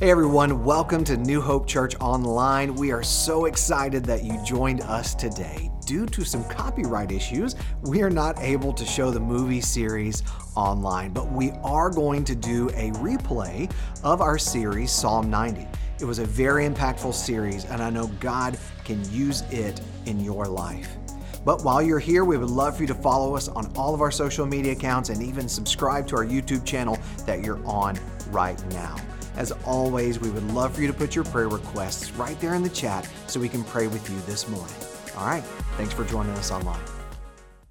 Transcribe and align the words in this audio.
Hey 0.00 0.10
everyone, 0.10 0.64
welcome 0.64 1.04
to 1.04 1.18
New 1.18 1.42
Hope 1.42 1.66
Church 1.66 1.94
Online. 2.00 2.74
We 2.74 2.90
are 2.90 3.02
so 3.02 3.44
excited 3.44 4.02
that 4.06 4.24
you 4.24 4.42
joined 4.42 4.80
us 4.80 5.14
today. 5.14 5.70
Due 5.84 6.06
to 6.06 6.24
some 6.24 6.42
copyright 6.44 7.12
issues, 7.12 7.54
we 7.82 8.00
are 8.00 8.08
not 8.08 8.38
able 8.38 8.72
to 8.72 8.86
show 8.86 9.10
the 9.10 9.20
movie 9.20 9.60
series 9.60 10.22
online, 10.56 11.12
but 11.12 11.30
we 11.30 11.50
are 11.62 11.90
going 11.90 12.24
to 12.24 12.34
do 12.34 12.70
a 12.70 12.92
replay 12.92 13.70
of 14.02 14.22
our 14.22 14.38
series, 14.38 14.90
Psalm 14.90 15.28
90. 15.28 15.68
It 15.98 16.06
was 16.06 16.18
a 16.18 16.24
very 16.24 16.66
impactful 16.66 17.12
series, 17.12 17.66
and 17.66 17.82
I 17.82 17.90
know 17.90 18.06
God 18.20 18.56
can 18.86 19.04
use 19.12 19.42
it 19.50 19.82
in 20.06 20.18
your 20.18 20.46
life. 20.46 20.96
But 21.44 21.62
while 21.62 21.82
you're 21.82 21.98
here, 21.98 22.24
we 22.24 22.38
would 22.38 22.48
love 22.48 22.76
for 22.76 22.84
you 22.84 22.88
to 22.88 22.94
follow 22.94 23.36
us 23.36 23.48
on 23.48 23.70
all 23.76 23.92
of 23.92 24.00
our 24.00 24.10
social 24.10 24.46
media 24.46 24.72
accounts 24.72 25.10
and 25.10 25.22
even 25.22 25.46
subscribe 25.46 26.06
to 26.06 26.16
our 26.16 26.24
YouTube 26.24 26.64
channel 26.64 26.98
that 27.26 27.44
you're 27.44 27.62
on 27.66 27.98
right 28.30 28.58
now. 28.72 28.96
As 29.36 29.52
always, 29.64 30.18
we 30.18 30.30
would 30.30 30.46
love 30.52 30.74
for 30.74 30.80
you 30.80 30.86
to 30.86 30.92
put 30.92 31.14
your 31.14 31.24
prayer 31.24 31.48
requests 31.48 32.12
right 32.12 32.38
there 32.40 32.54
in 32.54 32.62
the 32.62 32.68
chat 32.68 33.08
so 33.26 33.40
we 33.40 33.48
can 33.48 33.64
pray 33.64 33.86
with 33.86 34.08
you 34.10 34.18
this 34.20 34.48
morning. 34.48 34.74
All 35.16 35.26
right, 35.26 35.44
thanks 35.76 35.92
for 35.92 36.04
joining 36.04 36.32
us 36.32 36.50
online. 36.50 36.80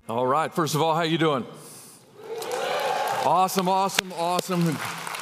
All 0.07 0.25
right, 0.25 0.53
first 0.53 0.75
of 0.75 0.81
all, 0.81 0.95
how 0.95 1.03
you 1.03 1.17
doing? 1.17 1.45
Awesome, 3.25 3.67
awesome, 3.67 4.13
awesome. 4.13 4.77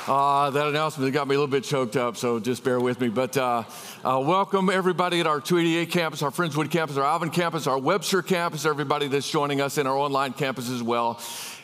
Uh, 0.08 0.50
that 0.52 0.68
announcement 0.68 1.12
got 1.12 1.28
me 1.28 1.36
a 1.36 1.38
little 1.38 1.52
bit 1.52 1.66
choked 1.66 1.98
up, 1.98 2.16
so 2.16 2.40
just 2.40 2.64
bear 2.64 2.80
with 2.80 3.02
me. 3.02 3.10
But 3.10 3.36
uh, 3.36 3.64
uh, 4.06 4.24
welcome 4.26 4.70
everybody 4.70 5.20
at 5.20 5.28
our 5.28 5.42
288 5.42 5.92
campus, 5.92 6.22
our 6.22 6.32
Friendswood 6.32 6.72
campus, 6.72 6.96
our 6.96 7.04
Alvin 7.04 7.30
campus, 7.30 7.68
our 7.68 7.78
Webster 7.78 8.22
campus, 8.22 8.66
everybody 8.66 9.08
that's 9.08 9.30
joining 9.30 9.60
us 9.60 9.78
in 9.78 9.86
our 9.86 9.98
online 9.98 10.32
campus 10.32 10.70
as 10.70 10.82
well. 10.82 11.20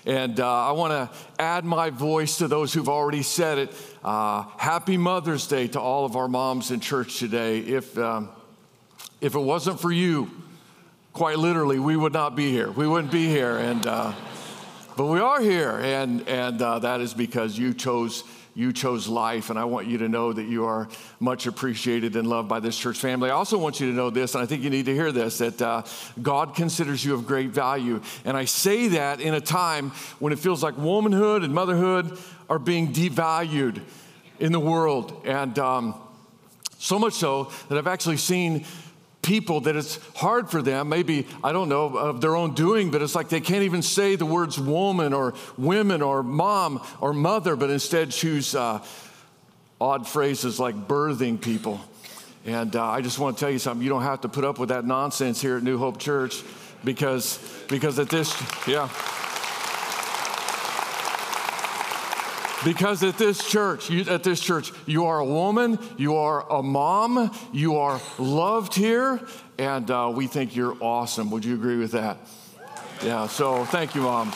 And 0.06 0.40
uh, 0.40 0.68
I 0.68 0.72
want 0.74 0.92
to 0.92 1.18
add 1.42 1.64
my 1.64 1.90
voice 1.90 2.38
to 2.40 2.48
those 2.50 2.74
who've 2.74 2.90
already 2.90 3.24
said 3.24 3.58
it. 3.58 3.74
Uh, 4.04 4.44
happy 4.58 4.98
Mother's 4.98 5.48
Day 5.48 5.68
to 5.70 5.80
all 5.80 6.04
of 6.04 6.18
our 6.18 6.28
moms 6.28 6.72
in 6.72 6.82
church 6.82 7.20
today. 7.20 7.60
If, 7.60 7.98
um, 7.98 8.30
if 9.22 9.36
it 9.36 9.40
wasn't 9.40 9.80
for 9.80 9.92
you, 9.92 10.30
quite 11.14 11.40
literally, 11.40 11.80
we 11.80 11.96
would 11.96 12.12
not 12.12 12.36
be 12.36 12.52
here. 12.52 12.70
We 12.70 12.86
wouldn't 12.86 13.14
be 13.14 13.28
here. 13.28 13.58
And, 13.58 13.88
uh, 13.88 14.14
but 14.98 15.06
we 15.06 15.20
are 15.20 15.40
here, 15.40 15.80
and, 15.82 16.28
and 16.28 16.62
uh, 16.62 16.80
that 16.80 17.02
is 17.02 17.14
because 17.14 17.58
you 17.58 17.74
chose 17.74 18.24
you 18.56 18.72
chose 18.72 19.08
life, 19.08 19.50
and 19.50 19.58
I 19.58 19.66
want 19.66 19.88
you 19.88 19.98
to 20.00 20.10
know 20.10 20.32
that 20.32 20.44
you 20.44 20.66
are 20.66 20.88
much 21.20 21.48
appreciated 21.48 22.16
and 22.16 22.28
loved 22.28 22.48
by 22.48 22.60
this 22.60 22.78
church 22.78 22.98
family. 23.00 23.30
I 23.30 23.34
also 23.34 23.58
want 23.58 23.80
you 23.80 23.90
to 23.90 23.96
know 23.96 24.10
this, 24.10 24.36
and 24.36 24.44
I 24.44 24.46
think 24.46 24.64
you 24.64 24.70
need 24.70 24.86
to 24.86 24.94
hear 24.94 25.12
this 25.12 25.40
that 25.40 25.62
uh, 25.62 25.84
God 26.22 26.56
considers 26.56 27.04
you 27.04 27.16
of 27.16 27.26
great 27.26 27.50
value. 27.50 28.02
And 28.26 28.38
I 28.38 28.46
say 28.46 28.90
that 28.90 29.22
in 29.22 29.34
a 29.34 29.42
time 29.42 29.90
when 30.20 30.34
it 30.34 30.40
feels 30.40 30.62
like 30.62 30.78
womanhood 30.78 31.44
and 31.44 31.54
motherhood 31.54 32.18
are 32.50 32.60
being 32.60 32.94
devalued 32.94 33.82
in 34.40 34.52
the 34.52 34.60
world. 34.60 35.22
And 35.26 35.58
um, 35.58 35.96
so 36.78 37.00
much 37.00 37.14
so 37.14 37.52
that 37.70 37.78
I've 37.78 37.88
actually 37.88 38.18
seen 38.18 38.66
people 39.24 39.62
that 39.62 39.76
it's 39.76 40.00
hard 40.16 40.52
for 40.52 40.62
them, 40.62 40.90
maybe, 40.90 41.26
I 41.44 41.52
don't 41.52 41.70
know, 41.70 41.86
of 41.98 42.22
their 42.22 42.36
own 42.36 42.54
doing, 42.54 42.92
but 42.92 43.02
it's 43.02 43.16
like 43.16 43.30
they 43.30 43.42
can't 43.42 43.64
even 43.64 43.82
say 43.82 44.16
the 44.16 44.26
words 44.26 44.60
woman 44.60 45.14
or 45.14 45.34
women 45.58 46.02
or 46.02 46.22
mom 46.22 46.82
or 47.02 47.14
mother, 47.14 47.56
but 47.56 47.72
instead 47.72 48.12
choose 48.12 48.54
uh, 48.54 48.86
odd 49.82 50.08
phrases 50.08 50.60
like 50.60 50.88
birthing 50.88 51.42
people. 51.42 51.82
And 52.46 52.76
uh, 52.76 52.86
I 52.86 53.02
just 53.02 53.18
want 53.18 53.38
to 53.38 53.40
tell 53.40 53.52
you 53.52 53.60
something 53.60 53.82
you 53.82 53.90
don't 53.90 54.04
have 54.04 54.22
to 54.22 54.30
put 54.30 54.44
up 54.44 54.60
with 54.60 54.70
that 54.70 54.86
nonsense 54.86 55.42
here 55.42 55.58
at 55.58 55.64
New 55.64 55.78
Hope 55.78 55.98
Church 55.98 56.44
because, 56.84 57.40
because 57.70 57.98
at 58.00 58.10
this, 58.10 58.36
yeah. 58.68 58.90
Because 62.64 63.04
at 63.04 63.18
this 63.18 63.46
church, 63.46 63.90
you, 63.90 64.04
at 64.04 64.24
this 64.24 64.40
church, 64.40 64.72
you 64.86 65.06
are 65.06 65.20
a 65.20 65.26
woman, 65.26 65.78
you 65.98 66.16
are 66.16 66.50
a 66.50 66.64
mom, 66.64 67.30
you 67.52 67.76
are 67.78 68.00
loved 68.18 68.74
here, 68.74 69.20
and 69.58 69.90
uh, 69.92 70.12
we 70.16 70.28
think 70.28 70.56
you're 70.56 70.78
awesome. 70.80 71.30
Would 71.32 71.44
you 71.44 71.56
agree 71.56 71.78
with 71.78 71.92
that? 71.92 72.18
Yeah. 73.04 73.28
So 73.28 73.66
thank 73.66 73.96
you, 73.96 74.02
mom. 74.02 74.32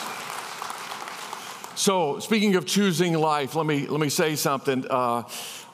So 1.74 2.18
speaking 2.18 2.56
of 2.56 2.66
choosing 2.66 3.14
life, 3.14 3.54
let 3.54 3.64
me 3.64 3.86
let 3.86 4.00
me 4.00 4.10
say 4.10 4.36
something. 4.36 4.84
Uh, 4.90 5.22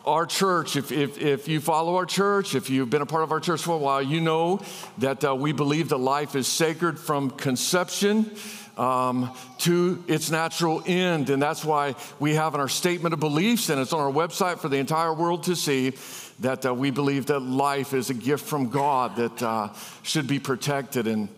our 0.07 0.27
church, 0.27 0.77
if, 0.77 0.93
if, 0.93 1.19
if, 1.19 1.49
you 1.49 1.61
follow 1.61 1.97
our 1.97 2.05
church, 2.05 2.55
if 2.55 2.69
you've 2.69 2.91
been 2.91 3.01
a 3.01 3.07
part 3.07 3.23
of 3.23 3.33
our 3.33 3.41
church 3.41 3.63
for 3.63 3.73
a 3.73 3.79
while, 3.79 4.03
you 4.03 4.21
know 4.21 4.61
that 4.99 5.25
uh, 5.25 5.35
we 5.35 5.53
believe 5.53 5.89
that 5.89 5.97
life 5.97 6.37
is 6.37 6.47
sacred 6.47 6.99
from 6.99 7.31
conception 7.31 8.31
um, 8.77 9.31
to 9.59 10.03
its 10.09 10.31
natural 10.31 10.83
end. 10.87 11.31
And 11.31 11.43
that's 11.43 11.65
why 11.65 11.95
we 12.19 12.35
have 12.35 12.55
in 12.55 12.61
our 12.61 12.69
statement 12.69 13.13
of 13.13 13.21
beliefs, 13.21 13.69
and 13.71 13.81
it's 13.81 13.93
on 13.93 14.01
our 14.01 14.13
website 14.13 14.59
for 14.59 14.69
the 14.69 14.79
entire 14.79 15.13
world 15.13 15.45
to 15.45 15.57
see, 15.57 15.93
that 16.41 16.67
uh, 16.67 16.75
we 16.75 16.91
believe 16.91 17.27
that 17.27 17.41
life 17.41 17.95
is 17.95 18.11
a 18.11 18.15
gift 18.15 18.45
from 18.45 18.69
God 18.69 19.17
that 19.17 19.43
uh, 19.43 19.69
should 20.03 20.27
be 20.27 20.39
protected. 20.39 21.07
And 21.07 21.29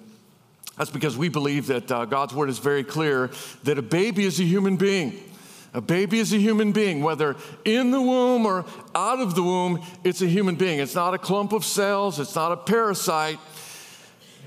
that's 0.78 0.91
because 0.91 1.16
we 1.16 1.28
believe 1.28 1.66
that 1.66 1.91
uh, 1.91 2.04
God's 2.06 2.34
word 2.34 2.48
is 2.48 2.58
very 2.58 2.84
clear 2.84 3.30
that 3.64 3.78
a 3.78 3.82
baby 3.82 4.24
is 4.24 4.41
a 4.41 4.44
human 4.44 4.76
being. 4.76 5.22
A 5.74 5.80
baby 5.82 6.20
is 6.20 6.32
a 6.32 6.38
human 6.38 6.72
being, 6.72 7.03
whether 7.03 7.36
in 7.66 7.91
the 7.91 8.00
womb 8.00 8.47
or 8.47 8.64
out 8.94 9.20
of 9.20 9.34
the 9.34 9.42
womb, 9.42 9.82
it's 10.04 10.22
a 10.22 10.26
human 10.26 10.54
being. 10.54 10.78
It's 10.78 10.94
not 10.94 11.12
a 11.12 11.18
clump 11.18 11.53
of 11.53 11.66
cells, 11.66 12.18
it's 12.18 12.34
not 12.34 12.53
a 12.53 12.56
parasite, 12.56 13.38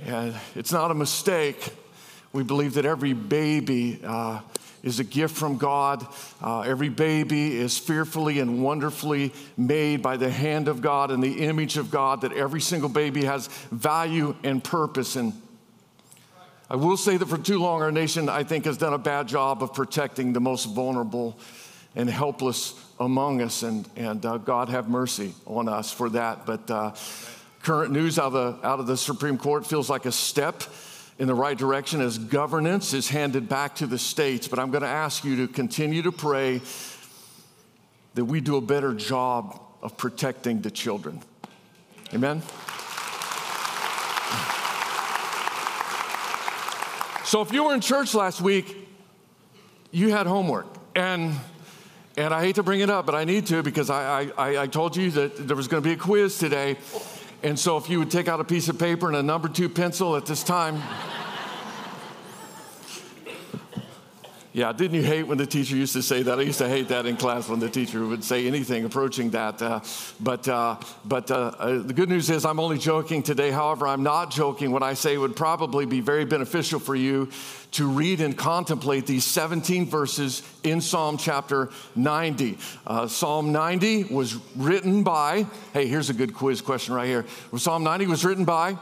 and 0.08 0.34
it's 0.56 0.72
not 0.72 0.90
a 0.90 0.96
mistake. 0.96 1.72
We 2.32 2.44
believe 2.44 2.76
that 2.76 2.86
every 2.86 3.14
baby 3.14 4.00
uh, 4.04 4.42
is 4.84 5.00
a 5.00 5.04
gift 5.04 5.36
from 5.36 5.58
God. 5.58 6.06
Uh, 6.42 6.62
every 6.62 6.90
baby 6.90 7.58
is 7.58 7.78
fearfully 7.78 8.40
and 8.40 8.64
wonderfully 8.64 9.34
made 9.58 10.02
by 10.02 10.16
the 10.16 10.30
hand 10.30 10.68
of 10.68 10.82
God 10.82 11.12
and 11.12 11.24
the 11.24 11.40
image 11.46 11.78
of 11.78 11.90
God, 11.90 12.22
that 12.22 12.34
every 12.34 12.62
single 12.62 12.90
baby 12.90 13.26
has 13.26 13.48
value 13.72 14.36
and 14.44 14.64
purpose. 14.64 15.16
And 15.16 15.34
I 16.70 16.76
will 16.76 16.98
say 16.98 17.18
that 17.18 17.26
for 17.26 17.38
too 17.38 17.58
long, 17.58 17.82
our 17.82 17.92
nation, 17.92 18.30
I 18.30 18.44
think, 18.44 18.66
has 18.66 18.78
done 18.78 18.94
a 18.94 19.00
bad 19.00 19.28
job 19.28 19.64
of 19.64 19.74
protecting 19.74 20.34
the 20.34 20.40
most 20.40 20.66
vulnerable 20.66 21.38
and 21.96 22.08
helpless 22.08 22.76
among 23.00 23.42
us. 23.42 23.64
And, 23.64 23.90
and 23.96 24.24
uh, 24.24 24.38
God 24.38 24.70
have 24.70 24.88
mercy 24.88 25.34
on 25.48 25.68
us 25.68 25.92
for 25.92 26.10
that. 26.12 26.46
But 26.46 26.70
uh, 26.70 26.94
current 27.64 27.92
news 27.92 28.20
out 28.20 28.34
of, 28.34 28.62
the, 28.62 28.68
out 28.68 28.80
of 28.80 28.86
the 28.86 28.98
Supreme 28.98 29.40
Court 29.40 29.66
feels 29.66 29.90
like 29.90 30.06
a 30.06 30.12
step 30.12 30.62
in 31.20 31.28
the 31.28 31.36
right 31.36 31.58
direction 31.58 32.00
as 32.00 32.18
governance 32.18 32.94
is 32.94 33.10
handed 33.10 33.50
back 33.50 33.76
to 33.76 33.86
the 33.86 34.00
states. 34.00 34.48
But 34.48 34.58
I'm 34.58 34.72
going 34.72 34.84
to 34.84 34.88
ask 34.88 35.24
you 35.26 35.36
to 35.46 35.54
continue 35.54 36.02
to 36.04 36.12
pray 36.12 36.62
that 38.16 38.26
we 38.26 38.40
do 38.42 38.56
a 38.56 38.62
better 38.62 38.94
job 38.94 39.62
of 39.82 39.98
protecting 39.98 40.62
the 40.62 40.72
children. 40.72 41.22
Amen? 42.14 42.42
So 47.26 47.42
if 47.42 47.54
you 47.54 47.66
were 47.66 47.76
in 47.76 47.82
church 47.82 48.16
last 48.16 48.42
week, 48.42 48.76
you 49.92 50.10
had 50.10 50.26
homework. 50.26 50.66
And 50.96 51.36
and 52.18 52.34
I 52.34 52.42
hate 52.42 52.56
to 52.56 52.64
bring 52.64 52.82
it 52.82 52.90
up, 52.90 53.06
but 53.06 53.16
I 53.16 53.24
need 53.24 53.46
to 53.48 53.64
because 53.64 53.90
I, 53.90 54.24
I, 54.38 54.64
I 54.64 54.68
told 54.68 54.98
you 54.98 55.10
that 55.12 55.48
there 55.48 55.56
was 55.56 55.70
going 55.70 55.82
to 55.82 55.88
be 55.88 55.94
a 55.94 55.98
quiz 55.98 56.38
today. 56.38 56.76
And 57.44 57.58
so 57.58 57.78
if 57.78 57.90
you 57.90 58.00
would 58.00 58.12
take 58.12 58.28
out 58.28 58.42
a 58.42 58.44
piece 58.44 58.68
of 58.68 58.78
paper 58.78 59.08
and 59.08 59.16
a 59.16 59.24
number 59.24 59.48
two 59.48 59.70
pencil 59.70 60.18
at 60.18 60.26
this 60.26 60.44
time. 60.44 60.82
Yeah, 64.60 64.74
didn't 64.74 64.96
you 64.96 65.04
hate 65.04 65.24
when 65.24 65.38
the 65.38 65.46
teacher 65.46 65.78
used 65.78 65.94
to 65.94 66.02
say 66.02 66.22
that? 66.22 66.38
I 66.38 66.42
used 66.42 66.58
to 66.58 66.68
hate 66.68 66.90
that 66.90 67.06
in 67.06 67.16
class 67.16 67.48
when 67.48 67.62
the 67.62 67.70
teacher 67.70 68.06
would 68.06 68.26
say 68.26 68.46
anything 68.46 68.84
approaching 68.84 69.30
that. 69.30 69.62
Uh, 69.62 69.80
but 70.20 70.50
uh, 70.50 70.76
but 71.06 71.32
uh, 71.32 71.54
uh, 71.58 71.78
the 71.78 71.94
good 71.94 72.10
news 72.10 72.30
is 72.30 72.44
I'm 72.44 72.60
only 72.60 72.78
joking 72.78 73.24
today. 73.24 73.52
However, 73.52 73.88
I'm 73.88 74.04
not 74.04 74.32
joking 74.32 74.72
when 74.72 74.84
I 74.84 74.96
say 74.96 75.18
would 75.18 75.38
probably 75.38 75.86
be 75.86 76.02
very 76.02 76.26
beneficial 76.26 76.78
for 76.78 76.94
you 76.94 77.30
to 77.72 77.88
read 77.88 78.20
and 78.20 78.38
contemplate 78.38 79.06
these 79.06 79.24
17 79.24 79.86
verses 79.86 80.44
in 80.64 80.82
Psalm 80.82 81.16
chapter 81.18 81.70
90. 81.96 82.58
Uh, 82.86 83.08
Psalm 83.08 83.54
90 83.54 84.14
was 84.14 84.36
written 84.58 85.04
by, 85.04 85.46
hey, 85.72 85.88
here's 85.88 86.10
a 86.10 86.14
good 86.14 86.34
quiz 86.34 86.60
question 86.60 86.94
right 86.94 87.08
here. 87.08 87.26
Psalm 87.56 87.86
90 87.86 88.08
was 88.08 88.26
written 88.26 88.44
by 88.44 88.78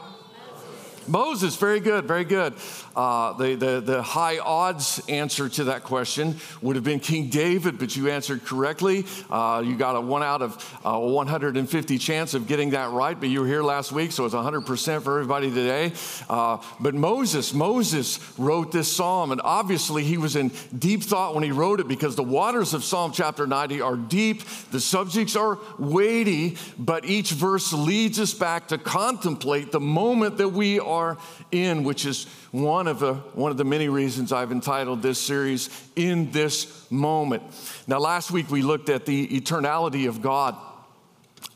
Moses, 1.07 1.56
very 1.56 1.80
good, 1.80 2.06
very 2.06 2.25
good. 2.25 2.54
Uh, 2.95 3.33
the, 3.33 3.56
the, 3.56 3.80
the 3.80 4.01
high 4.01 4.39
odds 4.39 5.01
answer 5.07 5.48
to 5.48 5.65
that 5.65 5.83
question 5.83 6.36
would 6.62 6.75
have 6.75 6.83
been 6.83 7.00
King 7.00 7.30
David, 7.30 7.77
but 7.80 7.95
you 7.95 8.09
answered 8.09 8.44
correctly. 8.44 9.06
Uh, 9.30 9.63
you 9.65 9.77
got 9.77 9.95
a 9.95 10.01
one 10.01 10.24
out 10.24 10.42
of 10.42 10.80
uh, 10.83 11.00
150 11.00 11.98
chance 11.98 12.33
of 12.33 12.48
getting 12.48 12.71
that 12.71 12.92
right, 12.92 13.18
but 13.18 13.30
you 13.30 13.42
were 13.42 13.48
here 13.48 13.63
last 13.63 13.92
week, 13.92 14.12
so 14.12 14.25
it's 14.25 14.36
100% 14.36 15.01
for 15.01 15.19
everybody 15.19 15.50
today. 15.50 15.94
Uh, 16.30 16.57
but 16.80 16.94
Moses, 16.94 17.53
Moses 17.53 18.19
wrote 18.38 18.71
this 18.71 18.92
psalm, 18.92 19.31
and 19.31 19.39
obviously 19.44 20.03
he 20.03 20.18
was 20.18 20.36
in 20.36 20.51
deep 20.77 21.03
thought 21.03 21.36
when 21.36 21.44
he 21.44 21.51
wrote 21.51 21.80
it 21.80 21.88
because 21.88 22.15
the 22.15 22.24
waters 22.24 22.74
of 22.74 22.83
Psalm 22.83 23.12
chapter 23.12 23.48
90 23.48 23.80
are 23.80 23.95
deep, 23.95 24.44
the 24.71 24.80
subjects 24.80 25.36
are 25.36 25.60
weighty, 25.77 26.57
but 26.77 27.06
each 27.06 27.31
verse 27.31 27.71
leads 27.71 28.19
us 28.19 28.33
back 28.33 28.68
to 28.69 28.77
contemplate 28.77 29.71
the 29.71 29.80
moment 29.80 30.38
that 30.38 30.50
we 30.50 30.80
are 30.80 30.97
are 30.98 31.18
in, 31.52 31.84
which 31.84 32.06
is 32.06 32.26
one 32.52 32.88
of 32.88 33.00
the 33.00 33.16
one 33.34 33.52
of 33.52 33.58
the 33.58 33.66
many 33.66 33.90
reasons 33.90 34.32
I've 34.32 34.52
entitled 34.52 35.02
this 35.02 35.20
series 35.20 35.70
"In 35.96 36.32
This 36.32 36.90
Moment." 36.92 37.44
Now, 37.88 38.00
last 38.00 38.32
week 38.32 38.52
we 38.52 38.62
looked 38.62 38.90
at 38.90 39.06
the 39.06 39.28
eternality 39.28 40.08
of 40.08 40.22
God 40.22 40.56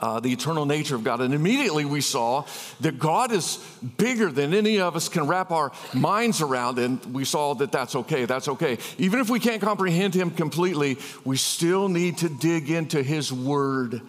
uh, 0.01 0.19
the 0.19 0.31
eternal 0.31 0.65
nature 0.65 0.95
of 0.95 1.03
God. 1.03 1.21
And 1.21 1.33
immediately 1.33 1.85
we 1.85 2.01
saw 2.01 2.45
that 2.81 2.97
God 2.97 3.31
is 3.31 3.57
bigger 3.97 4.31
than 4.31 4.53
any 4.53 4.79
of 4.79 4.95
us 4.95 5.09
can 5.09 5.27
wrap 5.27 5.51
our 5.51 5.71
minds 5.93 6.41
around. 6.41 6.79
And 6.79 7.03
we 7.13 7.23
saw 7.23 7.53
that 7.55 7.71
that's 7.71 7.95
okay. 7.95 8.25
That's 8.25 8.47
okay. 8.47 8.79
Even 8.97 9.19
if 9.19 9.29
we 9.29 9.39
can't 9.39 9.61
comprehend 9.61 10.15
Him 10.15 10.31
completely, 10.31 10.97
we 11.23 11.37
still 11.37 11.87
need 11.87 12.17
to 12.19 12.29
dig 12.29 12.71
into 12.71 13.03
His 13.03 13.31
Word. 13.31 14.01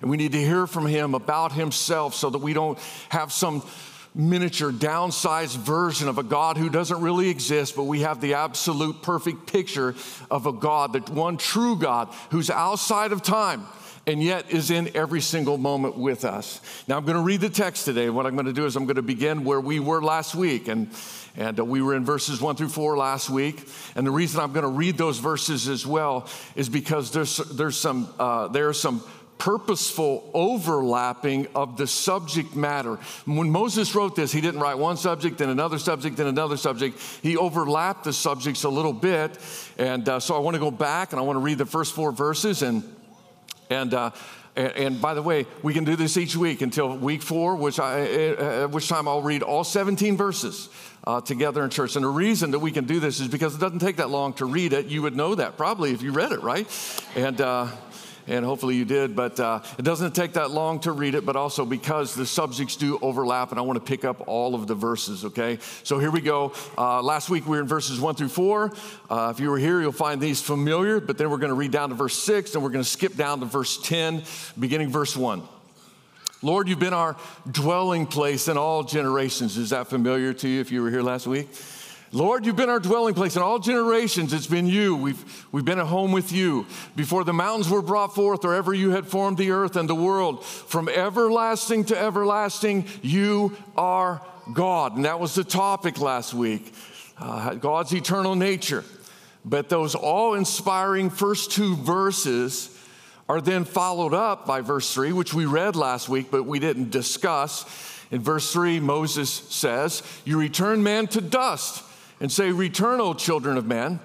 And 0.00 0.10
we 0.10 0.16
need 0.16 0.32
to 0.32 0.40
hear 0.40 0.66
from 0.66 0.86
Him 0.86 1.14
about 1.14 1.52
Himself 1.52 2.14
so 2.14 2.30
that 2.30 2.38
we 2.38 2.52
don't 2.52 2.78
have 3.08 3.32
some 3.32 3.62
miniature, 4.14 4.70
downsized 4.70 5.56
version 5.56 6.08
of 6.08 6.18
a 6.18 6.22
God 6.22 6.56
who 6.56 6.68
doesn't 6.68 7.00
really 7.00 7.28
exist, 7.28 7.76
but 7.76 7.84
we 7.84 8.00
have 8.00 8.20
the 8.20 8.34
absolute 8.34 9.02
perfect 9.02 9.50
picture 9.50 9.94
of 10.30 10.46
a 10.46 10.52
God, 10.52 10.92
the 10.92 11.12
one 11.12 11.36
true 11.36 11.76
God 11.76 12.08
who's 12.30 12.50
outside 12.50 13.12
of 13.12 13.22
time 13.22 13.66
and 14.06 14.22
yet 14.22 14.50
is 14.50 14.70
in 14.70 14.90
every 14.96 15.20
single 15.20 15.56
moment 15.56 15.96
with 15.96 16.24
us. 16.24 16.60
Now, 16.88 16.96
I'm 16.96 17.04
going 17.04 17.16
to 17.16 17.22
read 17.22 17.40
the 17.40 17.48
text 17.48 17.84
today. 17.84 18.10
What 18.10 18.26
I'm 18.26 18.34
going 18.34 18.46
to 18.46 18.52
do 18.52 18.66
is 18.66 18.74
I'm 18.74 18.84
going 18.84 18.96
to 18.96 19.02
begin 19.02 19.44
where 19.44 19.60
we 19.60 19.78
were 19.78 20.02
last 20.02 20.34
week. 20.34 20.68
And, 20.68 20.90
and 21.36 21.58
uh, 21.58 21.64
we 21.64 21.80
were 21.82 21.94
in 21.94 22.04
verses 22.04 22.40
one 22.40 22.56
through 22.56 22.70
four 22.70 22.96
last 22.96 23.30
week. 23.30 23.68
And 23.94 24.06
the 24.06 24.10
reason 24.10 24.40
I'm 24.40 24.52
going 24.52 24.64
to 24.64 24.68
read 24.68 24.98
those 24.98 25.18
verses 25.18 25.68
as 25.68 25.86
well 25.86 26.26
is 26.56 26.68
because 26.68 27.12
there's, 27.12 27.36
there's 27.36 27.76
some, 27.76 28.12
uh, 28.18 28.48
there's 28.48 28.80
some 28.80 29.04
purposeful 29.42 30.30
overlapping 30.34 31.48
of 31.56 31.76
the 31.76 31.84
subject 31.84 32.54
matter. 32.54 32.94
When 33.24 33.50
Moses 33.50 33.92
wrote 33.92 34.14
this, 34.14 34.30
he 34.30 34.40
didn't 34.40 34.60
write 34.60 34.78
one 34.78 34.96
subject, 34.96 35.38
then 35.38 35.48
another 35.48 35.80
subject, 35.80 36.16
then 36.16 36.28
another 36.28 36.56
subject. 36.56 36.96
He 37.22 37.36
overlapped 37.36 38.04
the 38.04 38.12
subjects 38.12 38.62
a 38.62 38.68
little 38.68 38.92
bit. 38.92 39.36
And 39.78 40.08
uh, 40.08 40.20
so 40.20 40.36
I 40.36 40.38
want 40.38 40.54
to 40.54 40.60
go 40.60 40.70
back 40.70 41.12
and 41.12 41.18
I 41.18 41.24
want 41.24 41.38
to 41.38 41.40
read 41.40 41.58
the 41.58 41.66
first 41.66 41.92
four 41.92 42.12
verses 42.12 42.62
and 42.62 42.84
and, 43.68 43.94
uh, 43.94 44.10
and, 44.54 44.72
and, 44.72 45.00
by 45.00 45.14
the 45.14 45.22
way, 45.22 45.46
we 45.62 45.72
can 45.72 45.84
do 45.84 45.96
this 45.96 46.18
each 46.18 46.36
week 46.36 46.60
until 46.60 46.94
week 46.98 47.22
four, 47.22 47.56
which 47.56 47.80
I, 47.80 48.00
at 48.02 48.70
which 48.70 48.86
time 48.86 49.08
I'll 49.08 49.22
read 49.22 49.42
all 49.42 49.64
17 49.64 50.16
verses 50.18 50.68
uh, 51.04 51.22
together 51.22 51.64
in 51.64 51.70
church. 51.70 51.96
And 51.96 52.04
the 52.04 52.10
reason 52.10 52.50
that 52.50 52.58
we 52.58 52.70
can 52.70 52.84
do 52.84 53.00
this 53.00 53.18
is 53.18 53.28
because 53.28 53.54
it 53.54 53.60
doesn't 53.60 53.78
take 53.78 53.96
that 53.96 54.10
long 54.10 54.34
to 54.34 54.44
read 54.44 54.74
it. 54.74 54.86
You 54.86 55.00
would 55.02 55.16
know 55.16 55.34
that 55.34 55.56
probably 55.56 55.92
if 55.92 56.02
you 56.02 56.12
read 56.12 56.32
it, 56.32 56.42
right? 56.42 56.68
And 57.16 57.40
uh, 57.40 57.68
and 58.32 58.46
hopefully 58.46 58.76
you 58.76 58.86
did. 58.86 59.14
But 59.14 59.38
uh, 59.38 59.60
it 59.78 59.82
doesn't 59.82 60.14
take 60.14 60.32
that 60.32 60.50
long 60.50 60.80
to 60.80 60.92
read 60.92 61.14
it, 61.14 61.26
but 61.26 61.36
also 61.36 61.66
because 61.66 62.14
the 62.14 62.24
subjects 62.24 62.76
do 62.76 62.98
overlap, 63.02 63.50
and 63.50 63.58
I 63.58 63.62
want 63.62 63.78
to 63.78 63.84
pick 63.84 64.04
up 64.04 64.26
all 64.26 64.54
of 64.54 64.66
the 64.66 64.74
verses, 64.74 65.24
okay? 65.26 65.58
So 65.82 65.98
here 65.98 66.10
we 66.10 66.22
go. 66.22 66.54
Uh, 66.78 67.02
last 67.02 67.28
week 67.28 67.44
we 67.46 67.56
were 67.56 67.62
in 67.62 67.68
verses 67.68 68.00
one 68.00 68.14
through 68.14 68.30
four. 68.30 68.72
Uh, 69.10 69.32
if 69.34 69.38
you 69.38 69.50
were 69.50 69.58
here, 69.58 69.82
you'll 69.82 69.92
find 69.92 70.20
these 70.20 70.40
familiar, 70.40 70.98
but 70.98 71.18
then 71.18 71.30
we're 71.30 71.36
going 71.36 71.50
to 71.50 71.54
read 71.54 71.70
down 71.72 71.90
to 71.90 71.94
verse 71.94 72.16
six, 72.16 72.54
and 72.54 72.64
we're 72.64 72.70
going 72.70 72.84
to 72.84 72.90
skip 72.90 73.14
down 73.16 73.40
to 73.40 73.46
verse 73.46 73.76
10, 73.82 74.22
beginning 74.58 74.88
verse 74.88 75.14
one. 75.14 75.42
Lord, 76.44 76.68
you've 76.68 76.80
been 76.80 76.94
our 76.94 77.16
dwelling 77.48 78.06
place 78.06 78.48
in 78.48 78.56
all 78.56 78.82
generations. 78.82 79.56
Is 79.56 79.70
that 79.70 79.86
familiar 79.86 80.32
to 80.32 80.48
you 80.48 80.60
if 80.60 80.72
you 80.72 80.82
were 80.82 80.90
here 80.90 81.02
last 81.02 81.26
week? 81.26 81.48
Lord, 82.14 82.44
you've 82.44 82.56
been 82.56 82.68
our 82.68 82.78
dwelling 82.78 83.14
place 83.14 83.36
in 83.36 83.42
all 83.42 83.58
generations. 83.58 84.34
It's 84.34 84.46
been 84.46 84.66
you. 84.66 84.94
We've, 84.94 85.46
we've 85.50 85.64
been 85.64 85.78
at 85.78 85.86
home 85.86 86.12
with 86.12 86.30
you. 86.30 86.66
Before 86.94 87.24
the 87.24 87.32
mountains 87.32 87.70
were 87.70 87.80
brought 87.80 88.14
forth, 88.14 88.44
or 88.44 88.54
ever 88.54 88.74
you 88.74 88.90
had 88.90 89.06
formed 89.06 89.38
the 89.38 89.50
earth 89.50 89.76
and 89.76 89.88
the 89.88 89.94
world, 89.94 90.44
from 90.44 90.90
everlasting 90.90 91.84
to 91.86 91.98
everlasting, 91.98 92.84
you 93.00 93.56
are 93.78 94.20
God. 94.52 94.96
And 94.96 95.06
that 95.06 95.20
was 95.20 95.34
the 95.34 95.42
topic 95.42 95.98
last 95.98 96.34
week 96.34 96.74
uh, 97.18 97.54
God's 97.54 97.94
eternal 97.94 98.34
nature. 98.34 98.84
But 99.42 99.70
those 99.70 99.94
awe 99.94 100.34
inspiring 100.34 101.08
first 101.08 101.52
two 101.52 101.76
verses 101.76 102.78
are 103.26 103.40
then 103.40 103.64
followed 103.64 104.12
up 104.12 104.44
by 104.44 104.60
verse 104.60 104.92
three, 104.92 105.14
which 105.14 105.32
we 105.32 105.46
read 105.46 105.76
last 105.76 106.10
week, 106.10 106.30
but 106.30 106.42
we 106.42 106.58
didn't 106.58 106.90
discuss. 106.90 107.64
In 108.10 108.20
verse 108.20 108.52
3, 108.52 108.78
Moses 108.78 109.30
says, 109.30 110.02
You 110.26 110.38
return 110.38 110.82
man 110.82 111.06
to 111.06 111.22
dust 111.22 111.82
and 112.22 112.30
say, 112.30 112.52
Return, 112.52 113.00
O 113.00 113.12
children 113.12 113.58
of 113.58 113.66
man. 113.66 114.00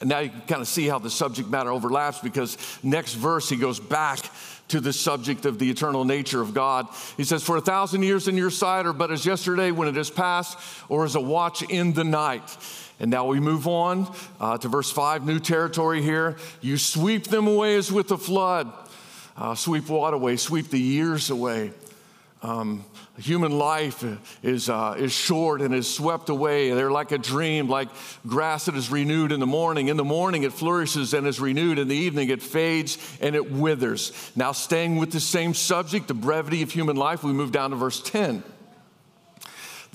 And 0.00 0.10
now 0.10 0.18
you 0.18 0.30
can 0.30 0.40
kind 0.42 0.60
of 0.60 0.68
see 0.68 0.88
how 0.88 0.98
the 0.98 1.10
subject 1.10 1.48
matter 1.48 1.70
overlaps 1.70 2.18
because 2.18 2.58
next 2.82 3.14
verse 3.14 3.48
he 3.48 3.56
goes 3.56 3.78
back 3.78 4.18
to 4.68 4.80
the 4.80 4.92
subject 4.92 5.46
of 5.46 5.58
the 5.58 5.70
eternal 5.70 6.04
nature 6.04 6.40
of 6.40 6.54
God. 6.54 6.86
He 7.16 7.24
says, 7.24 7.42
For 7.42 7.58
a 7.58 7.60
thousand 7.60 8.02
years 8.02 8.26
in 8.26 8.36
your 8.36 8.50
sight 8.50 8.86
are 8.86 8.92
but 8.92 9.10
as 9.10 9.24
yesterday 9.24 9.70
when 9.70 9.86
it 9.86 9.96
is 9.96 10.10
past, 10.10 10.58
or 10.88 11.04
as 11.04 11.14
a 11.14 11.20
watch 11.20 11.62
in 11.62 11.92
the 11.92 12.04
night. 12.04 12.56
And 12.98 13.10
now 13.10 13.26
we 13.26 13.38
move 13.38 13.68
on 13.68 14.12
uh, 14.40 14.56
to 14.58 14.68
verse 14.68 14.90
5, 14.90 15.26
new 15.26 15.38
territory 15.38 16.00
here. 16.00 16.36
You 16.62 16.78
sweep 16.78 17.24
them 17.24 17.46
away 17.46 17.76
as 17.76 17.92
with 17.92 18.10
a 18.10 18.18
flood. 18.18 18.72
Uh, 19.36 19.54
sweep 19.54 19.88
what 19.90 20.14
away? 20.14 20.36
Sweep 20.36 20.70
the 20.70 20.80
years 20.80 21.28
away. 21.28 21.72
Um, 22.42 22.84
human 23.18 23.58
life 23.58 24.04
is, 24.42 24.68
uh, 24.68 24.94
is 24.98 25.12
short 25.12 25.60
and 25.60 25.74
is 25.74 25.92
swept 25.92 26.28
away. 26.28 26.70
They're 26.70 26.90
like 26.90 27.12
a 27.12 27.18
dream, 27.18 27.68
like 27.68 27.88
grass 28.26 28.66
that 28.66 28.76
is 28.76 28.90
renewed 28.90 29.32
in 29.32 29.40
the 29.40 29.46
morning. 29.46 29.88
In 29.88 29.96
the 29.96 30.04
morning, 30.04 30.42
it 30.42 30.52
flourishes 30.52 31.14
and 31.14 31.26
is 31.26 31.40
renewed. 31.40 31.78
In 31.78 31.88
the 31.88 31.96
evening, 31.96 32.30
it 32.30 32.42
fades 32.42 32.98
and 33.20 33.34
it 33.34 33.50
withers. 33.50 34.12
Now, 34.36 34.52
staying 34.52 34.96
with 34.96 35.12
the 35.12 35.20
same 35.20 35.54
subject, 35.54 36.08
the 36.08 36.14
brevity 36.14 36.62
of 36.62 36.70
human 36.70 36.96
life, 36.96 37.22
we 37.22 37.32
move 37.32 37.52
down 37.52 37.70
to 37.70 37.76
verse 37.76 38.00
10. 38.00 38.42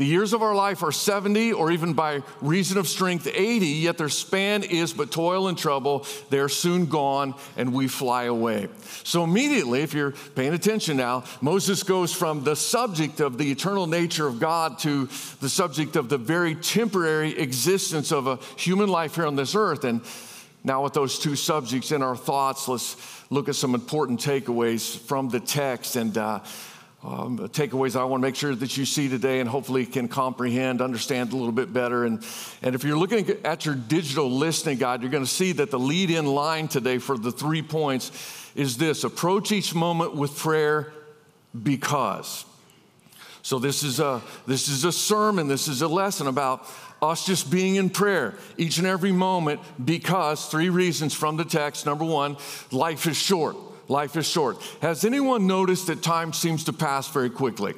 The 0.01 0.07
years 0.07 0.33
of 0.33 0.42
our 0.42 0.56
life 0.56 0.81
are 0.81 0.92
70, 0.92 1.53
or 1.53 1.69
even 1.69 1.94
by 1.94 2.24
reason 2.42 2.80
of 2.80 2.88
strength, 2.88 3.27
80, 3.31 3.68
yet 3.68 4.00
their 4.00 4.09
span 4.09 4.63
is 4.63 4.94
but 4.94 5.12
toil 5.12 5.48
and 5.48 5.56
trouble. 5.56 6.07
They 6.31 6.39
are 6.39 6.50
soon 6.50 6.88
gone, 6.88 7.36
and 7.56 7.71
we 7.71 7.88
fly 7.88 8.24
away. 8.24 8.69
So, 9.03 9.24
immediately, 9.24 9.81
if 9.81 9.94
you're 9.94 10.13
paying 10.33 10.56
attention 10.56 10.98
now, 10.98 11.25
Moses 11.39 11.83
goes 11.83 12.12
from 12.12 12.44
the 12.44 12.56
subject 12.56 13.19
of 13.19 13.38
the 13.38 13.51
eternal 13.51 13.86
nature 13.86 14.25
of 14.25 14.39
God 14.39 14.80
to 14.80 15.06
the 15.39 15.50
subject 15.50 15.95
of 15.95 16.09
the 16.09 16.18
very 16.18 16.56
temporary 16.56 17.38
existence 17.38 18.12
of 18.12 18.25
a 18.25 18.39
human 18.57 18.89
life 18.89 19.13
here 19.13 19.27
on 19.27 19.36
this 19.36 19.53
earth. 19.53 19.83
And 19.83 20.01
now, 20.63 20.83
with 20.83 20.94
those 20.94 21.19
two 21.19 21.36
subjects 21.36 21.92
in 21.92 22.01
our 22.01 22.15
thoughts, 22.15 22.68
let's 22.68 22.98
look 23.30 23.50
at 23.50 23.56
some 23.56 23.75
important 23.75 24.19
takeaways 24.19 24.98
from 24.98 25.30
the 25.30 25.39
text. 25.39 25.95
And 25.95 26.18
uh, 26.18 26.39
um, 27.03 27.39
takeaways 27.50 28.00
I 28.00 28.03
want 28.03 28.21
to 28.21 28.27
make 28.27 28.36
sure 28.36 28.53
that 28.53 28.77
you 28.77 28.86
see 28.86 29.09
today 29.09 29.39
and 29.39 29.50
hopefully 29.50 29.88
can 29.88 30.07
comprehend, 30.07 30.81
understand 30.81 31.33
a 31.33 31.36
little 31.36 31.51
bit 31.51 31.74
better. 31.74 32.06
And, 32.06 32.24
and 32.62 32.75
if 32.75 32.83
you're 32.83 32.98
looking 32.98 33.27
at 33.44 33.65
your 33.65 33.74
digital 33.74 34.30
listening 34.30 34.77
guide, 34.77 35.01
you're 35.01 35.09
going 35.09 35.24
to 35.24 35.30
see 35.30 35.51
that 35.53 35.71
the 35.71 35.80
lead 35.80 36.12
in 36.12 36.27
line 36.27 36.68
today 36.68 37.00
for 37.00 37.18
the 37.18 37.31
three 37.31 37.63
points 37.63 38.12
is 38.56 38.77
this 38.77 39.03
approach 39.03 39.51
each 39.51 39.74
moment 39.74 40.15
with 40.15 40.38
prayer 40.38 40.94
because. 41.63 42.46
So 43.41 43.58
this 43.58 43.81
is 43.81 44.00
a 44.00 44.22
this 44.46 44.67
is 44.67 44.86
a 44.86 44.91
sermon, 44.91 45.48
this 45.48 45.67
is 45.67 45.81
a 45.81 45.88
lesson 45.88 46.27
about 46.27 46.67
us 47.01 47.25
just 47.25 47.50
being 47.50 47.77
in 47.77 47.89
prayer 47.89 48.36
each 48.58 48.77
and 48.77 48.86
every 48.86 49.12
moment 49.12 49.60
because 49.84 50.46
three 50.46 50.70
reasons 50.70 51.15
from 51.15 51.38
the 51.38 51.46
text. 51.46 51.88
Number 51.88 52.05
one, 52.05 52.38
life 52.72 53.08
is 53.08 53.17
short. 53.17 53.55
Life 53.91 54.15
is 54.15 54.25
short. 54.25 54.57
Has 54.81 55.03
anyone 55.03 55.48
noticed 55.48 55.88
that 55.88 56.01
time 56.01 56.31
seems 56.31 56.63
to 56.63 56.71
pass 56.71 57.10
very 57.10 57.29
quickly? 57.29 57.74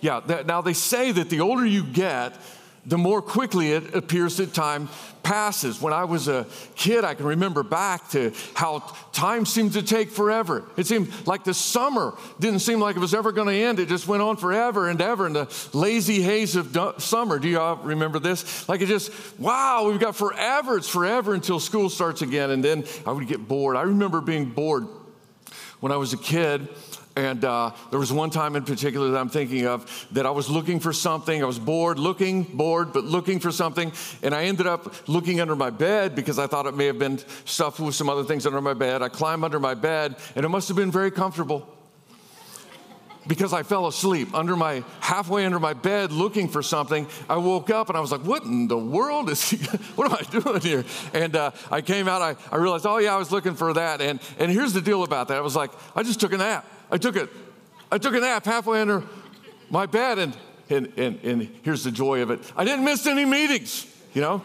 Yeah, 0.00 0.18
that, 0.26 0.46
now 0.46 0.60
they 0.60 0.72
say 0.72 1.12
that 1.12 1.30
the 1.30 1.40
older 1.40 1.64
you 1.64 1.84
get, 1.84 2.36
the 2.84 2.98
more 2.98 3.22
quickly 3.22 3.70
it 3.70 3.94
appears 3.94 4.38
that 4.38 4.52
time 4.52 4.88
passes. 5.22 5.80
When 5.80 5.92
I 5.92 6.02
was 6.02 6.26
a 6.26 6.48
kid, 6.74 7.04
I 7.04 7.14
can 7.14 7.26
remember 7.26 7.62
back 7.62 8.10
to 8.10 8.32
how 8.54 8.80
time 9.12 9.46
seemed 9.46 9.74
to 9.74 9.82
take 9.82 10.10
forever. 10.10 10.64
It 10.76 10.88
seemed 10.88 11.12
like 11.28 11.44
the 11.44 11.54
summer 11.54 12.18
didn't 12.40 12.60
seem 12.60 12.80
like 12.80 12.96
it 12.96 13.00
was 13.00 13.14
ever 13.14 13.30
going 13.30 13.46
to 13.46 13.54
end. 13.54 13.78
It 13.78 13.88
just 13.88 14.08
went 14.08 14.22
on 14.22 14.36
forever 14.36 14.88
and 14.88 15.00
ever 15.00 15.28
in 15.28 15.32
the 15.32 15.68
lazy 15.72 16.22
haze 16.22 16.56
of 16.56 16.76
summer. 16.98 17.38
Do 17.38 17.48
you 17.48 17.60
all 17.60 17.76
remember 17.76 18.18
this? 18.18 18.68
Like 18.68 18.80
it 18.80 18.86
just, 18.86 19.12
wow, 19.38 19.88
we've 19.88 20.00
got 20.00 20.16
forever. 20.16 20.76
It's 20.76 20.88
forever 20.88 21.34
until 21.34 21.60
school 21.60 21.88
starts 21.88 22.20
again. 22.20 22.50
And 22.50 22.64
then 22.64 22.84
I 23.06 23.12
would 23.12 23.28
get 23.28 23.46
bored. 23.46 23.76
I 23.76 23.82
remember 23.82 24.20
being 24.20 24.46
bored 24.50 24.88
when 25.86 25.92
I 25.92 25.98
was 25.98 26.12
a 26.12 26.16
kid. 26.16 26.66
And 27.14 27.44
uh, 27.44 27.70
there 27.90 28.00
was 28.00 28.12
one 28.12 28.30
time 28.30 28.56
in 28.56 28.64
particular 28.64 29.08
that 29.12 29.18
I'm 29.20 29.28
thinking 29.28 29.68
of 29.68 30.08
that 30.10 30.26
I 30.26 30.30
was 30.30 30.50
looking 30.50 30.80
for 30.80 30.92
something. 30.92 31.40
I 31.40 31.46
was 31.46 31.60
bored, 31.60 31.96
looking, 32.00 32.42
bored, 32.42 32.92
but 32.92 33.04
looking 33.04 33.38
for 33.38 33.52
something. 33.52 33.92
And 34.24 34.34
I 34.34 34.46
ended 34.46 34.66
up 34.66 35.08
looking 35.08 35.40
under 35.40 35.54
my 35.54 35.70
bed 35.70 36.16
because 36.16 36.40
I 36.40 36.48
thought 36.48 36.66
it 36.66 36.74
may 36.74 36.86
have 36.86 36.98
been 36.98 37.20
stuffed 37.44 37.78
with 37.78 37.94
some 37.94 38.08
other 38.08 38.24
things 38.24 38.46
under 38.46 38.60
my 38.60 38.74
bed. 38.74 39.00
I 39.00 39.08
climbed 39.08 39.44
under 39.44 39.60
my 39.60 39.74
bed, 39.74 40.16
and 40.34 40.44
it 40.44 40.48
must 40.48 40.66
have 40.66 40.76
been 40.76 40.90
very 40.90 41.12
comfortable 41.12 41.75
because 43.26 43.52
I 43.52 43.62
fell 43.62 43.86
asleep 43.86 44.34
under 44.34 44.56
my 44.56 44.84
halfway 45.00 45.44
under 45.44 45.58
my 45.58 45.72
bed 45.72 46.12
looking 46.12 46.48
for 46.48 46.62
something. 46.62 47.06
I 47.28 47.36
woke 47.36 47.70
up 47.70 47.88
and 47.88 47.96
I 47.96 48.00
was 48.00 48.12
like, 48.12 48.22
"What 48.22 48.44
in 48.44 48.68
the 48.68 48.78
world 48.78 49.30
is? 49.30 49.50
He, 49.50 49.56
what 49.96 50.10
am 50.10 50.18
I 50.18 50.40
doing 50.40 50.60
here?" 50.60 50.84
And 51.12 51.34
uh, 51.36 51.50
I 51.70 51.80
came 51.80 52.08
out. 52.08 52.22
I, 52.22 52.36
I 52.50 52.56
realized, 52.56 52.86
"Oh 52.86 52.98
yeah, 52.98 53.14
I 53.14 53.18
was 53.18 53.32
looking 53.32 53.54
for 53.54 53.72
that." 53.74 54.00
And 54.00 54.20
and 54.38 54.50
here's 54.50 54.72
the 54.72 54.82
deal 54.82 55.02
about 55.02 55.28
that. 55.28 55.38
I 55.38 55.42
was 55.42 55.56
like, 55.56 55.70
I 55.94 56.02
just 56.02 56.20
took 56.20 56.32
a 56.32 56.38
nap. 56.38 56.66
I 56.90 56.98
took 56.98 57.16
it. 57.16 57.28
I 57.90 57.98
took 57.98 58.14
a 58.14 58.20
nap 58.20 58.44
halfway 58.44 58.80
under 58.80 59.02
my 59.70 59.86
bed, 59.86 60.18
and 60.18 60.36
and, 60.68 60.92
and, 60.96 61.20
and 61.22 61.42
here's 61.62 61.84
the 61.84 61.92
joy 61.92 62.22
of 62.22 62.30
it 62.30 62.40
I 62.56 62.64
didn't 62.64 62.84
miss 62.84 63.06
any 63.06 63.24
meetings, 63.24 63.86
you 64.14 64.22
know? 64.22 64.42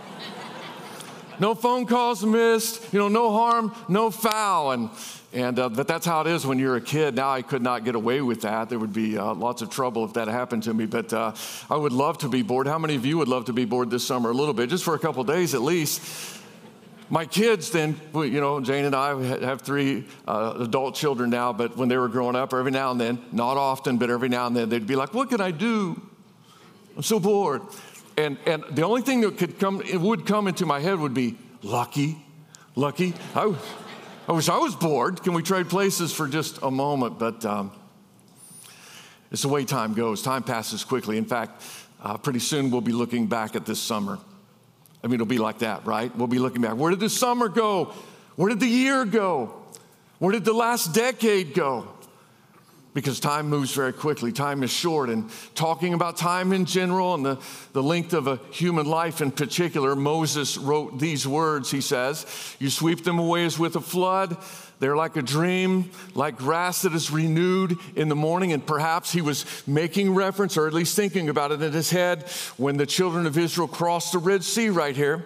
no 1.39 1.55
phone 1.55 1.87
calls 1.87 2.23
missed, 2.23 2.93
you 2.93 2.99
know, 2.99 3.07
no 3.07 3.31
harm, 3.31 3.73
no 3.89 4.11
foul. 4.11 4.71
And, 4.71 4.89
and 5.33 5.59
uh, 5.59 5.69
but 5.69 5.87
that's 5.87 6.05
how 6.05 6.21
it 6.21 6.27
is 6.27 6.45
when 6.45 6.59
you're 6.59 6.75
a 6.75 6.81
kid. 6.81 7.15
Now 7.15 7.31
I 7.31 7.41
could 7.41 7.61
not 7.61 7.85
get 7.85 7.95
away 7.95 8.21
with 8.21 8.41
that. 8.41 8.69
There 8.69 8.79
would 8.79 8.93
be 8.93 9.17
uh, 9.17 9.33
lots 9.33 9.61
of 9.61 9.69
trouble 9.69 10.03
if 10.03 10.13
that 10.13 10.27
happened 10.27 10.63
to 10.63 10.73
me. 10.73 10.85
But 10.85 11.13
uh, 11.13 11.33
I 11.69 11.77
would 11.77 11.93
love 11.93 12.17
to 12.19 12.29
be 12.29 12.41
bored. 12.41 12.67
How 12.67 12.77
many 12.77 12.95
of 12.95 13.05
you 13.05 13.17
would 13.17 13.29
love 13.29 13.45
to 13.45 13.53
be 13.53 13.63
bored 13.63 13.89
this 13.89 14.05
summer 14.05 14.29
a 14.29 14.33
little 14.33 14.53
bit, 14.53 14.69
just 14.69 14.83
for 14.83 14.93
a 14.93 14.99
couple 14.99 15.23
days 15.23 15.53
at 15.53 15.61
least? 15.61 16.39
My 17.09 17.25
kids, 17.25 17.71
then, 17.71 17.99
you 18.13 18.39
know, 18.39 18.61
Jane 18.61 18.85
and 18.85 18.95
I 18.95 19.21
have 19.41 19.61
three 19.61 20.05
uh, 20.25 20.53
adult 20.61 20.95
children 20.95 21.29
now, 21.29 21.51
but 21.51 21.75
when 21.75 21.89
they 21.89 21.97
were 21.97 22.07
growing 22.07 22.37
up, 22.37 22.53
every 22.53 22.71
now 22.71 22.91
and 22.91 23.01
then, 23.01 23.21
not 23.33 23.57
often, 23.57 23.97
but 23.97 24.09
every 24.09 24.29
now 24.29 24.47
and 24.47 24.55
then, 24.55 24.69
they'd 24.69 24.87
be 24.87 24.95
like, 24.95 25.13
What 25.13 25.29
can 25.29 25.41
I 25.41 25.51
do? 25.51 26.01
I'm 26.95 27.03
so 27.03 27.19
bored. 27.19 27.63
And, 28.17 28.37
and 28.45 28.63
the 28.71 28.83
only 28.83 29.01
thing 29.01 29.21
that 29.21 29.37
could 29.37 29.59
come, 29.59 29.81
it 29.81 29.99
would 29.99 30.25
come 30.25 30.47
into 30.47 30.65
my 30.65 30.79
head 30.79 30.99
would 30.99 31.13
be, 31.13 31.37
Lucky, 31.63 32.17
lucky. 32.75 33.13
I, 33.35 33.53
I 34.27 34.33
wish 34.33 34.49
I 34.49 34.57
was 34.57 34.75
bored. 34.75 35.23
Can 35.23 35.33
we 35.33 35.41
trade 35.41 35.67
places 35.67 36.13
for 36.13 36.27
just 36.27 36.59
a 36.61 36.69
moment? 36.69 37.17
But 37.17 37.43
um, 37.43 37.71
it's 39.31 39.41
the 39.41 39.47
way 39.47 39.65
time 39.65 39.93
goes. 39.93 40.21
Time 40.21 40.43
passes 40.43 40.83
quickly. 40.83 41.17
In 41.17 41.25
fact, 41.25 41.63
uh, 42.03 42.17
pretty 42.17 42.39
soon 42.39 42.69
we'll 42.69 42.81
be 42.81 42.91
looking 42.91 43.25
back 43.25 43.55
at 43.55 43.65
this 43.65 43.79
summer. 43.79 44.19
I 45.03 45.07
mean, 45.07 45.15
it'll 45.15 45.25
be 45.25 45.39
like 45.39 45.59
that, 45.59 45.85
right? 45.87 46.15
We'll 46.15 46.27
be 46.27 46.37
looking 46.37 46.61
back. 46.61 46.75
Where 46.75 46.91
did 46.91 46.99
the 46.99 47.09
summer 47.09 47.49
go? 47.49 47.93
Where 48.35 48.49
did 48.49 48.59
the 48.59 48.67
year 48.67 49.05
go? 49.05 49.55
Where 50.19 50.31
did 50.31 50.45
the 50.45 50.53
last 50.53 50.93
decade 50.93 51.55
go? 51.55 51.87
Because 52.93 53.21
time 53.21 53.47
moves 53.47 53.73
very 53.73 53.93
quickly. 53.93 54.33
Time 54.33 54.63
is 54.63 54.71
short. 54.71 55.09
And 55.09 55.29
talking 55.55 55.93
about 55.93 56.17
time 56.17 56.51
in 56.51 56.65
general 56.65 57.13
and 57.13 57.25
the, 57.25 57.39
the 57.71 57.81
length 57.81 58.13
of 58.13 58.27
a 58.27 58.37
human 58.51 58.85
life 58.85 59.21
in 59.21 59.31
particular, 59.31 59.95
Moses 59.95 60.57
wrote 60.57 60.99
these 60.99 61.25
words. 61.25 61.71
He 61.71 61.79
says, 61.79 62.25
You 62.59 62.69
sweep 62.69 63.05
them 63.05 63.17
away 63.17 63.45
as 63.45 63.57
with 63.57 63.77
a 63.77 63.81
flood. 63.81 64.35
They're 64.79 64.97
like 64.97 65.15
a 65.15 65.21
dream, 65.21 65.91
like 66.15 66.37
grass 66.37 66.81
that 66.81 66.93
is 66.93 67.11
renewed 67.11 67.77
in 67.95 68.09
the 68.09 68.15
morning. 68.15 68.51
And 68.51 68.65
perhaps 68.65 69.11
he 69.11 69.21
was 69.21 69.45
making 69.65 70.13
reference, 70.13 70.57
or 70.57 70.67
at 70.67 70.73
least 70.73 70.95
thinking 70.95 71.29
about 71.29 71.51
it 71.51 71.61
in 71.61 71.71
his 71.71 71.91
head, 71.91 72.23
when 72.57 72.77
the 72.77 72.87
children 72.87 73.25
of 73.25 73.37
Israel 73.37 73.67
crossed 73.67 74.11
the 74.11 74.17
Red 74.17 74.43
Sea 74.43 74.69
right 74.69 74.95
here. 74.95 75.25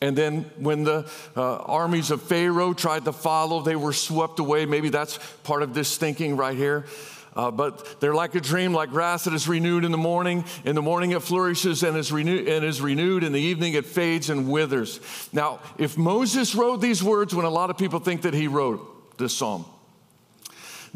And 0.00 0.16
then 0.16 0.42
when 0.58 0.84
the 0.84 1.08
uh, 1.36 1.56
armies 1.56 2.10
of 2.10 2.22
Pharaoh 2.22 2.74
tried 2.74 3.06
to 3.06 3.12
follow, 3.12 3.62
they 3.62 3.76
were 3.76 3.94
swept 3.94 4.38
away. 4.38 4.66
Maybe 4.66 4.90
that's 4.90 5.18
part 5.42 5.62
of 5.62 5.72
this 5.72 5.96
thinking 5.96 6.36
right 6.36 6.56
here. 6.56 6.84
Uh, 7.34 7.50
but 7.50 8.00
they're 8.00 8.14
like 8.14 8.34
a 8.34 8.40
dream, 8.40 8.72
like 8.72 8.90
grass 8.90 9.24
that 9.24 9.34
is 9.34 9.46
renewed 9.46 9.84
in 9.84 9.92
the 9.92 9.98
morning. 9.98 10.44
In 10.64 10.74
the 10.74 10.82
morning 10.82 11.10
it 11.10 11.22
flourishes 11.22 11.82
and 11.82 11.96
is, 11.96 12.10
renew- 12.10 12.46
and 12.46 12.64
is 12.64 12.80
renewed. 12.80 13.24
In 13.24 13.32
the 13.32 13.40
evening 13.40 13.74
it 13.74 13.84
fades 13.84 14.30
and 14.30 14.48
withers. 14.50 15.00
Now, 15.32 15.60
if 15.76 15.98
Moses 15.98 16.54
wrote 16.54 16.80
these 16.80 17.02
words 17.02 17.34
when 17.34 17.44
a 17.44 17.50
lot 17.50 17.68
of 17.68 17.76
people 17.76 18.00
think 18.00 18.22
that 18.22 18.32
he 18.32 18.48
wrote 18.48 19.18
this 19.18 19.36
psalm, 19.36 19.66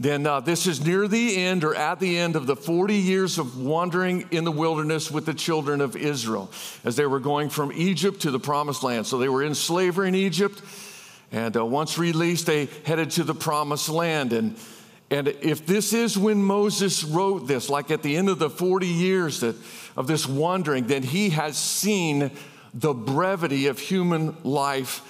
then 0.00 0.26
uh, 0.26 0.40
this 0.40 0.66
is 0.66 0.82
near 0.82 1.06
the 1.06 1.36
end 1.36 1.62
or 1.62 1.74
at 1.74 2.00
the 2.00 2.18
end 2.18 2.34
of 2.34 2.46
the 2.46 2.56
40 2.56 2.94
years 2.94 3.36
of 3.36 3.60
wandering 3.60 4.26
in 4.30 4.44
the 4.44 4.50
wilderness 4.50 5.10
with 5.10 5.26
the 5.26 5.34
children 5.34 5.82
of 5.82 5.94
Israel 5.94 6.50
as 6.84 6.96
they 6.96 7.04
were 7.04 7.20
going 7.20 7.50
from 7.50 7.70
Egypt 7.70 8.22
to 8.22 8.30
the 8.30 8.40
promised 8.40 8.82
land. 8.82 9.06
So 9.06 9.18
they 9.18 9.28
were 9.28 9.42
in 9.42 9.54
slavery 9.54 10.08
in 10.08 10.14
Egypt, 10.14 10.62
and 11.30 11.54
uh, 11.54 11.66
once 11.66 11.98
released, 11.98 12.46
they 12.46 12.70
headed 12.86 13.10
to 13.12 13.24
the 13.24 13.34
promised 13.34 13.90
land. 13.90 14.32
And, 14.32 14.56
and 15.10 15.28
if 15.28 15.66
this 15.66 15.92
is 15.92 16.16
when 16.16 16.42
Moses 16.42 17.04
wrote 17.04 17.46
this, 17.46 17.68
like 17.68 17.90
at 17.90 18.02
the 18.02 18.16
end 18.16 18.30
of 18.30 18.38
the 18.38 18.48
40 18.48 18.86
years 18.86 19.40
that, 19.40 19.54
of 19.98 20.06
this 20.06 20.26
wandering, 20.26 20.86
then 20.86 21.02
he 21.02 21.28
has 21.28 21.58
seen 21.58 22.30
the 22.72 22.94
brevity 22.94 23.66
of 23.66 23.78
human 23.78 24.34
life 24.44 25.02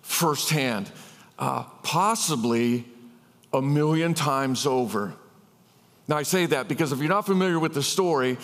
firsthand. 0.00 0.92
Uh, 1.40 1.64
possibly 1.82 2.84
a 3.52 3.62
million 3.62 4.14
times 4.14 4.66
over. 4.66 5.14
Now, 6.06 6.16
I 6.16 6.22
say 6.22 6.46
that 6.46 6.68
because 6.68 6.92
if 6.92 6.98
you're 6.98 7.08
not 7.08 7.26
familiar 7.26 7.58
with 7.58 7.74
the 7.74 7.82
story, 7.82 8.38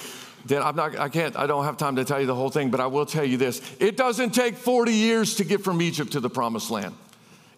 then 0.45 0.63
I'm 0.63 0.77
not, 0.77 0.99
I 0.99 1.09
can't, 1.09 1.37
I 1.37 1.47
don't 1.47 1.65
have 1.65 1.77
time 1.77 1.97
to 1.97 2.05
tell 2.05 2.21
you 2.21 2.27
the 2.27 2.35
whole 2.35 2.51
thing, 2.51 2.71
but 2.71 2.81
I 2.81 2.87
will 2.87 3.07
tell 3.07 3.25
you 3.25 3.37
this. 3.37 3.63
It 3.81 3.97
doesn't 3.97 4.35
take 4.35 4.57
40 4.57 4.93
years 4.93 5.37
to 5.37 5.45
get 5.45 5.63
from 5.63 5.81
Egypt 5.81 6.13
to 6.13 6.21
the 6.21 6.31
promised 6.31 6.71
land. 6.71 6.95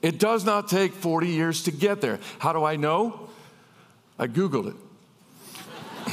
It 0.02 0.18
does 0.18 0.44
not 0.44 0.68
take 0.68 0.92
40 0.92 1.28
years 1.28 1.64
to 1.64 1.72
get 1.72 2.00
there. 2.00 2.20
How 2.38 2.52
do 2.52 2.62
I 2.62 2.76
know? 2.76 3.28
I 4.18 4.28
Googled 4.28 4.68
it. 4.68 4.76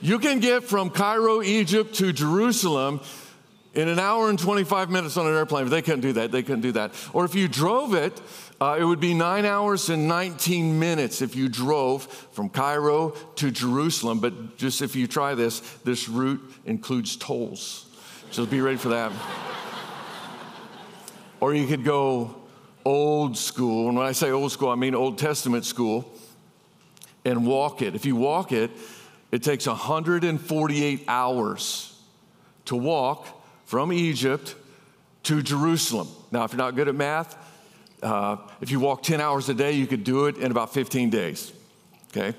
you 0.00 0.18
can 0.18 0.40
get 0.40 0.64
from 0.64 0.88
Cairo, 0.90 1.42
Egypt 1.42 1.94
to 1.96 2.12
Jerusalem 2.12 3.00
in 3.74 3.88
an 3.88 3.98
hour 3.98 4.30
and 4.30 4.38
25 4.38 4.90
minutes 4.90 5.16
on 5.16 5.26
an 5.26 5.34
airplane. 5.34 5.64
But 5.64 5.70
they 5.70 5.82
couldn't 5.82 6.00
do 6.00 6.12
that. 6.14 6.32
They 6.32 6.42
couldn't 6.42 6.62
do 6.62 6.72
that. 6.72 6.92
Or 7.12 7.24
if 7.24 7.34
you 7.34 7.48
drove 7.48 7.94
it, 7.94 8.18
uh, 8.60 8.76
it 8.78 8.84
would 8.84 9.00
be 9.00 9.14
nine 9.14 9.44
hours 9.44 9.88
and 9.88 10.06
19 10.06 10.78
minutes 10.78 11.22
if 11.22 11.34
you 11.34 11.48
drove 11.48 12.04
from 12.04 12.48
Cairo 12.48 13.10
to 13.36 13.50
Jerusalem. 13.50 14.20
But 14.20 14.56
just 14.56 14.80
if 14.80 14.94
you 14.94 15.06
try 15.06 15.34
this, 15.34 15.60
this 15.84 16.08
route 16.08 16.40
includes 16.64 17.16
tolls. 17.16 17.86
So 18.30 18.46
be 18.46 18.60
ready 18.60 18.76
for 18.76 18.90
that. 18.90 19.12
or 21.40 21.54
you 21.54 21.66
could 21.66 21.84
go 21.84 22.36
old 22.84 23.36
school. 23.36 23.88
And 23.88 23.96
when 23.96 24.06
I 24.06 24.12
say 24.12 24.30
old 24.30 24.52
school, 24.52 24.68
I 24.70 24.76
mean 24.76 24.94
Old 24.94 25.18
Testament 25.18 25.64
school 25.64 26.10
and 27.24 27.46
walk 27.46 27.82
it. 27.82 27.94
If 27.94 28.04
you 28.04 28.16
walk 28.16 28.52
it, 28.52 28.70
it 29.32 29.42
takes 29.42 29.66
148 29.66 31.04
hours 31.08 32.00
to 32.66 32.76
walk 32.76 33.26
from 33.64 33.92
Egypt 33.92 34.54
to 35.24 35.42
Jerusalem. 35.42 36.08
Now, 36.30 36.44
if 36.44 36.52
you're 36.52 36.58
not 36.58 36.76
good 36.76 36.88
at 36.88 36.94
math, 36.94 37.36
uh, 38.04 38.36
if 38.60 38.70
you 38.70 38.78
walk 38.78 39.02
10 39.02 39.20
hours 39.20 39.48
a 39.48 39.54
day, 39.54 39.72
you 39.72 39.86
could 39.86 40.04
do 40.04 40.26
it 40.26 40.36
in 40.36 40.50
about 40.50 40.74
15 40.74 41.10
days. 41.10 41.52
Okay? 42.10 42.36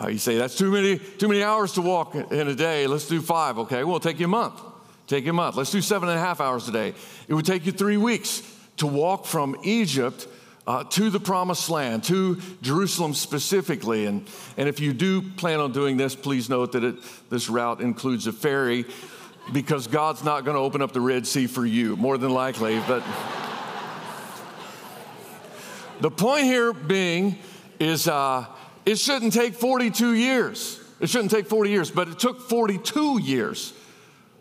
Uh, 0.00 0.08
you 0.08 0.18
say, 0.18 0.36
that's 0.36 0.56
too 0.56 0.70
many, 0.70 0.98
too 0.98 1.26
many 1.26 1.42
hours 1.42 1.72
to 1.72 1.82
walk 1.82 2.14
in 2.14 2.48
a 2.48 2.54
day. 2.54 2.86
Let's 2.86 3.08
do 3.08 3.22
five. 3.22 3.58
Okay, 3.58 3.82
well, 3.82 3.98
take 3.98 4.20
you 4.20 4.26
a 4.26 4.28
month. 4.28 4.60
Take 5.06 5.24
you 5.24 5.30
a 5.30 5.34
month. 5.34 5.56
Let's 5.56 5.70
do 5.70 5.80
seven 5.80 6.10
and 6.10 6.18
a 6.18 6.20
half 6.20 6.40
hours 6.40 6.68
a 6.68 6.72
day. 6.72 6.92
It 7.28 7.34
would 7.34 7.46
take 7.46 7.64
you 7.64 7.72
three 7.72 7.96
weeks 7.96 8.42
to 8.76 8.86
walk 8.86 9.24
from 9.24 9.56
Egypt 9.62 10.28
uh, 10.66 10.84
to 10.84 11.08
the 11.08 11.20
promised 11.20 11.70
land, 11.70 12.04
to 12.04 12.38
Jerusalem 12.60 13.14
specifically. 13.14 14.04
And, 14.04 14.28
and 14.58 14.68
if 14.68 14.80
you 14.80 14.92
do 14.92 15.22
plan 15.22 15.60
on 15.60 15.72
doing 15.72 15.96
this, 15.96 16.14
please 16.14 16.50
note 16.50 16.72
that 16.72 16.84
it, 16.84 16.96
this 17.30 17.48
route 17.48 17.80
includes 17.80 18.26
a 18.26 18.32
ferry 18.32 18.84
because 19.52 19.86
God's 19.86 20.24
not 20.24 20.44
going 20.44 20.56
to 20.56 20.60
open 20.60 20.82
up 20.82 20.92
the 20.92 21.00
Red 21.00 21.26
Sea 21.26 21.46
for 21.46 21.64
you, 21.64 21.96
more 21.96 22.18
than 22.18 22.32
likely. 22.32 22.78
But. 22.86 23.02
The 26.00 26.10
point 26.10 26.44
here 26.44 26.72
being 26.72 27.38
is 27.80 28.06
uh, 28.06 28.46
it 28.84 28.98
shouldn't 28.98 29.32
take 29.32 29.54
42 29.54 30.14
years. 30.14 30.80
It 31.00 31.08
shouldn't 31.08 31.30
take 31.30 31.46
40 31.46 31.70
years, 31.70 31.90
but 31.90 32.08
it 32.08 32.18
took 32.18 32.40
42 32.48 33.20
years 33.20 33.72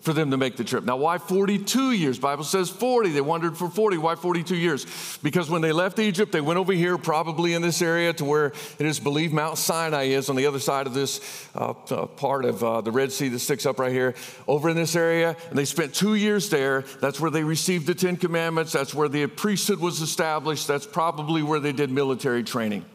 for 0.05 0.13
them 0.13 0.31
to 0.31 0.37
make 0.37 0.55
the 0.55 0.63
trip. 0.63 0.83
Now, 0.83 0.97
why 0.97 1.17
42 1.17 1.91
years? 1.91 2.19
Bible 2.19 2.43
says 2.43 2.69
40. 2.69 3.09
They 3.09 3.21
wandered 3.21 3.57
for 3.57 3.67
40. 3.67 3.97
Why 3.97 4.15
42 4.15 4.55
years? 4.55 5.17
Because 5.23 5.49
when 5.49 5.63
they 5.63 5.71
left 5.71 5.97
Egypt, 5.97 6.31
they 6.31 6.41
went 6.41 6.59
over 6.59 6.73
here, 6.73 6.99
probably 6.99 7.53
in 7.53 7.63
this 7.63 7.81
area, 7.81 8.13
to 8.13 8.23
where 8.23 8.53
it 8.77 8.85
is 8.85 8.99
believed 8.99 9.33
Mount 9.33 9.57
Sinai 9.57 10.03
is 10.03 10.29
on 10.29 10.35
the 10.35 10.45
other 10.45 10.59
side 10.59 10.85
of 10.85 10.93
this 10.93 11.49
uh, 11.55 11.73
uh, 11.89 12.05
part 12.05 12.45
of 12.45 12.63
uh, 12.63 12.81
the 12.81 12.91
Red 12.91 13.11
Sea 13.11 13.29
that 13.29 13.39
sticks 13.39 13.65
up 13.65 13.79
right 13.79 13.91
here. 13.91 14.13
Over 14.47 14.69
in 14.69 14.75
this 14.75 14.95
area, 14.95 15.35
and 15.49 15.57
they 15.57 15.65
spent 15.65 15.95
two 15.95 16.13
years 16.13 16.49
there. 16.49 16.81
That's 17.01 17.19
where 17.19 17.31
they 17.31 17.43
received 17.43 17.87
the 17.87 17.95
Ten 17.95 18.15
Commandments. 18.15 18.71
That's 18.71 18.93
where 18.93 19.09
the 19.09 19.25
priesthood 19.25 19.79
was 19.79 20.01
established. 20.01 20.67
That's 20.67 20.85
probably 20.85 21.41
where 21.41 21.59
they 21.59 21.73
did 21.73 21.89
military 21.89 22.43
training, 22.43 22.85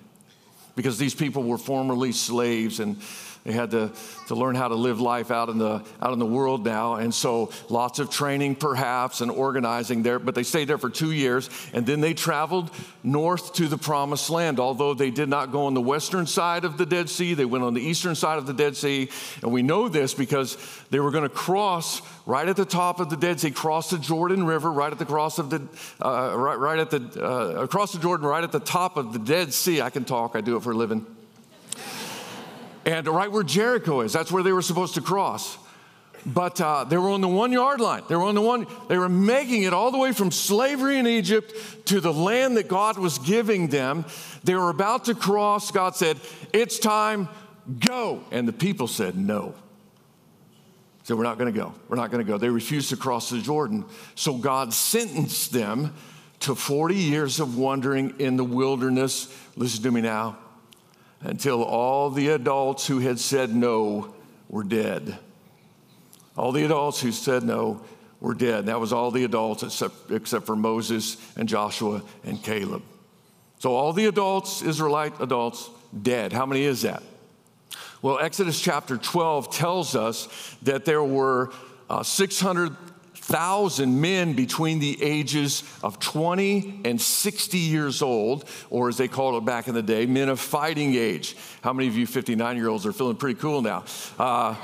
because 0.77 0.97
these 0.97 1.15
people 1.15 1.43
were 1.43 1.59
formerly 1.59 2.13
slaves 2.13 2.79
and 2.79 3.03
they 3.51 3.57
had 3.57 3.73
to, 3.73 3.91
to 4.29 4.37
learn 4.37 4.55
how 4.55 4.69
to 4.69 4.77
live 4.77 5.01
life 5.01 5.33
out 5.33 5.49
in, 5.49 5.59
the, 5.59 5.83
out 6.01 6.13
in 6.13 6.21
the 6.21 6.27
world 6.27 6.65
now. 6.65 6.95
And 6.95 7.13
so 7.13 7.51
lots 7.69 7.99
of 7.99 8.09
training, 8.09 8.55
perhaps, 8.55 9.21
and 9.21 9.31
organizing 9.31 10.05
there. 10.05 10.21
But 10.21 10.37
they 10.37 10.45
stayed 10.45 10.69
there 10.69 10.79
for 10.79 10.89
two 10.89 11.11
years. 11.11 11.51
And 11.73 11.85
then 11.85 12.01
they 12.01 12.15
traveled 12.15 12.71
north 13.03 13.55
to 13.55 13.67
the 13.67 13.77
promised 13.77 14.31
land. 14.31 14.61
Although 14.61 14.95
they 14.95 15.11
did 15.11 15.29
not 15.29 15.51
go 15.51 15.67
on 15.67 15.75
the 15.75 15.81
western 15.81 16.27
side 16.27 16.65
of 16.65 16.79
the 16.79 16.87
Dead 16.87 17.11
Sea, 17.11 17.35
they 17.35 17.45
went 17.45 17.65
on 17.65 17.75
the 17.75 17.81
eastern 17.81 18.15
side 18.15 18.39
of 18.39 18.47
the 18.47 18.55
Dead 18.55 18.77
Sea. 18.77 19.11
And 19.43 19.51
we 19.51 19.63
know 19.63 19.89
this 19.89 20.15
because 20.15 20.57
they 20.91 21.01
were 21.01 21.11
going 21.11 21.25
to 21.25 21.29
cross 21.29 22.01
right 22.27 22.49
at 22.49 22.55
the 22.55 22.65
top 22.65 23.01
of 23.01 23.11
the 23.11 23.17
Dead 23.17 23.41
Sea, 23.41 23.51
cross 23.51 23.91
the 23.91 23.99
Jordan 23.99 24.45
River, 24.45 24.71
right 24.71 24.93
at 24.93 25.01
the 25.01 25.07
cross 25.07 25.41
of 25.41 25.51
the, 25.51 25.61
uh, 26.01 26.37
right, 26.37 26.59
right 26.59 26.79
at 26.79 26.91
the, 26.91 27.01
uh, 27.21 27.63
across 27.65 27.93
the 27.93 27.99
Jordan, 27.99 28.27
right 28.27 28.45
at 28.45 28.53
the 28.53 28.61
top 28.61 28.97
of 28.97 29.13
the 29.13 29.19
Dead 29.19 29.53
Sea. 29.53 29.81
I 29.81 29.91
can 29.91 30.05
talk, 30.05 30.37
I 30.37 30.41
do 30.41 30.57
it 30.57 30.63
for 30.63 30.71
a 30.71 30.77
living 30.77 31.05
and 32.85 33.07
right 33.07 33.31
where 33.31 33.43
Jericho 33.43 34.01
is. 34.01 34.13
That's 34.13 34.33
where 34.33 34.43
they 34.43 34.53
were 34.53 34.63
supposed 34.63 34.95
to 34.95 35.01
cross. 35.01 35.59
But 36.27 36.61
uh, 36.61 36.85
they 36.85 36.99
were 36.99 37.09
on 37.09 37.21
the 37.21 37.29
one 37.29 37.53
yard 37.53 37.81
line. 37.81 38.03
They 38.09 38.15
were 38.15 38.25
on 38.25 38.35
the 38.35 38.43
one, 38.43 38.67
they 38.89 38.99
were 38.99 39.09
making 39.09 39.63
it 39.63 39.73
all 39.73 39.91
the 39.91 39.99
way 39.99 40.13
from 40.13 40.31
slavery 40.31 40.99
in 40.99 41.07
Egypt 41.07 41.55
to 41.87 42.01
the 42.01 42.13
land 42.13 42.57
that 42.57 42.69
God 42.69 42.99
was 42.99 43.19
giving 43.19 43.69
them. 43.69 44.05
They 44.45 44.55
were 44.55 44.71
about 44.71 45.07
to 45.07 45.15
cross. 45.15 45.71
God 45.71 45.97
said, 45.97 46.19
It's 46.53 46.79
time 46.79 47.29
go. 47.79 48.23
And 48.31 48.47
the 48.47 48.53
people 48.53 48.87
said, 48.87 49.17
No. 49.17 49.55
So 51.05 51.17
we're 51.17 51.25
not 51.25 51.39
going 51.39 51.53
to 51.53 51.59
go. 51.59 51.75
We're 51.89 51.97
not 51.97 52.11
going 52.11 52.25
to 52.25 52.31
go. 52.31 52.39
They 52.39 52.51
refused 52.51 52.91
to 52.91 52.97
cross 52.97 53.31
the 53.31 53.41
Jordan. 53.41 53.85
So 54.15 54.35
God 54.35 54.73
sentenced 54.73 55.53
them 55.53 55.95
to 56.41 56.55
40 56.55 56.95
years 56.95 57.41
of 57.41 57.57
wandering 57.57 58.15
in 58.21 58.37
the 58.37 58.45
wilderness. 58.45 59.35
Listen 59.57 59.83
to 59.83 59.91
me 59.91 60.03
now. 60.03 60.39
Until 61.23 61.63
all 61.63 62.11
the 62.11 62.29
adults 62.29 62.87
who 62.87 62.99
had 63.01 63.19
said 63.19 63.55
no 63.55 64.15
were 64.49 64.65
dead. 64.65 65.19
All 66.37 66.53
the 66.53 66.65
adults 66.65 67.01
who 67.01 67.13
said 67.13 67.43
no 67.43 67.83
were 68.21 68.35
dead. 68.35 68.67
That 68.67 68.81
was 68.81 68.93
all 68.93 69.11
the 69.11 69.25
adults 69.25 69.63
except, 69.63 70.11
except 70.11 70.47
for 70.47 70.57
Moses 70.57 71.17
and 71.37 71.49
Joshua 71.49 72.03
and 72.25 72.43
Caleb. 72.43 72.83
So 73.59 73.75
all 73.75 73.93
the 73.93 74.07
adults, 74.07 74.63
Israelite 74.63 75.21
adults, 75.21 75.69
dead. 76.03 76.33
How 76.33 76.47
many 76.47 76.63
is 76.63 76.83
that? 76.83 77.03
Well, 78.03 78.19
Exodus 78.19 78.59
chapter 78.59 78.97
12 78.97 79.55
tells 79.55 79.95
us 79.95 80.29
that 80.63 80.87
there 80.87 81.05
were 81.05 81.53
uh, 81.91 82.03
600,000 83.31 84.01
men 84.01 84.33
between 84.33 84.81
the 84.81 85.01
ages 85.01 85.63
of 85.85 86.01
20 86.01 86.81
and 86.85 87.01
60 87.01 87.59
years 87.59 88.03
old, 88.03 88.45
or 88.71 88.89
as 88.89 88.97
they 88.97 89.07
called 89.07 89.41
it 89.41 89.47
back 89.47 89.69
in 89.69 89.75
the 89.75 89.83
day, 89.83 90.05
men 90.05 90.29
of 90.29 90.41
fighting 90.41 90.97
age. 90.97 91.37
How 91.63 91.73
many 91.73 91.87
of 91.87 91.97
you 91.97 92.09
59 92.09 92.57
year 92.57 92.67
olds 92.67 92.87
are 92.87 92.93
feeling 92.93 93.15
pretty 93.15 93.39
cool 93.39 93.63
now? 93.63 93.85
Uh, 94.19 94.57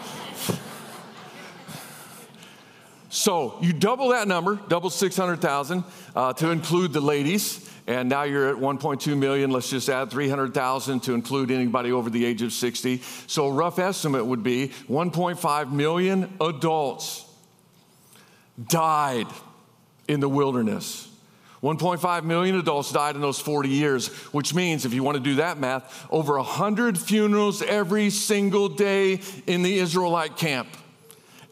so 3.09 3.57
you 3.61 3.73
double 3.73 4.09
that 4.09 4.27
number, 4.27 4.59
double 4.67 4.91
600,000 4.91 5.85
uh, 6.17 6.33
to 6.33 6.51
include 6.51 6.93
the 6.93 7.01
ladies 7.01 7.71
and 7.87 8.09
now 8.09 8.25
you're 8.25 8.49
at 8.49 8.57
1.2 8.57 9.17
million. 9.17 9.53
Let's 9.53 9.71
just 9.71 9.89
add 9.89 10.11
300,000 10.11 11.01
to 11.05 11.15
include 11.15 11.53
anybody 11.53 11.93
over 11.93 12.11
the 12.11 12.25
age 12.25 12.43
of 12.43 12.53
60. 12.53 13.01
So, 13.29 13.47
a 13.47 13.53
rough 13.53 13.79
estimate 13.79 14.27
would 14.27 14.43
be 14.43 14.73
1.5 14.89 15.71
million 15.71 16.37
adults 16.41 17.25
died 18.63 19.27
in 20.09 20.21
the 20.21 20.29
wilderness. 20.29 21.09
1.5 21.63 22.25
million 22.25 22.57
adults 22.57 22.93
died 22.93 23.15
in 23.17 23.21
those 23.21 23.41
40 23.41 23.69
years, 23.69 24.09
which 24.33 24.55
means, 24.55 24.85
if 24.85 24.93
you 24.93 25.03
want 25.03 25.17
to 25.17 25.23
do 25.23 25.37
that 25.37 25.59
math, 25.59 26.07
over 26.11 26.37
100 26.37 26.99
funerals 26.99 27.63
every 27.63 28.11
single 28.11 28.69
day 28.69 29.21
in 29.47 29.63
the 29.63 29.79
Israelite 29.79 30.37
camp. 30.37 30.69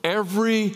Every 0.05 0.75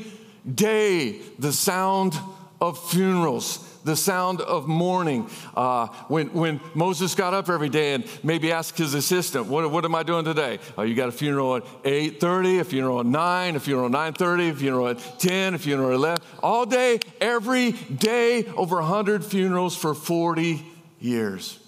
day, 0.53 1.21
the 1.39 1.53
sound 1.53 2.19
of 2.61 2.83
funerals 2.91 3.65
the 3.85 3.97
sound 3.97 4.41
of 4.41 4.67
mourning. 4.67 5.29
Uh, 5.57 5.89
when, 6.09 6.33
when 6.33 6.61
Moses 6.75 7.15
got 7.15 7.35
up 7.35 7.49
every 7.49 7.69
day 7.69 7.95
and 7.95 8.05
maybe 8.23 8.53
asked 8.53 8.79
his 8.79 8.95
assistant, 8.95 9.47
what, 9.47 9.71
what 9.71 9.85
am 9.85 9.95
I 9.95 10.03
doing 10.03 10.25
today? 10.25 10.59
Oh, 10.77 10.83
you 10.83 10.95
got 10.95 11.09
a 11.09 11.13
funeral 11.13 11.57
at 11.57 11.65
8.30, 11.85 12.61
a 12.61 12.65
funeral 12.65 13.01
at 13.01 13.07
9, 13.07 13.57
a 13.57 13.61
funeral 13.61 13.87
at 13.87 14.15
9.30, 14.15 14.51
a 14.51 14.55
funeral 14.55 14.89
at 14.89 15.19
10, 15.19 15.55
a 15.55 15.59
funeral 15.59 15.91
at 15.91 15.95
11. 15.95 16.25
All 16.43 16.67
day, 16.67 17.01
every 17.21 17.73
day, 17.73 18.45
over 18.57 18.77
100 18.77 19.25
funerals 19.25 19.77
for 19.77 19.95
40 19.95 20.65
years. 21.01 21.59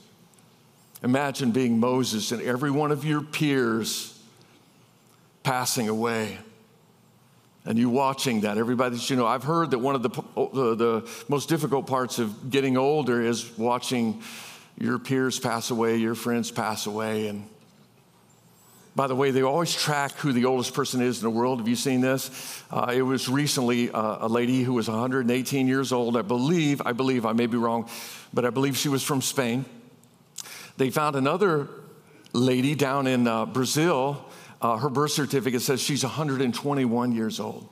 Imagine 1.02 1.50
being 1.50 1.80
Moses 1.80 2.30
and 2.32 2.42
every 2.42 2.70
one 2.70 2.90
of 2.90 3.04
your 3.04 3.22
peers 3.22 4.18
passing 5.42 5.88
away 5.88 6.38
and 7.70 7.78
you 7.78 7.88
watching 7.88 8.40
that, 8.40 8.58
everybody 8.58 8.96
that 8.96 9.10
you 9.10 9.14
know. 9.14 9.28
I've 9.28 9.44
heard 9.44 9.70
that 9.70 9.78
one 9.78 9.94
of 9.94 10.02
the, 10.02 10.08
the, 10.08 10.74
the, 10.74 11.10
most 11.28 11.48
difficult 11.48 11.86
parts 11.86 12.18
of 12.18 12.50
getting 12.50 12.76
older 12.76 13.22
is 13.22 13.56
watching 13.56 14.22
your 14.76 14.98
peers 14.98 15.38
pass 15.38 15.70
away, 15.70 15.96
your 15.98 16.16
friends 16.16 16.50
pass 16.50 16.86
away. 16.86 17.28
And 17.28 17.48
by 18.96 19.06
the 19.06 19.14
way, 19.14 19.30
they 19.30 19.42
always 19.42 19.72
track 19.72 20.10
who 20.14 20.32
the 20.32 20.46
oldest 20.46 20.74
person 20.74 21.00
is 21.00 21.18
in 21.18 21.22
the 21.22 21.30
world. 21.30 21.60
Have 21.60 21.68
you 21.68 21.76
seen 21.76 22.00
this? 22.00 22.60
Uh, 22.72 22.92
it 22.92 23.02
was 23.02 23.28
recently 23.28 23.88
uh, 23.88 24.26
a 24.26 24.28
lady 24.28 24.64
who 24.64 24.72
was 24.72 24.88
118 24.88 25.68
years 25.68 25.92
old. 25.92 26.16
I 26.16 26.22
believe, 26.22 26.82
I 26.84 26.90
believe, 26.90 27.24
I 27.24 27.34
may 27.34 27.46
be 27.46 27.56
wrong, 27.56 27.88
but 28.34 28.44
I 28.44 28.50
believe 28.50 28.76
she 28.76 28.88
was 28.88 29.04
from 29.04 29.22
Spain. 29.22 29.64
They 30.76 30.90
found 30.90 31.14
another 31.14 31.68
lady 32.32 32.74
down 32.74 33.06
in 33.06 33.28
uh, 33.28 33.46
Brazil 33.46 34.24
uh, 34.60 34.76
her 34.76 34.90
birth 34.90 35.12
certificate 35.12 35.62
says 35.62 35.80
she's 35.80 36.02
121 36.04 37.12
years 37.12 37.40
old. 37.40 37.68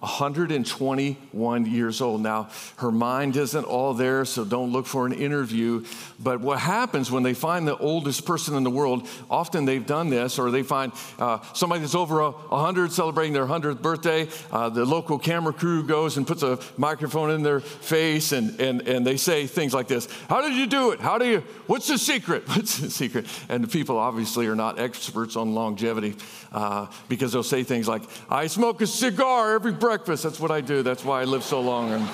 121 0.00 1.66
years 1.66 2.00
old. 2.00 2.22
Now, 2.22 2.50
her 2.76 2.92
mind 2.92 3.36
isn't 3.36 3.64
all 3.64 3.94
there, 3.94 4.24
so 4.24 4.44
don't 4.44 4.72
look 4.72 4.86
for 4.86 5.06
an 5.06 5.12
interview. 5.12 5.84
But 6.20 6.40
what 6.40 6.58
happens 6.58 7.10
when 7.10 7.22
they 7.22 7.34
find 7.34 7.66
the 7.66 7.76
oldest 7.76 8.26
person 8.26 8.56
in 8.56 8.62
the 8.62 8.70
world, 8.70 9.08
often 9.30 9.64
they've 9.64 9.86
done 9.86 10.10
this, 10.10 10.38
or 10.38 10.50
they 10.50 10.62
find 10.62 10.92
uh, 11.18 11.40
somebody 11.54 11.80
that's 11.80 11.94
over 11.94 12.20
a 12.20 12.30
100 12.30 12.92
celebrating 12.92 13.32
their 13.32 13.46
100th 13.46 13.80
birthday. 13.80 14.28
Uh, 14.52 14.68
the 14.68 14.84
local 14.84 15.18
camera 15.18 15.52
crew 15.52 15.82
goes 15.82 16.16
and 16.16 16.26
puts 16.26 16.42
a 16.42 16.58
microphone 16.76 17.30
in 17.30 17.42
their 17.42 17.60
face, 17.60 18.32
and, 18.32 18.60
and, 18.60 18.86
and 18.86 19.06
they 19.06 19.16
say 19.16 19.46
things 19.46 19.72
like 19.72 19.88
this 19.88 20.08
How 20.28 20.40
did 20.40 20.54
you 20.54 20.66
do 20.66 20.90
it? 20.90 21.00
How 21.00 21.18
do 21.18 21.26
you, 21.26 21.40
what's 21.66 21.88
the 21.88 21.98
secret? 21.98 22.46
What's 22.56 22.78
the 22.78 22.90
secret? 22.90 23.26
And 23.48 23.62
the 23.62 23.68
people 23.68 23.98
obviously 23.98 24.46
are 24.46 24.54
not 24.54 24.78
experts 24.78 25.36
on 25.36 25.54
longevity 25.54 26.16
uh, 26.52 26.86
because 27.08 27.32
they'll 27.32 27.42
say 27.42 27.62
things 27.62 27.86
like, 27.86 28.02
I 28.30 28.46
smoke 28.46 28.80
a 28.80 28.86
cigar 28.86 29.54
every 29.54 29.72
breakfast. 29.86 30.24
That's 30.24 30.40
what 30.40 30.50
I 30.50 30.62
do. 30.62 30.82
That's 30.82 31.04
why 31.04 31.20
I 31.20 31.24
live 31.26 31.44
so 31.44 31.60
long. 31.60 31.92
And 31.92 32.08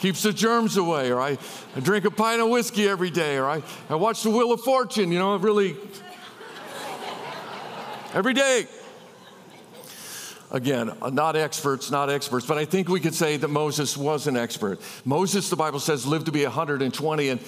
keeps 0.00 0.24
the 0.24 0.32
germs 0.32 0.76
away. 0.76 1.12
Or 1.12 1.20
I, 1.20 1.38
I 1.76 1.80
drink 1.80 2.04
a 2.04 2.10
pint 2.10 2.42
of 2.42 2.48
whiskey 2.48 2.88
every 2.88 3.10
day. 3.10 3.36
Or 3.36 3.48
I, 3.48 3.62
I 3.88 3.94
watch 3.94 4.24
the 4.24 4.30
Wheel 4.30 4.50
of 4.50 4.60
Fortune. 4.62 5.12
You 5.12 5.20
know, 5.20 5.36
really, 5.36 5.76
every 8.12 8.34
day. 8.34 8.66
Again, 10.50 10.90
not 11.12 11.36
experts, 11.36 11.92
not 11.92 12.10
experts, 12.10 12.44
but 12.44 12.58
I 12.58 12.64
think 12.64 12.88
we 12.88 12.98
could 12.98 13.14
say 13.14 13.36
that 13.36 13.48
Moses 13.48 13.96
was 13.96 14.26
an 14.26 14.36
expert. 14.36 14.80
Moses, 15.04 15.50
the 15.50 15.56
Bible 15.56 15.78
says, 15.78 16.08
lived 16.08 16.26
to 16.26 16.32
be 16.32 16.42
120, 16.42 17.28
and 17.28 17.40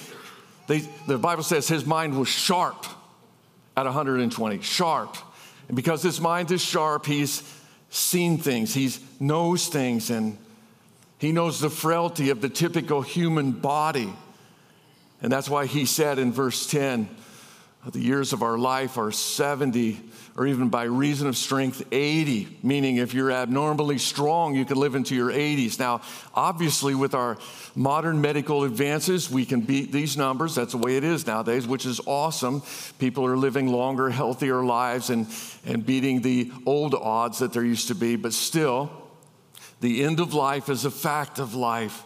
they, 0.67 0.87
the 1.05 1.17
Bible 1.17 1.43
says 1.43 1.67
his 1.67 1.85
mind 1.85 2.17
was 2.17 2.29
sharp 2.29 2.85
at 3.75 3.83
120, 3.83 4.61
sharp. 4.61 5.17
And 5.67 5.75
because 5.75 6.01
his 6.01 6.21
mind 6.21 6.49
is 6.51 6.61
sharp, 6.61 7.05
he's 7.05 7.43
seen 7.91 8.37
things, 8.37 8.73
he 8.73 8.89
knows 9.19 9.67
things, 9.67 10.09
and 10.09 10.37
he 11.19 11.31
knows 11.31 11.59
the 11.59 11.69
frailty 11.69 12.31
of 12.31 12.41
the 12.41 12.49
typical 12.49 13.03
human 13.03 13.51
body. 13.51 14.11
And 15.21 15.31
that's 15.31 15.49
why 15.49 15.67
he 15.67 15.85
said 15.85 16.17
in 16.17 16.31
verse 16.31 16.65
10 16.65 17.07
the 17.91 17.99
years 17.99 18.31
of 18.31 18.43
our 18.43 18.57
life 18.57 18.97
are 18.97 19.11
70 19.11 19.99
or 20.37 20.47
even 20.47 20.69
by 20.69 20.83
reason 20.83 21.27
of 21.27 21.35
strength, 21.35 21.83
80, 21.91 22.59
meaning 22.63 22.97
if 22.97 23.13
you're 23.13 23.31
abnormally 23.31 23.97
strong, 23.97 24.55
you 24.55 24.63
can 24.63 24.77
live 24.77 24.95
into 24.95 25.13
your 25.13 25.29
80s. 25.29 25.77
Now, 25.77 26.01
obviously, 26.33 26.95
with 26.95 27.13
our 27.13 27.37
modern 27.75 28.21
medical 28.21 28.63
advances, 28.63 29.29
we 29.29 29.45
can 29.45 29.61
beat 29.61 29.91
these 29.91 30.15
numbers. 30.15 30.55
That's 30.55 30.71
the 30.71 30.77
way 30.77 30.95
it 30.95 31.03
is 31.03 31.27
nowadays, 31.27 31.67
which 31.67 31.85
is 31.85 31.99
awesome. 32.05 32.63
People 32.97 33.25
are 33.25 33.35
living 33.35 33.67
longer, 33.67 34.09
healthier 34.09 34.63
lives 34.63 35.09
and, 35.09 35.27
and 35.65 35.85
beating 35.85 36.21
the 36.21 36.51
old 36.65 36.95
odds 36.95 37.39
that 37.39 37.51
there 37.51 37.65
used 37.65 37.89
to 37.89 37.95
be. 37.95 38.15
But 38.15 38.31
still, 38.31 38.89
the 39.81 40.03
end 40.03 40.21
of 40.21 40.33
life 40.33 40.69
is 40.69 40.85
a 40.85 40.91
fact 40.91 41.39
of 41.39 41.55
life. 41.55 42.03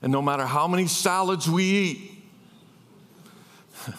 And 0.00 0.10
no 0.10 0.22
matter 0.22 0.46
how 0.46 0.66
many 0.66 0.86
salads 0.86 1.50
we 1.50 1.64
eat, 1.64 2.24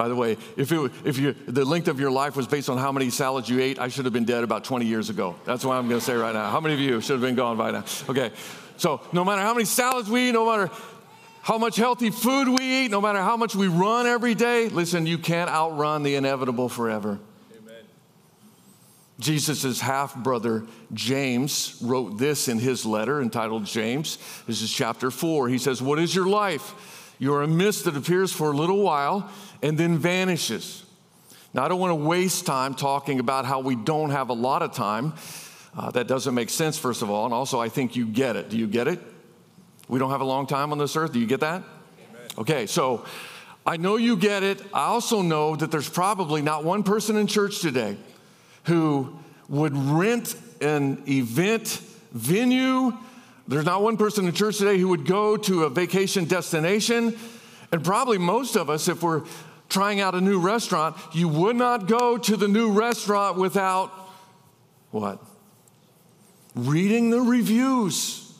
By 0.00 0.08
the 0.08 0.16
way, 0.16 0.38
if, 0.56 0.72
it, 0.72 0.92
if 1.04 1.18
you, 1.18 1.34
the 1.46 1.62
length 1.62 1.86
of 1.86 2.00
your 2.00 2.10
life 2.10 2.34
was 2.34 2.46
based 2.46 2.70
on 2.70 2.78
how 2.78 2.90
many 2.90 3.10
salads 3.10 3.50
you 3.50 3.60
ate, 3.60 3.78
I 3.78 3.88
should 3.88 4.06
have 4.06 4.14
been 4.14 4.24
dead 4.24 4.44
about 4.44 4.64
20 4.64 4.86
years 4.86 5.10
ago. 5.10 5.36
That's 5.44 5.62
what 5.62 5.74
I'm 5.74 5.88
going 5.88 6.00
to 6.00 6.06
say 6.06 6.14
right 6.14 6.32
now. 6.32 6.48
How 6.48 6.58
many 6.58 6.72
of 6.72 6.80
you 6.80 7.02
should 7.02 7.12
have 7.12 7.20
been 7.20 7.34
gone 7.34 7.58
by 7.58 7.70
now? 7.70 7.84
Okay. 8.08 8.32
So, 8.78 9.02
no 9.12 9.26
matter 9.26 9.42
how 9.42 9.52
many 9.52 9.66
salads 9.66 10.08
we 10.08 10.30
eat, 10.30 10.32
no 10.32 10.46
matter 10.46 10.72
how 11.42 11.58
much 11.58 11.76
healthy 11.76 12.08
food 12.08 12.48
we 12.48 12.64
eat, 12.64 12.90
no 12.90 13.02
matter 13.02 13.18
how 13.18 13.36
much 13.36 13.54
we 13.54 13.68
run 13.68 14.06
every 14.06 14.34
day, 14.34 14.70
listen, 14.70 15.04
you 15.04 15.18
can't 15.18 15.50
outrun 15.50 16.02
the 16.02 16.14
inevitable 16.14 16.70
forever. 16.70 17.18
Amen. 17.58 17.84
Jesus' 19.18 19.80
half 19.80 20.16
brother 20.16 20.64
James 20.94 21.76
wrote 21.82 22.16
this 22.16 22.48
in 22.48 22.58
his 22.58 22.86
letter 22.86 23.20
entitled 23.20 23.66
James. 23.66 24.16
This 24.46 24.62
is 24.62 24.72
chapter 24.72 25.10
four. 25.10 25.50
He 25.50 25.58
says, 25.58 25.82
What 25.82 25.98
is 25.98 26.14
your 26.14 26.26
life? 26.26 26.96
You 27.20 27.34
are 27.34 27.42
a 27.42 27.46
mist 27.46 27.84
that 27.84 27.96
appears 27.96 28.32
for 28.32 28.50
a 28.50 28.56
little 28.56 28.82
while 28.82 29.30
and 29.62 29.76
then 29.76 29.98
vanishes. 29.98 30.84
Now, 31.52 31.64
I 31.64 31.68
don't 31.68 31.78
want 31.78 31.90
to 31.90 32.06
waste 32.06 32.46
time 32.46 32.74
talking 32.74 33.20
about 33.20 33.44
how 33.44 33.60
we 33.60 33.76
don't 33.76 34.10
have 34.10 34.30
a 34.30 34.32
lot 34.32 34.62
of 34.62 34.72
time. 34.72 35.12
Uh, 35.76 35.90
that 35.90 36.08
doesn't 36.08 36.34
make 36.34 36.48
sense, 36.48 36.78
first 36.78 37.02
of 37.02 37.10
all. 37.10 37.26
And 37.26 37.34
also, 37.34 37.60
I 37.60 37.68
think 37.68 37.94
you 37.94 38.06
get 38.06 38.36
it. 38.36 38.48
Do 38.48 38.56
you 38.56 38.66
get 38.66 38.88
it? 38.88 39.00
We 39.86 39.98
don't 39.98 40.10
have 40.10 40.22
a 40.22 40.24
long 40.24 40.46
time 40.46 40.72
on 40.72 40.78
this 40.78 40.96
earth. 40.96 41.12
Do 41.12 41.20
you 41.20 41.26
get 41.26 41.40
that? 41.40 41.62
Amen. 41.62 42.28
Okay, 42.38 42.66
so 42.66 43.04
I 43.66 43.76
know 43.76 43.96
you 43.96 44.16
get 44.16 44.42
it. 44.42 44.62
I 44.72 44.86
also 44.86 45.20
know 45.20 45.56
that 45.56 45.70
there's 45.70 45.90
probably 45.90 46.40
not 46.40 46.64
one 46.64 46.84
person 46.84 47.16
in 47.16 47.26
church 47.26 47.60
today 47.60 47.98
who 48.64 49.14
would 49.50 49.76
rent 49.76 50.36
an 50.62 51.02
event 51.06 51.82
venue. 52.12 52.96
There's 53.50 53.64
not 53.64 53.82
one 53.82 53.96
person 53.96 54.28
in 54.28 54.32
church 54.32 54.58
today 54.58 54.78
who 54.78 54.86
would 54.88 55.04
go 55.04 55.36
to 55.36 55.64
a 55.64 55.70
vacation 55.70 56.24
destination. 56.24 57.18
And 57.72 57.84
probably 57.84 58.16
most 58.16 58.56
of 58.56 58.70
us, 58.70 58.86
if 58.86 59.02
we're 59.02 59.24
trying 59.68 60.00
out 60.00 60.14
a 60.14 60.20
new 60.20 60.38
restaurant, 60.38 60.96
you 61.12 61.26
would 61.26 61.56
not 61.56 61.88
go 61.88 62.16
to 62.16 62.36
the 62.36 62.46
new 62.46 62.70
restaurant 62.70 63.38
without 63.38 63.90
what? 64.92 65.20
Reading 66.54 67.10
the 67.10 67.20
reviews. 67.20 68.32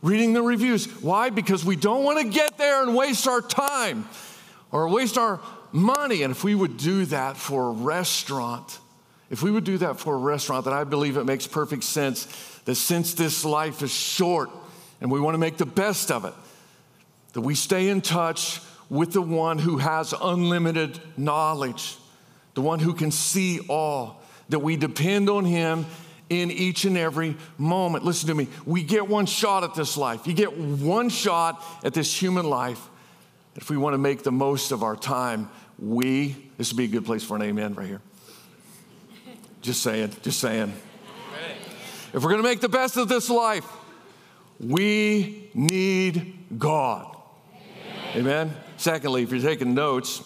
Reading 0.00 0.32
the 0.32 0.40
reviews. 0.40 0.86
Why? 1.02 1.28
Because 1.28 1.62
we 1.62 1.76
don't 1.76 2.02
want 2.02 2.18
to 2.18 2.24
get 2.24 2.56
there 2.56 2.82
and 2.82 2.96
waste 2.96 3.28
our 3.28 3.42
time 3.42 4.08
or 4.72 4.88
waste 4.88 5.18
our 5.18 5.38
money. 5.70 6.22
And 6.22 6.30
if 6.30 6.44
we 6.44 6.54
would 6.54 6.78
do 6.78 7.04
that 7.06 7.36
for 7.36 7.68
a 7.68 7.72
restaurant, 7.72 8.78
if 9.28 9.42
we 9.42 9.50
would 9.50 9.64
do 9.64 9.76
that 9.78 10.00
for 10.00 10.14
a 10.14 10.18
restaurant, 10.18 10.64
then 10.64 10.72
I 10.72 10.84
believe 10.84 11.18
it 11.18 11.24
makes 11.24 11.46
perfect 11.46 11.84
sense 11.84 12.53
that 12.64 12.74
since 12.74 13.14
this 13.14 13.44
life 13.44 13.82
is 13.82 13.92
short 13.92 14.50
and 15.00 15.10
we 15.10 15.20
want 15.20 15.34
to 15.34 15.38
make 15.38 15.56
the 15.56 15.66
best 15.66 16.10
of 16.10 16.24
it, 16.24 16.34
that 17.34 17.40
we 17.40 17.54
stay 17.54 17.88
in 17.88 18.00
touch 18.00 18.60
with 18.88 19.12
the 19.12 19.22
one 19.22 19.58
who 19.58 19.78
has 19.78 20.14
unlimited 20.20 20.98
knowledge, 21.16 21.96
the 22.54 22.60
one 22.60 22.78
who 22.78 22.94
can 22.94 23.10
see 23.10 23.60
all, 23.68 24.22
that 24.48 24.60
we 24.60 24.76
depend 24.76 25.28
on 25.28 25.44
him 25.44 25.86
in 26.30 26.50
each 26.50 26.84
and 26.84 26.96
every 26.96 27.36
moment. 27.58 28.04
Listen 28.04 28.28
to 28.28 28.34
me. 28.34 28.48
We 28.64 28.82
get 28.82 29.08
one 29.08 29.26
shot 29.26 29.64
at 29.64 29.74
this 29.74 29.96
life. 29.96 30.26
You 30.26 30.32
get 30.32 30.56
one 30.56 31.08
shot 31.08 31.62
at 31.82 31.94
this 31.94 32.14
human 32.14 32.48
life. 32.48 32.88
If 33.56 33.70
we 33.70 33.76
want 33.76 33.94
to 33.94 33.98
make 33.98 34.22
the 34.22 34.32
most 34.32 34.72
of 34.72 34.82
our 34.82 34.96
time, 34.96 35.48
we, 35.78 36.36
this 36.56 36.72
would 36.72 36.78
be 36.78 36.84
a 36.84 36.88
good 36.88 37.04
place 37.04 37.22
for 37.22 37.36
an 37.36 37.42
amen 37.42 37.74
right 37.74 37.86
here. 37.86 38.00
Just 39.60 39.82
saying, 39.82 40.12
just 40.22 40.40
saying. 40.40 40.72
If 42.14 42.22
we're 42.22 42.30
going 42.30 42.42
to 42.42 42.48
make 42.48 42.60
the 42.60 42.68
best 42.68 42.96
of 42.96 43.08
this 43.08 43.28
life, 43.28 43.66
we 44.60 45.50
need 45.52 46.38
God. 46.56 47.16
Amen. 48.14 48.54
Secondly, 48.76 49.24
if 49.24 49.32
you're 49.32 49.40
taking 49.40 49.74
notes, 49.74 50.22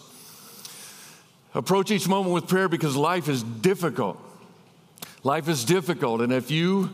approach 1.54 1.90
each 1.90 2.06
moment 2.06 2.34
with 2.34 2.46
prayer 2.46 2.68
because 2.68 2.94
life 2.94 3.26
is 3.30 3.42
difficult. 3.42 4.20
Life 5.24 5.48
is 5.48 5.64
difficult, 5.64 6.20
and 6.20 6.30
if 6.30 6.50
you 6.50 6.90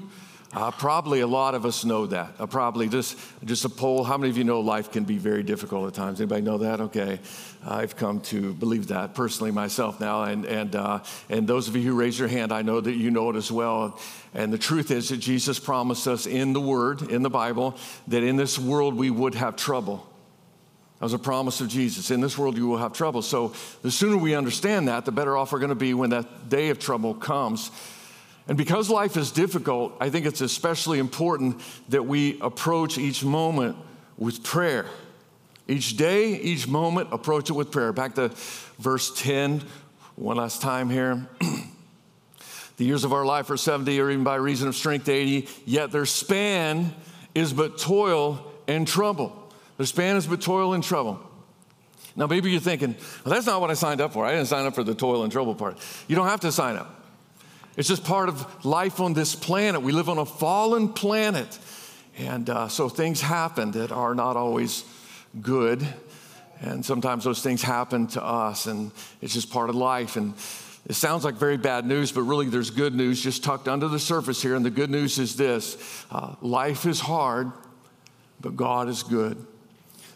uh, 0.54 0.70
probably 0.70 1.20
a 1.20 1.26
lot 1.26 1.54
of 1.54 1.66
us 1.66 1.84
know 1.84 2.06
that. 2.06 2.34
Uh, 2.38 2.46
probably 2.46 2.88
just 2.88 3.18
just 3.44 3.64
a 3.64 3.68
poll. 3.68 4.04
How 4.04 4.16
many 4.16 4.30
of 4.30 4.38
you 4.38 4.44
know 4.44 4.60
life 4.60 4.92
can 4.92 5.04
be 5.04 5.18
very 5.18 5.42
difficult 5.42 5.88
at 5.88 5.94
times? 5.94 6.20
Anybody 6.20 6.42
know 6.42 6.58
that? 6.58 6.80
Okay, 6.80 7.18
I've 7.66 7.96
come 7.96 8.20
to 8.22 8.54
believe 8.54 8.88
that 8.88 9.14
personally 9.14 9.50
myself 9.50 9.98
now, 9.98 10.22
and 10.22 10.44
and 10.44 10.76
uh, 10.76 11.00
and 11.28 11.48
those 11.48 11.66
of 11.66 11.74
you 11.74 11.82
who 11.82 11.94
raise 11.94 12.18
your 12.18 12.28
hand, 12.28 12.52
I 12.52 12.62
know 12.62 12.80
that 12.80 12.92
you 12.92 13.10
know 13.10 13.30
it 13.30 13.36
as 13.36 13.50
well. 13.50 13.98
And 14.32 14.52
the 14.52 14.58
truth 14.58 14.90
is 14.90 15.08
that 15.08 15.18
Jesus 15.18 15.58
promised 15.58 16.06
us 16.06 16.26
in 16.26 16.52
the 16.52 16.60
Word, 16.60 17.02
in 17.02 17.22
the 17.22 17.30
Bible, 17.30 17.76
that 18.08 18.22
in 18.22 18.36
this 18.36 18.58
world 18.58 18.94
we 18.94 19.10
would 19.10 19.34
have 19.34 19.56
trouble. 19.56 20.06
That 20.98 21.06
was 21.06 21.12
a 21.12 21.18
promise 21.18 21.60
of 21.60 21.68
Jesus. 21.68 22.10
In 22.10 22.20
this 22.20 22.38
world, 22.38 22.56
you 22.56 22.68
will 22.68 22.78
have 22.78 22.92
trouble. 22.92 23.20
So, 23.22 23.52
the 23.82 23.90
sooner 23.90 24.16
we 24.16 24.34
understand 24.34 24.88
that, 24.88 25.04
the 25.04 25.12
better 25.12 25.36
off 25.36 25.52
we're 25.52 25.58
going 25.58 25.70
to 25.70 25.74
be 25.74 25.92
when 25.92 26.10
that 26.10 26.48
day 26.48 26.70
of 26.70 26.78
trouble 26.78 27.14
comes. 27.14 27.70
And 28.46 28.58
because 28.58 28.90
life 28.90 29.16
is 29.16 29.30
difficult, 29.30 29.94
I 30.00 30.10
think 30.10 30.26
it's 30.26 30.40
especially 30.40 30.98
important 30.98 31.62
that 31.88 32.04
we 32.04 32.38
approach 32.40 32.98
each 32.98 33.24
moment 33.24 33.76
with 34.18 34.42
prayer. 34.42 34.86
Each 35.66 35.96
day, 35.96 36.34
each 36.34 36.68
moment, 36.68 37.08
approach 37.10 37.48
it 37.48 37.54
with 37.54 37.70
prayer. 37.70 37.92
Back 37.92 38.16
to 38.16 38.30
verse 38.78 39.10
10, 39.16 39.62
one 40.16 40.36
last 40.36 40.60
time 40.60 40.90
here. 40.90 41.26
the 42.76 42.84
years 42.84 43.04
of 43.04 43.14
our 43.14 43.24
life 43.24 43.48
are 43.48 43.56
70, 43.56 43.98
or 43.98 44.10
even 44.10 44.24
by 44.24 44.34
reason 44.34 44.68
of 44.68 44.74
strength, 44.74 45.08
80, 45.08 45.48
yet 45.64 45.90
their 45.90 46.04
span 46.04 46.94
is 47.34 47.54
but 47.54 47.78
toil 47.78 48.52
and 48.68 48.86
trouble. 48.86 49.52
Their 49.78 49.86
span 49.86 50.16
is 50.16 50.26
but 50.26 50.42
toil 50.42 50.74
and 50.74 50.84
trouble. 50.84 51.18
Now, 52.14 52.26
maybe 52.26 52.50
you're 52.50 52.60
thinking, 52.60 52.94
well, 53.24 53.34
that's 53.34 53.46
not 53.46 53.60
what 53.62 53.70
I 53.70 53.74
signed 53.74 54.02
up 54.02 54.12
for. 54.12 54.24
I 54.26 54.32
didn't 54.32 54.46
sign 54.46 54.66
up 54.66 54.74
for 54.74 54.84
the 54.84 54.94
toil 54.94 55.24
and 55.24 55.32
trouble 55.32 55.54
part. 55.54 55.78
You 56.08 56.14
don't 56.14 56.28
have 56.28 56.40
to 56.40 56.52
sign 56.52 56.76
up. 56.76 57.03
It's 57.76 57.88
just 57.88 58.04
part 58.04 58.28
of 58.28 58.64
life 58.64 59.00
on 59.00 59.14
this 59.14 59.34
planet. 59.34 59.82
We 59.82 59.92
live 59.92 60.08
on 60.08 60.18
a 60.18 60.24
fallen 60.24 60.88
planet. 60.90 61.58
And 62.16 62.48
uh, 62.48 62.68
so 62.68 62.88
things 62.88 63.20
happen 63.20 63.72
that 63.72 63.90
are 63.90 64.14
not 64.14 64.36
always 64.36 64.84
good. 65.40 65.86
And 66.60 66.84
sometimes 66.84 67.24
those 67.24 67.42
things 67.42 67.62
happen 67.62 68.06
to 68.08 68.24
us, 68.24 68.66
and 68.66 68.92
it's 69.20 69.34
just 69.34 69.50
part 69.50 69.70
of 69.70 69.76
life. 69.76 70.16
And 70.16 70.34
it 70.86 70.94
sounds 70.94 71.24
like 71.24 71.34
very 71.34 71.56
bad 71.56 71.84
news, 71.84 72.12
but 72.12 72.22
really 72.22 72.46
there's 72.46 72.70
good 72.70 72.94
news 72.94 73.20
just 73.20 73.42
tucked 73.42 73.66
under 73.66 73.88
the 73.88 73.98
surface 73.98 74.40
here. 74.40 74.54
And 74.54 74.64
the 74.64 74.70
good 74.70 74.90
news 74.90 75.18
is 75.18 75.34
this 75.34 76.04
uh, 76.12 76.36
life 76.40 76.86
is 76.86 77.00
hard, 77.00 77.50
but 78.40 78.56
God 78.56 78.88
is 78.88 79.02
good. 79.02 79.44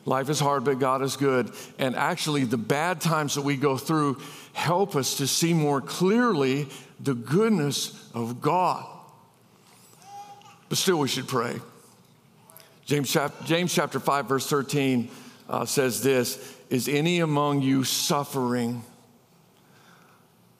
Life 0.04 0.30
is 0.30 0.40
hard, 0.40 0.64
but 0.64 0.78
God 0.78 1.02
is 1.02 1.16
good. 1.16 1.52
And 1.78 1.94
actually, 1.96 2.44
the 2.44 2.56
bad 2.56 3.00
times 3.00 3.34
that 3.34 3.42
we 3.42 3.56
go 3.56 3.76
through 3.76 4.18
help 4.58 4.96
us 4.96 5.18
to 5.18 5.26
see 5.26 5.54
more 5.54 5.80
clearly 5.80 6.68
the 6.98 7.14
goodness 7.14 8.10
of 8.12 8.40
God. 8.40 8.84
But 10.68 10.78
still, 10.78 10.98
we 10.98 11.08
should 11.08 11.28
pray. 11.28 11.60
James, 12.84 13.10
chapter, 13.10 13.44
James 13.44 13.72
chapter 13.72 14.00
5, 14.00 14.26
verse 14.26 14.46
13 14.48 15.10
uh, 15.48 15.64
says 15.64 16.02
this 16.02 16.56
Is 16.70 16.88
any 16.88 17.20
among 17.20 17.62
you 17.62 17.84
suffering? 17.84 18.82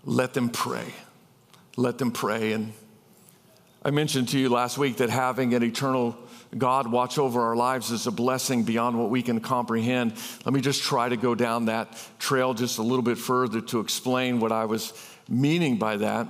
Let 0.05 0.33
them 0.33 0.49
pray. 0.49 0.95
Let 1.77 1.99
them 1.99 2.13
pray. 2.13 2.53
And 2.53 2.73
I 3.83 3.91
mentioned 3.91 4.29
to 4.29 4.39
you 4.39 4.49
last 4.49 4.79
week 4.79 4.99
that 4.99 5.11
having 5.11 5.55
an 5.55 5.63
eternal 5.65 6.17
God 6.57 6.91
watch 6.91 7.19
over 7.19 7.43
our 7.43 7.57
lives 7.57 7.91
is 7.91 8.07
a 8.07 8.11
blessing 8.11 8.63
beyond 8.63 8.99
what 8.99 9.11
we 9.11 9.23
can 9.23 9.41
comprehend. 9.41 10.15
Let 10.45 10.55
me 10.55 10.61
just 10.61 10.83
try 10.83 11.09
to 11.09 11.17
go 11.17 11.35
down 11.35 11.67
that 11.67 11.99
trail 12.19 12.55
just 12.55 12.79
a 12.79 12.83
little 12.83 13.03
bit 13.03 13.19
further 13.19 13.61
to 13.61 13.81
explain 13.81 14.41
what 14.41 14.51
I 14.51 14.65
was 14.65 14.93
meaning 15.29 15.77
by 15.77 15.99
that. 15.99 16.27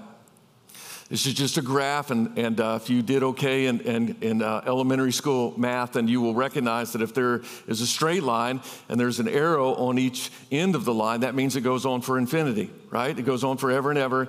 This 1.08 1.24
is 1.24 1.32
just 1.32 1.56
a 1.56 1.62
graph, 1.62 2.10
and, 2.10 2.36
and 2.36 2.60
uh, 2.60 2.78
if 2.82 2.90
you 2.90 3.00
did 3.00 3.22
okay 3.22 3.64
in, 3.64 3.80
in, 3.80 4.16
in 4.20 4.42
uh, 4.42 4.62
elementary 4.66 5.12
school 5.12 5.54
math, 5.56 5.92
then 5.92 6.06
you 6.06 6.20
will 6.20 6.34
recognize 6.34 6.92
that 6.92 7.00
if 7.00 7.14
there 7.14 7.42
is 7.66 7.80
a 7.80 7.86
straight 7.86 8.22
line 8.22 8.60
and 8.90 9.00
there's 9.00 9.18
an 9.18 9.28
arrow 9.28 9.74
on 9.74 9.98
each 9.98 10.30
end 10.52 10.74
of 10.74 10.84
the 10.84 10.92
line, 10.92 11.20
that 11.20 11.34
means 11.34 11.56
it 11.56 11.62
goes 11.62 11.86
on 11.86 12.02
for 12.02 12.18
infinity, 12.18 12.70
right? 12.90 13.18
It 13.18 13.22
goes 13.22 13.42
on 13.42 13.56
forever 13.56 13.88
and 13.88 13.98
ever. 13.98 14.28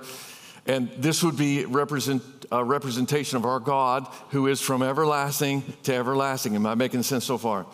And 0.70 0.88
this 0.92 1.24
would 1.24 1.36
be 1.36 1.64
represent, 1.64 2.22
a 2.52 2.62
representation 2.62 3.36
of 3.36 3.44
our 3.44 3.58
God 3.58 4.06
who 4.28 4.46
is 4.46 4.60
from 4.60 4.84
everlasting 4.84 5.64
to 5.82 5.92
everlasting. 5.92 6.54
Am 6.54 6.64
I 6.64 6.76
making 6.76 7.02
sense 7.02 7.24
so 7.24 7.38
far? 7.38 7.66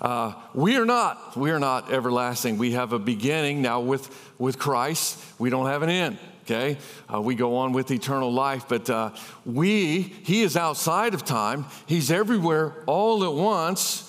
Uh, 0.00 0.32
we 0.54 0.78
are 0.78 0.86
not. 0.86 1.36
We 1.36 1.50
are 1.50 1.58
not 1.58 1.92
everlasting. 1.92 2.56
We 2.56 2.72
have 2.72 2.94
a 2.94 2.98
beginning 2.98 3.60
now 3.60 3.80
with, 3.80 4.08
with 4.38 4.58
Christ. 4.58 5.22
We 5.38 5.50
don't 5.50 5.66
have 5.66 5.82
an 5.82 5.90
end 5.90 6.18
okay? 6.44 6.78
Uh, 7.12 7.20
we 7.20 7.34
go 7.34 7.58
on 7.58 7.72
with 7.72 7.90
eternal 7.90 8.32
life, 8.32 8.64
but 8.66 8.88
uh, 8.88 9.10
we, 9.44 10.00
He 10.00 10.40
is 10.40 10.56
outside 10.56 11.12
of 11.12 11.24
time, 11.24 11.66
He's 11.86 12.10
everywhere 12.10 12.82
all 12.86 13.22
at 13.22 13.34
once. 13.34 14.06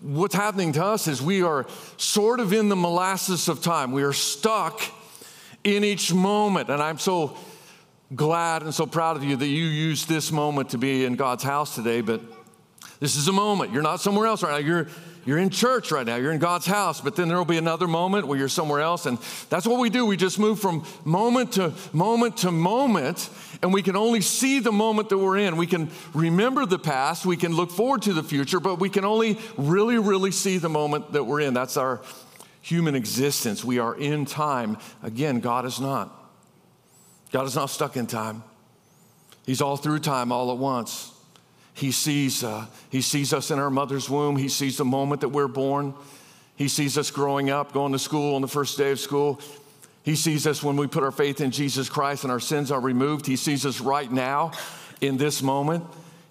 What's 0.00 0.34
happening 0.34 0.72
to 0.74 0.84
us 0.84 1.08
is 1.08 1.20
we 1.20 1.42
are 1.42 1.66
sort 1.96 2.38
of 2.38 2.52
in 2.52 2.68
the 2.68 2.76
molasses 2.76 3.48
of 3.48 3.60
time. 3.60 3.90
We 3.90 4.04
are 4.04 4.12
stuck 4.12 4.80
in 5.64 5.84
each 5.84 6.12
moment. 6.12 6.68
And 6.68 6.82
I'm 6.82 6.98
so 6.98 7.36
glad 8.14 8.62
and 8.62 8.74
so 8.74 8.86
proud 8.86 9.16
of 9.16 9.24
you 9.24 9.36
that 9.36 9.46
you 9.46 9.64
used 9.64 10.08
this 10.08 10.30
moment 10.30 10.70
to 10.70 10.78
be 10.78 11.04
in 11.04 11.16
God's 11.16 11.44
house 11.44 11.74
today, 11.74 12.00
but 12.00 12.20
this 13.00 13.16
is 13.16 13.28
a 13.28 13.32
moment. 13.32 13.72
You're 13.72 13.82
not 13.82 14.00
somewhere 14.00 14.26
else 14.26 14.42
right 14.42 14.52
now. 14.52 14.66
You're 14.66 14.88
you're 15.24 15.38
in 15.38 15.50
church 15.50 15.92
right 15.92 16.04
now, 16.04 16.16
you're 16.16 16.32
in 16.32 16.40
God's 16.40 16.66
house, 16.66 17.00
but 17.00 17.14
then 17.14 17.28
there 17.28 17.36
will 17.36 17.44
be 17.44 17.58
another 17.58 17.86
moment 17.86 18.26
where 18.26 18.36
you're 18.36 18.48
somewhere 18.48 18.80
else. 18.80 19.06
And 19.06 19.18
that's 19.50 19.66
what 19.66 19.78
we 19.78 19.88
do. 19.88 20.04
We 20.04 20.16
just 20.16 20.38
move 20.38 20.58
from 20.58 20.84
moment 21.04 21.52
to 21.52 21.72
moment 21.92 22.38
to 22.38 22.50
moment, 22.50 23.30
and 23.62 23.72
we 23.72 23.82
can 23.82 23.94
only 23.94 24.20
see 24.20 24.58
the 24.58 24.72
moment 24.72 25.10
that 25.10 25.18
we're 25.18 25.38
in. 25.38 25.56
We 25.56 25.68
can 25.68 25.90
remember 26.12 26.66
the 26.66 26.78
past, 26.78 27.24
we 27.24 27.36
can 27.36 27.54
look 27.54 27.70
forward 27.70 28.02
to 28.02 28.12
the 28.12 28.24
future, 28.24 28.58
but 28.58 28.80
we 28.80 28.88
can 28.88 29.04
only 29.04 29.38
really, 29.56 29.98
really 29.98 30.32
see 30.32 30.58
the 30.58 30.68
moment 30.68 31.12
that 31.12 31.24
we're 31.24 31.40
in. 31.40 31.54
That's 31.54 31.76
our 31.76 32.00
human 32.62 32.94
existence. 32.94 33.62
We 33.62 33.78
are 33.78 33.94
in 33.94 34.24
time. 34.24 34.78
Again, 35.02 35.40
God 35.40 35.66
is 35.66 35.80
not. 35.80 36.18
God 37.30 37.46
is 37.46 37.54
not 37.54 37.66
stuck 37.66 37.96
in 37.96 38.06
time, 38.06 38.42
He's 39.44 39.60
all 39.60 39.76
through 39.76 39.98
time 39.98 40.32
all 40.32 40.50
at 40.52 40.58
once. 40.58 41.10
He 41.74 41.90
sees, 41.90 42.44
uh, 42.44 42.66
he 42.90 43.00
sees 43.00 43.32
us 43.32 43.50
in 43.50 43.58
our 43.58 43.70
mother's 43.70 44.08
womb. 44.08 44.36
He 44.36 44.48
sees 44.48 44.76
the 44.76 44.84
moment 44.84 45.22
that 45.22 45.30
we're 45.30 45.48
born. 45.48 45.94
He 46.54 46.68
sees 46.68 46.98
us 46.98 47.10
growing 47.10 47.48
up, 47.48 47.72
going 47.72 47.92
to 47.92 47.98
school 47.98 48.34
on 48.34 48.42
the 48.42 48.48
first 48.48 48.76
day 48.76 48.90
of 48.90 49.00
school. 49.00 49.40
He 50.02 50.14
sees 50.14 50.46
us 50.46 50.62
when 50.62 50.76
we 50.76 50.86
put 50.86 51.02
our 51.02 51.10
faith 51.10 51.40
in 51.40 51.50
Jesus 51.50 51.88
Christ 51.88 52.24
and 52.24 52.32
our 52.32 52.40
sins 52.40 52.70
are 52.70 52.80
removed. 52.80 53.26
He 53.26 53.36
sees 53.36 53.64
us 53.64 53.80
right 53.80 54.10
now 54.10 54.52
in 55.00 55.16
this 55.16 55.42
moment. 55.42 55.84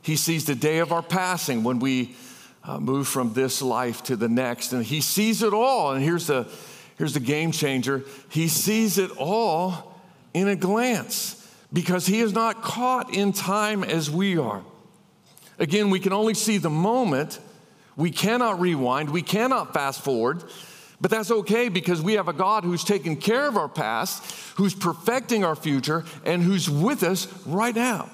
He 0.03 0.15
sees 0.15 0.45
the 0.45 0.55
day 0.55 0.77
of 0.77 0.91
our 0.91 1.01
passing 1.01 1.63
when 1.63 1.79
we 1.79 2.15
uh, 2.63 2.79
move 2.79 3.07
from 3.07 3.33
this 3.33 3.61
life 3.61 4.03
to 4.03 4.15
the 4.15 4.29
next. 4.29 4.73
And 4.73 4.83
He 4.83 5.01
sees 5.01 5.41
it 5.41 5.53
all. 5.53 5.91
And 5.93 6.03
here's 6.03 6.27
the, 6.27 6.47
here's 6.97 7.13
the 7.13 7.19
game 7.19 7.51
changer 7.51 8.03
He 8.29 8.47
sees 8.47 8.97
it 8.97 9.11
all 9.17 9.99
in 10.33 10.47
a 10.47 10.55
glance 10.55 11.37
because 11.73 12.05
He 12.05 12.21
is 12.21 12.33
not 12.33 12.61
caught 12.61 13.13
in 13.13 13.33
time 13.33 13.83
as 13.83 14.09
we 14.09 14.37
are. 14.37 14.63
Again, 15.59 15.89
we 15.89 15.99
can 15.99 16.13
only 16.13 16.33
see 16.33 16.57
the 16.57 16.69
moment. 16.69 17.39
We 17.95 18.09
cannot 18.09 18.59
rewind. 18.59 19.09
We 19.09 19.21
cannot 19.21 19.73
fast 19.73 20.01
forward. 20.03 20.43
But 21.01 21.09
that's 21.09 21.31
okay 21.31 21.67
because 21.69 21.99
we 21.99 22.13
have 22.13 22.27
a 22.27 22.33
God 22.33 22.63
who's 22.63 22.83
taking 22.83 23.17
care 23.17 23.47
of 23.47 23.57
our 23.57 23.67
past, 23.67 24.23
who's 24.55 24.75
perfecting 24.75 25.43
our 25.43 25.55
future, 25.55 26.05
and 26.23 26.43
who's 26.43 26.69
with 26.69 27.01
us 27.01 27.27
right 27.47 27.75
now. 27.75 28.09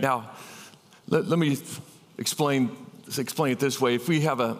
Now, 0.00 0.30
let, 1.08 1.28
let 1.28 1.38
me 1.38 1.58
explain, 2.16 2.74
explain 3.18 3.52
it 3.52 3.58
this 3.58 3.80
way. 3.80 3.94
If 3.94 4.08
we 4.08 4.20
have 4.20 4.40
a, 4.40 4.58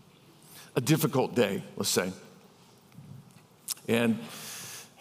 a 0.76 0.80
difficult 0.80 1.34
day, 1.34 1.62
let's 1.76 1.90
say, 1.90 2.12
and 3.88 4.18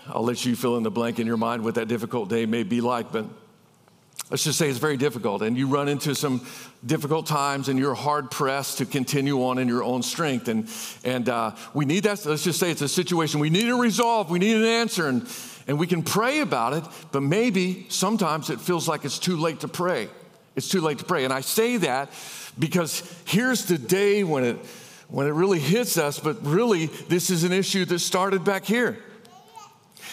I'll 0.07 0.23
let 0.23 0.45
you 0.45 0.55
fill 0.55 0.77
in 0.77 0.83
the 0.83 0.91
blank 0.91 1.19
in 1.19 1.27
your 1.27 1.37
mind 1.37 1.63
what 1.63 1.75
that 1.75 1.87
difficult 1.87 2.29
day 2.29 2.45
may 2.45 2.63
be 2.63 2.81
like, 2.81 3.11
but 3.11 3.25
let's 4.29 4.43
just 4.43 4.57
say 4.57 4.69
it's 4.69 4.79
very 4.79 4.97
difficult 4.97 5.41
and 5.41 5.57
you 5.57 5.67
run 5.67 5.87
into 5.87 6.15
some 6.15 6.45
difficult 6.85 7.27
times 7.27 7.69
and 7.69 7.77
you're 7.77 7.93
hard 7.93 8.31
pressed 8.31 8.79
to 8.79 8.85
continue 8.85 9.43
on 9.43 9.57
in 9.57 9.67
your 9.67 9.83
own 9.83 10.01
strength 10.01 10.47
and 10.47 10.67
and 11.03 11.29
uh, 11.29 11.51
we 11.73 11.85
need 11.85 12.03
that 12.03 12.25
let's 12.25 12.43
just 12.43 12.59
say 12.59 12.71
it's 12.71 12.81
a 12.81 12.87
situation 12.87 13.39
we 13.39 13.49
need 13.49 13.69
a 13.69 13.75
resolve 13.75 14.31
we 14.31 14.39
need 14.39 14.55
an 14.55 14.65
answer 14.65 15.07
and 15.07 15.27
and 15.67 15.77
we 15.77 15.85
can 15.85 16.01
pray 16.01 16.39
about 16.39 16.73
it 16.73 16.83
but 17.11 17.21
maybe 17.21 17.85
sometimes 17.89 18.49
it 18.49 18.59
feels 18.59 18.87
like 18.87 19.05
it's 19.05 19.19
too 19.19 19.37
late 19.37 19.59
to 19.59 19.67
pray 19.67 20.07
it's 20.55 20.69
too 20.69 20.81
late 20.81 20.99
to 20.99 21.05
pray 21.05 21.23
and 21.23 21.33
i 21.33 21.41
say 21.41 21.77
that 21.77 22.09
because 22.57 23.01
here's 23.25 23.65
the 23.65 23.77
day 23.77 24.23
when 24.23 24.43
it 24.43 24.57
when 25.09 25.27
it 25.27 25.31
really 25.31 25.59
hits 25.59 25.97
us 25.97 26.19
but 26.19 26.43
really 26.45 26.87
this 26.87 27.29
is 27.29 27.43
an 27.43 27.51
issue 27.51 27.85
that 27.85 27.99
started 27.99 28.43
back 28.43 28.65
here 28.65 28.97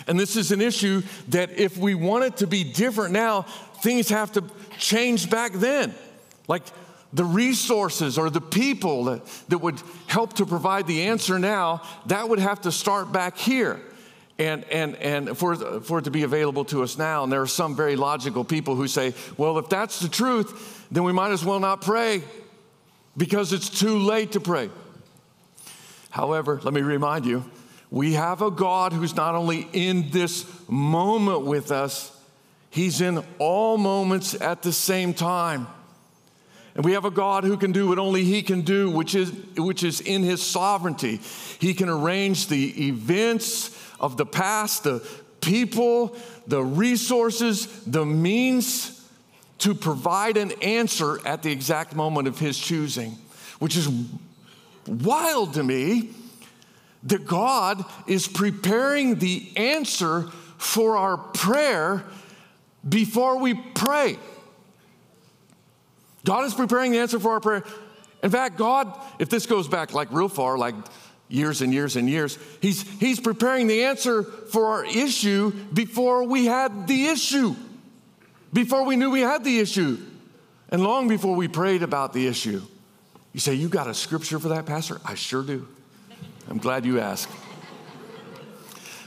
and 0.06 0.18
this 0.18 0.36
is 0.36 0.52
an 0.52 0.60
issue 0.60 1.02
that 1.28 1.50
if 1.58 1.76
we 1.76 1.94
want 1.94 2.24
it 2.24 2.36
to 2.38 2.46
be 2.46 2.64
different 2.64 3.12
now, 3.12 3.42
things 3.82 4.08
have 4.08 4.32
to 4.32 4.44
change 4.78 5.30
back 5.30 5.52
then. 5.52 5.94
Like 6.48 6.62
the 7.12 7.24
resources 7.24 8.18
or 8.18 8.30
the 8.30 8.40
people 8.40 9.04
that, 9.04 9.26
that 9.48 9.58
would 9.58 9.80
help 10.06 10.34
to 10.34 10.46
provide 10.46 10.86
the 10.86 11.02
answer 11.02 11.38
now, 11.38 11.82
that 12.06 12.28
would 12.28 12.38
have 12.38 12.62
to 12.62 12.72
start 12.72 13.12
back 13.12 13.36
here. 13.36 13.80
And, 14.40 14.64
and, 14.72 14.96
and 14.96 15.36
for, 15.36 15.54
for 15.82 15.98
it 15.98 16.04
to 16.04 16.10
be 16.10 16.22
available 16.22 16.64
to 16.66 16.82
us 16.82 16.96
now. 16.96 17.22
And 17.24 17.30
there 17.30 17.42
are 17.42 17.46
some 17.46 17.76
very 17.76 17.94
logical 17.94 18.42
people 18.42 18.74
who 18.74 18.88
say, 18.88 19.12
well, 19.36 19.58
if 19.58 19.68
that's 19.68 20.00
the 20.00 20.08
truth, 20.08 20.86
then 20.90 21.04
we 21.04 21.12
might 21.12 21.30
as 21.30 21.44
well 21.44 21.60
not 21.60 21.82
pray 21.82 22.22
because 23.18 23.52
it's 23.52 23.68
too 23.68 23.98
late 23.98 24.32
to 24.32 24.40
pray. 24.40 24.70
However, 26.08 26.58
let 26.62 26.72
me 26.72 26.80
remind 26.80 27.26
you, 27.26 27.44
we 27.90 28.14
have 28.14 28.40
a 28.40 28.50
God 28.50 28.94
who's 28.94 29.14
not 29.14 29.34
only 29.34 29.68
in 29.74 30.10
this 30.10 30.46
moment 30.68 31.42
with 31.42 31.70
us, 31.70 32.16
He's 32.70 33.02
in 33.02 33.22
all 33.38 33.76
moments 33.76 34.40
at 34.40 34.62
the 34.62 34.72
same 34.72 35.12
time. 35.12 35.66
And 36.74 36.84
we 36.84 36.92
have 36.92 37.04
a 37.04 37.10
God 37.10 37.44
who 37.44 37.56
can 37.56 37.72
do 37.72 37.88
what 37.88 37.98
only 37.98 38.24
He 38.24 38.42
can 38.42 38.62
do, 38.62 38.88
which 38.88 39.14
is, 39.14 39.32
which 39.58 39.82
is 39.82 40.00
in 40.00 40.22
His 40.22 40.40
sovereignty. 40.40 41.20
He 41.58 41.74
can 41.74 41.88
arrange 41.88 42.46
the 42.46 42.88
events 42.88 43.76
of 44.00 44.16
the 44.16 44.26
past, 44.26 44.84
the 44.84 45.06
people, 45.40 46.16
the 46.46 46.62
resources, 46.62 47.84
the 47.84 48.04
means 48.04 48.96
to 49.58 49.74
provide 49.74 50.36
an 50.36 50.52
answer 50.62 51.24
at 51.26 51.42
the 51.42 51.52
exact 51.52 51.94
moment 51.94 52.26
of 52.26 52.38
His 52.38 52.58
choosing, 52.58 53.18
which 53.58 53.76
is 53.76 53.88
wild 54.86 55.54
to 55.54 55.62
me 55.62 56.10
that 57.04 57.26
God 57.26 57.84
is 58.06 58.26
preparing 58.26 59.18
the 59.18 59.50
answer 59.56 60.22
for 60.58 60.96
our 60.96 61.16
prayer 61.16 62.04
before 62.86 63.38
we 63.38 63.54
pray. 63.54 64.18
God 66.24 66.44
is 66.44 66.54
preparing 66.54 66.92
the 66.92 66.98
answer 66.98 67.18
for 67.18 67.32
our 67.32 67.40
prayer. 67.40 67.64
In 68.22 68.30
fact, 68.30 68.58
God, 68.58 68.98
if 69.18 69.30
this 69.30 69.46
goes 69.46 69.68
back 69.68 69.94
like 69.94 70.12
real 70.12 70.28
far, 70.28 70.58
like 70.58 70.74
years 71.30 71.62
and 71.62 71.72
years 71.72 71.96
and 71.96 72.08
years, 72.08 72.38
He's, 72.60 72.82
he's 72.82 73.20
preparing 73.20 73.66
the 73.66 73.84
answer 73.84 74.22
for 74.22 74.66
our 74.66 74.84
issue 74.84 75.52
before 75.72 76.24
we 76.24 76.46
had 76.46 76.86
the 76.86 77.06
issue, 77.06 77.54
before 78.52 78.84
we 78.84 78.96
knew 78.96 79.10
we 79.10 79.20
had 79.20 79.44
the 79.44 79.58
issue, 79.60 79.98
and 80.68 80.82
long 80.82 81.08
before 81.08 81.34
we 81.34 81.48
prayed 81.48 81.82
about 81.82 82.12
the 82.12 82.26
issue. 82.26 82.60
You 83.32 83.40
say, 83.40 83.54
You 83.54 83.68
got 83.68 83.88
a 83.88 83.94
scripture 83.94 84.38
for 84.38 84.48
that, 84.48 84.66
Pastor? 84.66 85.00
I 85.04 85.14
sure 85.14 85.42
do. 85.42 85.66
I'm 86.48 86.58
glad 86.58 86.84
you 86.84 87.00
asked. 87.00 87.30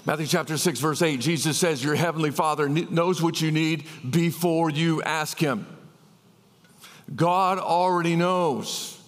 Matthew 0.06 0.28
chapter 0.28 0.58
6, 0.58 0.80
verse 0.80 1.02
8, 1.02 1.22
Jesus 1.22 1.58
says, 1.58 1.84
Your 1.84 1.96
heavenly 1.96 2.32
Father 2.32 2.68
knows 2.68 3.22
what 3.22 3.40
you 3.42 3.52
need 3.52 3.86
before 4.10 4.70
you 4.70 5.02
ask 5.02 5.38
Him. 5.38 5.66
God 7.16 7.58
already 7.58 8.16
knows. 8.16 9.00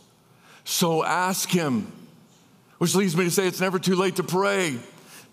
So 0.63 1.03
ask 1.03 1.49
Him. 1.49 1.91
Which 2.77 2.95
leads 2.95 3.15
me 3.15 3.25
to 3.25 3.31
say 3.31 3.47
it's 3.47 3.61
never 3.61 3.79
too 3.79 3.95
late 3.95 4.17
to 4.17 4.23
pray 4.23 4.77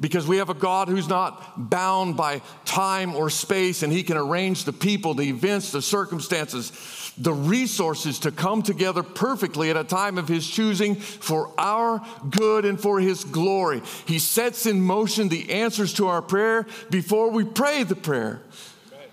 because 0.00 0.26
we 0.26 0.38
have 0.38 0.50
a 0.50 0.54
God 0.54 0.88
who's 0.88 1.08
not 1.08 1.70
bound 1.70 2.16
by 2.16 2.42
time 2.64 3.14
or 3.14 3.30
space 3.30 3.82
and 3.82 3.92
He 3.92 4.02
can 4.02 4.16
arrange 4.16 4.64
the 4.64 4.72
people, 4.72 5.14
the 5.14 5.28
events, 5.28 5.70
the 5.70 5.82
circumstances, 5.82 7.12
the 7.18 7.32
resources 7.32 8.18
to 8.20 8.32
come 8.32 8.62
together 8.62 9.02
perfectly 9.02 9.70
at 9.70 9.76
a 9.76 9.84
time 9.84 10.18
of 10.18 10.28
His 10.28 10.48
choosing 10.48 10.96
for 10.96 11.50
our 11.58 12.04
good 12.30 12.64
and 12.64 12.80
for 12.80 13.00
His 13.00 13.24
glory. 13.24 13.82
He 14.06 14.18
sets 14.18 14.66
in 14.66 14.80
motion 14.80 15.28
the 15.28 15.50
answers 15.52 15.94
to 15.94 16.08
our 16.08 16.22
prayer 16.22 16.66
before 16.90 17.30
we 17.30 17.44
pray 17.44 17.84
the 17.84 17.96
prayer. 17.96 18.42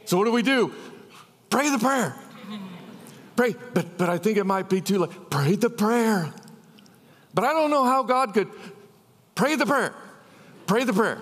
So, 0.06 0.18
what 0.18 0.26
do 0.26 0.32
we 0.32 0.42
do? 0.42 0.74
Pray 1.50 1.70
the 1.70 1.80
prayer. 1.80 2.16
Pray, 3.36 3.56
but, 3.74 3.98
but 3.98 4.10
I 4.10 4.18
think 4.18 4.38
it 4.38 4.44
might 4.44 4.70
be 4.70 4.82
too 4.82 5.00
late. 5.00 5.12
Pray 5.30 5.56
the 5.56 5.70
prayer. 5.70 6.34
But 7.40 7.48
I 7.48 7.54
don't 7.54 7.70
know 7.70 7.86
how 7.86 8.04
God 8.04 8.34
could 8.34 8.50
pray 9.34 9.56
the 9.56 9.66
prayer. 9.66 9.96
Pray 10.68 10.84
the 10.84 10.92
prayer 10.92 11.22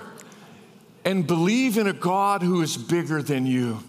and 1.05 1.27
believe 1.27 1.77
in 1.77 1.85
a 1.85 1.93
God 1.93 2.41
who 2.41 2.63
is 2.63 2.75
bigger 2.75 3.21
than 3.21 3.45
you. 3.45 3.83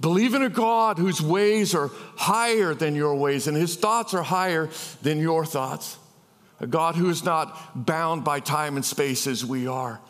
Believe 0.00 0.32
in 0.32 0.40
a 0.40 0.48
God 0.48 0.96
whose 0.96 1.20
ways 1.20 1.74
are 1.74 1.90
higher 2.16 2.72
than 2.72 2.94
your 2.94 3.16
ways 3.16 3.48
and 3.48 3.54
his 3.54 3.76
thoughts 3.76 4.14
are 4.14 4.22
higher 4.22 4.70
than 5.02 5.20
your 5.20 5.44
thoughts. 5.44 5.98
A 6.58 6.66
God 6.66 6.94
who 6.94 7.10
is 7.10 7.22
not 7.22 7.84
bound 7.84 8.24
by 8.24 8.40
time 8.40 8.76
and 8.76 8.84
space 8.86 9.26
as 9.26 9.44
we 9.44 9.66
are 9.66 10.00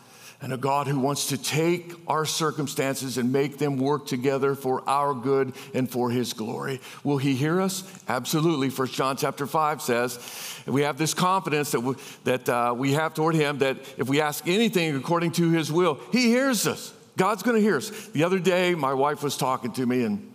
and 0.41 0.53
a 0.53 0.57
God 0.57 0.87
who 0.87 0.99
wants 0.99 1.27
to 1.27 1.37
take 1.37 1.93
our 2.07 2.23
circumstances 2.23 3.17
and 3.17 3.31
make 3.33 3.57
them 3.57 3.77
work 3.77 4.05
together 4.05 4.53
for 4.53 4.87
our 4.87 5.15
good 5.15 5.53
and 5.73 5.89
for 5.89 6.11
his 6.11 6.33
glory. 6.33 6.79
Will 7.03 7.17
he 7.17 7.33
hear 7.33 7.59
us? 7.59 7.83
Absolutely. 8.07 8.69
First 8.69 8.93
John 8.93 9.17
chapter 9.17 9.47
5 9.47 9.81
says, 9.81 10.61
we 10.67 10.83
have 10.83 10.97
this 10.97 11.15
confidence 11.15 11.71
that, 11.71 11.79
we, 11.79 11.95
that 12.25 12.47
uh, 12.47 12.75
we 12.77 12.93
have 12.93 13.15
toward 13.15 13.33
him 13.33 13.57
that 13.59 13.77
if 13.97 14.07
we 14.07 14.21
ask 14.21 14.47
anything 14.47 14.95
according 14.95 15.31
to 15.33 15.49
his 15.49 15.71
will, 15.71 15.99
he 16.11 16.27
hears 16.27 16.67
us. 16.67 16.93
God's 17.15 17.41
going 17.41 17.55
to 17.55 17.61
hear 17.61 17.77
us. 17.77 17.89
The 18.09 18.23
other 18.23 18.37
day, 18.37 18.75
my 18.75 18.93
wife 18.93 19.23
was 19.23 19.37
talking 19.37 19.71
to 19.73 19.85
me 19.87 20.03
and 20.03 20.33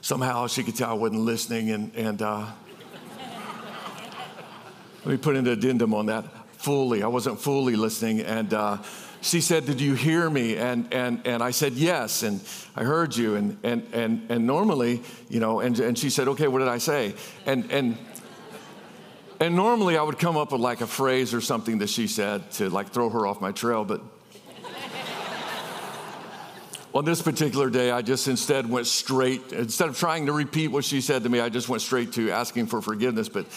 somehow 0.00 0.46
she 0.46 0.62
could 0.62 0.74
tell 0.74 0.88
I 0.90 0.94
wasn't 0.94 1.20
listening 1.20 1.70
and, 1.70 1.94
and 1.94 2.22
uh, 2.22 2.46
let 5.04 5.06
me 5.06 5.18
put 5.18 5.36
an 5.36 5.46
addendum 5.46 5.92
on 5.92 6.06
that 6.06 6.24
fully. 6.64 7.02
I 7.02 7.08
wasn't 7.08 7.38
fully 7.38 7.76
listening. 7.76 8.22
And 8.22 8.54
uh, 8.54 8.78
she 9.20 9.42
said, 9.42 9.66
Did 9.66 9.82
you 9.82 9.94
hear 9.94 10.30
me? 10.30 10.56
And, 10.56 10.92
and, 10.92 11.20
and 11.26 11.42
I 11.42 11.50
said, 11.50 11.74
Yes. 11.74 12.22
And 12.22 12.40
I 12.74 12.84
heard 12.84 13.14
you. 13.14 13.34
And, 13.36 13.58
and, 13.62 13.86
and, 13.92 14.30
and 14.30 14.46
normally, 14.46 15.02
you 15.28 15.40
know, 15.40 15.60
and, 15.60 15.78
and 15.78 15.98
she 15.98 16.08
said, 16.08 16.26
Okay, 16.28 16.48
what 16.48 16.60
did 16.60 16.68
I 16.68 16.78
say? 16.78 17.14
And, 17.44 17.70
and, 17.70 17.98
and 19.40 19.54
normally 19.54 19.98
I 19.98 20.02
would 20.02 20.18
come 20.18 20.38
up 20.38 20.52
with 20.52 20.62
like 20.62 20.80
a 20.80 20.86
phrase 20.86 21.34
or 21.34 21.42
something 21.42 21.78
that 21.78 21.90
she 21.90 22.06
said 22.06 22.50
to 22.52 22.70
like 22.70 22.90
throw 22.90 23.10
her 23.10 23.26
off 23.26 23.42
my 23.42 23.52
trail. 23.52 23.84
But 23.84 24.00
on 26.94 27.04
this 27.04 27.20
particular 27.20 27.68
day, 27.68 27.90
I 27.90 28.00
just 28.00 28.26
instead 28.26 28.70
went 28.70 28.86
straight, 28.86 29.52
instead 29.52 29.90
of 29.90 29.98
trying 29.98 30.26
to 30.26 30.32
repeat 30.32 30.68
what 30.68 30.86
she 30.86 31.02
said 31.02 31.24
to 31.24 31.28
me, 31.28 31.40
I 31.40 31.50
just 31.50 31.68
went 31.68 31.82
straight 31.82 32.12
to 32.14 32.30
asking 32.30 32.68
for 32.68 32.80
forgiveness. 32.80 33.28
But 33.28 33.48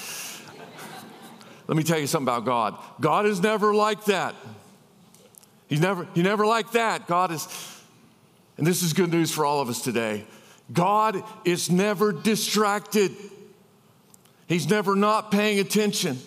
let 1.68 1.78
me 1.78 1.84
tell 1.84 2.00
you 2.00 2.08
something 2.08 2.28
about 2.28 2.46
God. 2.46 2.78
God 3.02 3.26
is 3.26 3.42
never 3.42 3.76
like 3.76 4.06
that. 4.06 4.36
He's 5.68 5.82
never, 5.82 6.08
he 6.16 6.22
never 6.22 6.46
like 6.46 6.72
that. 6.72 7.08
God 7.08 7.32
is, 7.32 7.48
and 8.58 8.66
this 8.66 8.82
is 8.82 8.94
good 8.94 9.12
news 9.12 9.32
for 9.32 9.46
all 9.46 9.60
of 9.60 9.70
us 9.70 9.82
today. 9.82 10.26
God 10.72 11.22
is 11.46 11.70
never 11.70 12.12
distracted. 12.12 13.12
He's 14.48 14.70
never 14.70 14.96
not 14.96 15.30
paying 15.32 15.60
attention. 15.60 16.20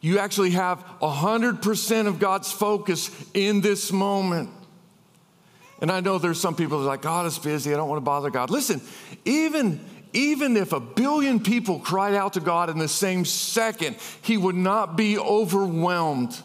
You 0.00 0.18
actually 0.18 0.50
have 0.50 0.84
100% 1.00 2.06
of 2.08 2.18
God's 2.18 2.50
focus 2.50 3.10
in 3.34 3.60
this 3.60 3.92
moment. 3.92 4.50
And 5.80 5.90
I 5.90 6.00
know 6.00 6.18
there's 6.18 6.40
some 6.40 6.56
people 6.56 6.78
that 6.78 6.84
are 6.84 6.88
like, 6.88 7.02
God 7.02 7.26
is 7.26 7.38
busy. 7.38 7.72
I 7.72 7.76
don't 7.76 7.88
want 7.88 7.98
to 7.98 8.04
bother 8.04 8.30
God. 8.30 8.50
Listen, 8.50 8.80
even 9.24 9.80
even 10.12 10.56
if 10.56 10.72
a 10.72 10.80
billion 10.80 11.40
people 11.40 11.78
cried 11.78 12.14
out 12.14 12.34
to 12.34 12.40
God 12.40 12.70
in 12.70 12.78
the 12.78 12.88
same 12.88 13.24
second, 13.24 13.96
he 14.22 14.36
would 14.36 14.54
not 14.54 14.96
be 14.96 15.18
overwhelmed. 15.18 16.38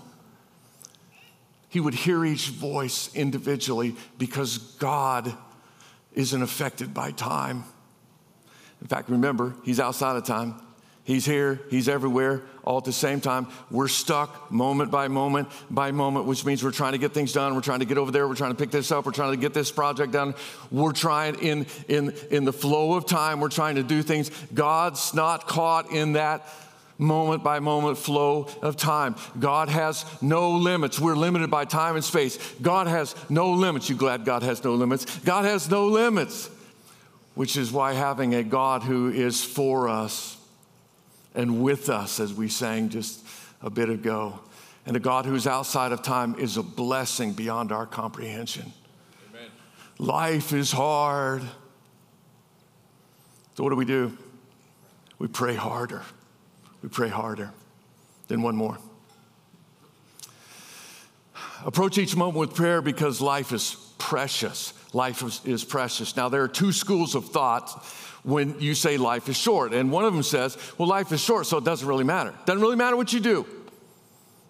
He 1.69 1.79
would 1.79 1.93
hear 1.93 2.25
each 2.25 2.49
voice 2.49 3.13
individually 3.13 3.95
because 4.17 4.57
God 4.57 5.35
isn't 6.13 6.41
affected 6.41 6.93
by 6.93 7.11
time. 7.11 7.63
In 8.81 8.87
fact, 8.87 9.09
remember, 9.09 9.55
he's 9.63 9.79
outside 9.79 10.15
of 10.15 10.25
time. 10.25 10.61
He's 11.07 11.25
here, 11.25 11.61
He's 11.69 11.87
everywhere, 11.87 12.41
all 12.65 12.79
at 12.79 12.83
the 12.83 12.91
same 12.91 13.21
time. 13.21 13.47
We're 13.71 13.87
stuck 13.87 14.51
moment 14.51 14.91
by 14.91 15.07
moment 15.07 15.47
by 15.69 15.93
moment, 15.93 16.25
which 16.25 16.43
means 16.43 16.61
we're 16.61 16.71
trying 16.71 16.91
to 16.91 16.97
get 16.97 17.13
things 17.13 17.31
done. 17.31 17.55
We're 17.55 17.61
trying 17.61 17.79
to 17.79 17.85
get 17.85 17.97
over 17.97 18.11
there. 18.11 18.27
We're 18.27 18.35
trying 18.35 18.51
to 18.51 18.57
pick 18.57 18.71
this 18.71 18.91
up. 18.91 19.05
We're 19.05 19.13
trying 19.13 19.31
to 19.31 19.37
get 19.37 19.53
this 19.53 19.71
project 19.71 20.11
done. 20.11 20.35
We're 20.69 20.91
trying 20.91 21.35
in, 21.35 21.65
in, 21.87 22.13
in 22.29 22.43
the 22.43 22.51
flow 22.51 22.95
of 22.95 23.05
time, 23.05 23.39
we're 23.39 23.47
trying 23.47 23.75
to 23.75 23.83
do 23.83 24.03
things. 24.03 24.29
God's 24.53 25.13
not 25.13 25.47
caught 25.47 25.93
in 25.93 26.11
that 26.13 26.45
moment 26.97 27.41
by 27.41 27.61
moment 27.61 27.97
flow 27.97 28.49
of 28.61 28.75
time. 28.75 29.15
God 29.39 29.69
has 29.69 30.03
no 30.21 30.57
limits. 30.57 30.99
We're 30.99 31.15
limited 31.15 31.49
by 31.49 31.63
time 31.63 31.95
and 31.95 32.03
space. 32.03 32.37
God 32.61 32.87
has 32.87 33.15
no 33.29 33.53
limits. 33.53 33.89
You 33.89 33.95
glad 33.95 34.25
God 34.25 34.43
has 34.43 34.61
no 34.61 34.75
limits? 34.75 35.05
God 35.19 35.45
has 35.45 35.71
no 35.71 35.87
limits, 35.87 36.49
which 37.33 37.55
is 37.55 37.71
why 37.71 37.93
having 37.93 38.35
a 38.35 38.43
God 38.43 38.83
who 38.83 39.07
is 39.07 39.41
for 39.41 39.87
us 39.87 40.36
and 41.37 41.61
with 41.61 41.87
us, 41.87 42.19
as 42.19 42.33
we 42.33 42.49
sang 42.49 42.89
just 42.89 43.23
a 43.61 43.69
bit 43.69 43.89
ago. 43.89 44.39
And 44.87 44.97
a 44.97 44.99
God 44.99 45.25
who's 45.25 45.45
outside 45.45 45.91
of 45.91 46.01
time 46.01 46.35
is 46.39 46.57
a 46.57 46.63
blessing 46.63 47.33
beyond 47.33 47.71
our 47.71 47.85
comprehension. 47.85 48.73
Amen. 49.29 49.49
Life 49.99 50.51
is 50.51 50.71
hard. 50.71 51.43
So, 53.55 53.63
what 53.63 53.69
do 53.69 53.75
we 53.75 53.85
do? 53.85 54.17
We 55.19 55.27
pray 55.27 55.53
harder. 55.53 56.01
We 56.81 56.89
pray 56.89 57.09
harder. 57.09 57.51
Then, 58.27 58.41
one 58.41 58.55
more. 58.55 58.79
Approach 61.65 61.99
each 61.99 62.15
moment 62.15 62.37
with 62.37 62.55
prayer 62.55 62.81
because 62.81 63.21
life 63.21 63.51
is 63.51 63.75
precious. 63.99 64.73
Life 64.93 65.21
is, 65.21 65.41
is 65.45 65.63
precious. 65.63 66.15
Now, 66.15 66.29
there 66.29 66.41
are 66.41 66.47
two 66.47 66.71
schools 66.71 67.13
of 67.13 67.25
thought 67.25 67.85
when 68.27 68.59
you 68.59 68.75
say 68.75 68.97
life 68.97 69.29
is 69.29 69.37
short. 69.37 69.73
And 69.73 69.89
one 69.89 70.03
of 70.03 70.13
them 70.13 70.21
says, 70.21 70.57
well, 70.77 70.89
life 70.89 71.13
is 71.13 71.21
short, 71.21 71.45
so 71.45 71.59
it 71.59 71.63
doesn't 71.63 71.87
really 71.87 72.03
matter. 72.03 72.33
Doesn't 72.45 72.61
really 72.61 72.75
matter 72.75 72.97
what 72.97 73.13
you 73.13 73.21
do 73.21 73.45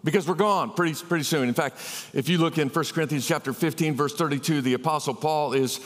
because 0.03 0.27
we're 0.27 0.33
gone 0.33 0.73
pretty, 0.73 0.95
pretty 1.05 1.23
soon. 1.23 1.47
In 1.47 1.53
fact, 1.53 1.75
if 2.11 2.27
you 2.27 2.39
look 2.39 2.57
in 2.57 2.69
1 2.69 2.85
Corinthians 2.85 3.27
chapter 3.27 3.53
15, 3.53 3.93
verse 3.93 4.15
32, 4.15 4.61
the 4.61 4.73
Apostle 4.73 5.13
Paul 5.13 5.53
is 5.53 5.79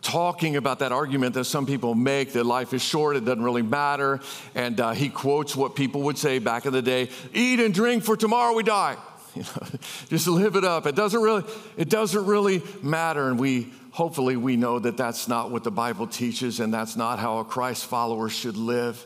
talking 0.00 0.56
about 0.56 0.78
that 0.78 0.92
argument 0.92 1.34
that 1.34 1.44
some 1.44 1.66
people 1.66 1.94
make 1.94 2.32
that 2.32 2.44
life 2.44 2.72
is 2.72 2.80
short, 2.80 3.16
it 3.16 3.26
doesn't 3.26 3.42
really 3.42 3.60
matter. 3.60 4.20
And 4.54 4.80
uh, 4.80 4.92
he 4.92 5.10
quotes 5.10 5.54
what 5.54 5.76
people 5.76 6.02
would 6.02 6.16
say 6.16 6.38
back 6.38 6.64
in 6.64 6.72
the 6.72 6.80
day 6.80 7.10
eat 7.34 7.60
and 7.60 7.74
drink, 7.74 8.02
for 8.02 8.16
tomorrow 8.16 8.54
we 8.54 8.62
die. 8.62 8.96
You 9.36 9.42
know, 9.42 9.68
just 10.08 10.26
live 10.26 10.56
it 10.56 10.64
up. 10.64 10.86
It 10.86 10.94
doesn't 10.94 11.20
really, 11.20 11.44
it 11.76 11.90
doesn't 11.90 12.24
really 12.24 12.62
matter. 12.82 13.28
And 13.28 13.38
we 13.38 13.70
hopefully 13.96 14.36
we 14.36 14.58
know 14.58 14.78
that 14.78 14.98
that's 14.98 15.26
not 15.26 15.50
what 15.50 15.64
the 15.64 15.70
Bible 15.70 16.06
teaches 16.06 16.60
and 16.60 16.72
that's 16.72 16.96
not 16.96 17.18
how 17.18 17.38
a 17.38 17.44
Christ 17.46 17.86
follower 17.86 18.28
should 18.28 18.58
live. 18.58 19.02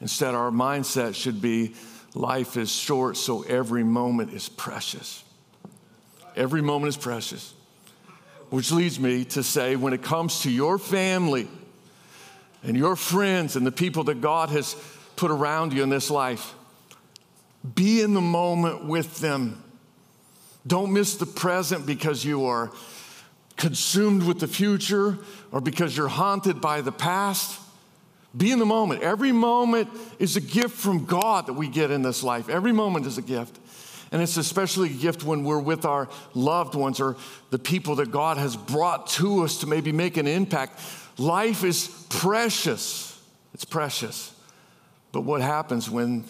Instead, 0.00 0.34
our 0.34 0.50
mindset 0.50 1.14
should 1.14 1.42
be 1.42 1.74
life 2.14 2.56
is 2.56 2.72
short, 2.72 3.18
so 3.18 3.42
every 3.42 3.84
moment 3.84 4.32
is 4.32 4.48
precious. 4.48 5.22
Every 6.34 6.62
moment 6.62 6.88
is 6.88 6.96
precious. 6.96 7.52
Which 8.48 8.72
leads 8.72 8.98
me 8.98 9.26
to 9.26 9.42
say 9.42 9.76
when 9.76 9.92
it 9.92 10.02
comes 10.02 10.40
to 10.40 10.50
your 10.50 10.78
family 10.78 11.46
and 12.62 12.78
your 12.78 12.96
friends 12.96 13.56
and 13.56 13.66
the 13.66 13.70
people 13.70 14.04
that 14.04 14.22
God 14.22 14.48
has 14.48 14.74
put 15.16 15.30
around 15.30 15.74
you 15.74 15.82
in 15.82 15.90
this 15.90 16.10
life, 16.10 16.54
be 17.74 18.00
in 18.00 18.14
the 18.14 18.22
moment 18.22 18.86
with 18.86 19.18
them. 19.18 19.62
Don't 20.66 20.94
miss 20.94 21.16
the 21.16 21.26
present 21.26 21.84
because 21.84 22.24
you 22.24 22.46
are 22.46 22.72
consumed 23.58 24.22
with 24.22 24.40
the 24.40 24.48
future 24.48 25.18
or 25.52 25.60
because 25.60 25.94
you're 25.94 26.08
haunted 26.08 26.60
by 26.62 26.80
the 26.80 26.92
past. 26.92 27.60
Be 28.34 28.52
in 28.52 28.58
the 28.58 28.66
moment. 28.66 29.02
Every 29.02 29.32
moment 29.32 29.90
is 30.18 30.36
a 30.36 30.40
gift 30.40 30.76
from 30.76 31.04
God 31.04 31.46
that 31.46 31.54
we 31.54 31.68
get 31.68 31.90
in 31.90 32.02
this 32.02 32.22
life. 32.22 32.48
Every 32.48 32.72
moment 32.72 33.04
is 33.04 33.18
a 33.18 33.22
gift. 33.22 33.58
And 34.10 34.22
it's 34.22 34.36
especially 34.38 34.90
a 34.90 34.94
gift 34.94 35.24
when 35.24 35.44
we're 35.44 35.58
with 35.58 35.84
our 35.84 36.08
loved 36.34 36.74
ones 36.74 37.00
or 37.00 37.16
the 37.50 37.58
people 37.58 37.96
that 37.96 38.10
God 38.10 38.38
has 38.38 38.56
brought 38.56 39.08
to 39.08 39.44
us 39.44 39.58
to 39.58 39.66
maybe 39.66 39.92
make 39.92 40.16
an 40.16 40.26
impact. 40.26 40.80
Life 41.18 41.64
is 41.64 41.88
precious. 42.08 43.20
It's 43.52 43.64
precious. 43.64 44.32
But 45.12 45.22
what 45.22 45.40
happens 45.40 45.90
when 45.90 46.24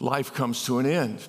life 0.00 0.32
comes 0.32 0.64
to 0.64 0.78
an 0.78 0.86
end? 0.86 1.20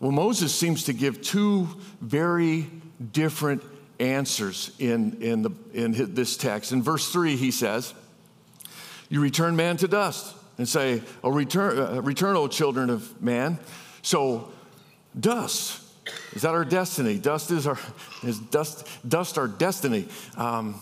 Well, 0.00 0.12
Moses 0.12 0.54
seems 0.54 0.84
to 0.84 0.92
give 0.92 1.22
two 1.22 1.68
very 2.00 2.66
different 3.12 3.62
answers 4.00 4.72
in, 4.78 5.22
in, 5.22 5.42
the, 5.42 5.50
in 5.72 6.14
this 6.14 6.36
text. 6.36 6.72
In 6.72 6.82
verse 6.82 7.12
3, 7.12 7.36
he 7.36 7.50
says, 7.50 7.94
You 9.08 9.20
return 9.20 9.54
man 9.54 9.76
to 9.78 9.88
dust 9.88 10.34
and 10.58 10.68
say, 10.68 11.02
Oh, 11.22 11.30
return, 11.30 11.78
uh, 11.78 12.02
return, 12.02 12.36
O 12.36 12.48
children 12.48 12.90
of 12.90 13.22
man. 13.22 13.58
So, 14.02 14.50
dust. 15.18 15.82
Is 16.32 16.42
that 16.42 16.54
our 16.54 16.64
destiny? 16.64 17.18
Dust 17.18 17.50
is 17.50 17.66
our 17.66 17.78
is 18.24 18.38
dust, 18.38 18.88
dust 19.06 19.38
our 19.38 19.46
destiny. 19.46 20.08
Um, 20.36 20.80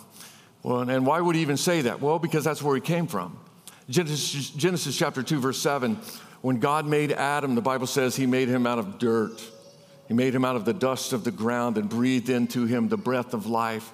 well, 0.63 0.89
and 0.89 1.07
why 1.07 1.21
would 1.21 1.37
he 1.37 1.43
even 1.43 1.57
say 1.57 1.83
that? 1.83 2.01
Well, 2.01 2.19
because 2.19 2.45
that's 2.45 2.63
where 2.63 2.75
he 2.75 2.81
came 2.81 3.07
from. 3.07 3.39
Genesis, 3.89 4.51
Genesis 4.51 4.97
chapter 4.97 5.23
2, 5.23 5.41
verse 5.41 5.59
7, 5.59 5.99
when 6.43 6.59
God 6.61 6.87
made 6.87 7.11
Adam, 7.13 7.55
the 7.55 7.63
Bible 7.63 7.87
says 7.87 8.15
he 8.15 8.27
made 8.27 8.49
him 8.49 8.67
out 8.67 8.79
of 8.79 8.99
dirt. 8.99 9.41
He 10.09 10.15
made 10.15 10.35
him 10.35 10.45
out 10.45 10.57
of 10.57 10.65
the 10.65 10.73
dust 10.73 11.13
of 11.13 11.23
the 11.23 11.31
ground 11.31 11.77
and 11.77 11.89
breathed 11.89 12.31
into 12.31 12.65
him 12.65 12.89
the 12.89 12.97
breath 12.97 13.35
of 13.35 13.47
life. 13.47 13.93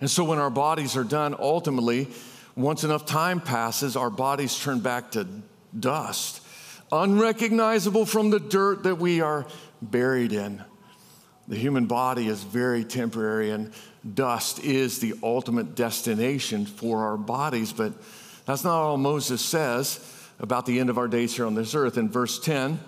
And 0.00 0.10
so 0.10 0.22
when 0.22 0.38
our 0.38 0.50
bodies 0.50 0.96
are 0.96 1.04
done, 1.04 1.34
ultimately, 1.38 2.08
once 2.54 2.84
enough 2.84 3.06
time 3.06 3.40
passes, 3.40 3.96
our 3.96 4.10
bodies 4.10 4.58
turn 4.58 4.80
back 4.80 5.12
to 5.12 5.26
dust, 5.78 6.42
unrecognizable 6.92 8.04
from 8.04 8.30
the 8.30 8.40
dirt 8.40 8.82
that 8.82 8.96
we 8.96 9.22
are 9.22 9.46
buried 9.80 10.32
in. 10.32 10.62
The 11.48 11.56
human 11.56 11.86
body 11.86 12.28
is 12.28 12.42
very 12.42 12.84
temporary, 12.84 13.50
and 13.50 13.72
dust 14.14 14.62
is 14.62 15.00
the 15.00 15.14
ultimate 15.22 15.74
destination 15.74 16.66
for 16.66 17.04
our 17.04 17.16
bodies. 17.16 17.72
But 17.72 17.94
that's 18.46 18.62
not 18.62 18.74
all 18.74 18.96
Moses 18.98 19.40
says 19.40 19.98
about 20.38 20.66
the 20.66 20.80
end 20.80 20.90
of 20.90 20.98
our 20.98 21.08
days 21.08 21.34
here 21.34 21.46
on 21.46 21.54
this 21.54 21.74
earth. 21.74 21.98
In 21.98 22.08
verse 22.08 22.38
10, 22.38 22.78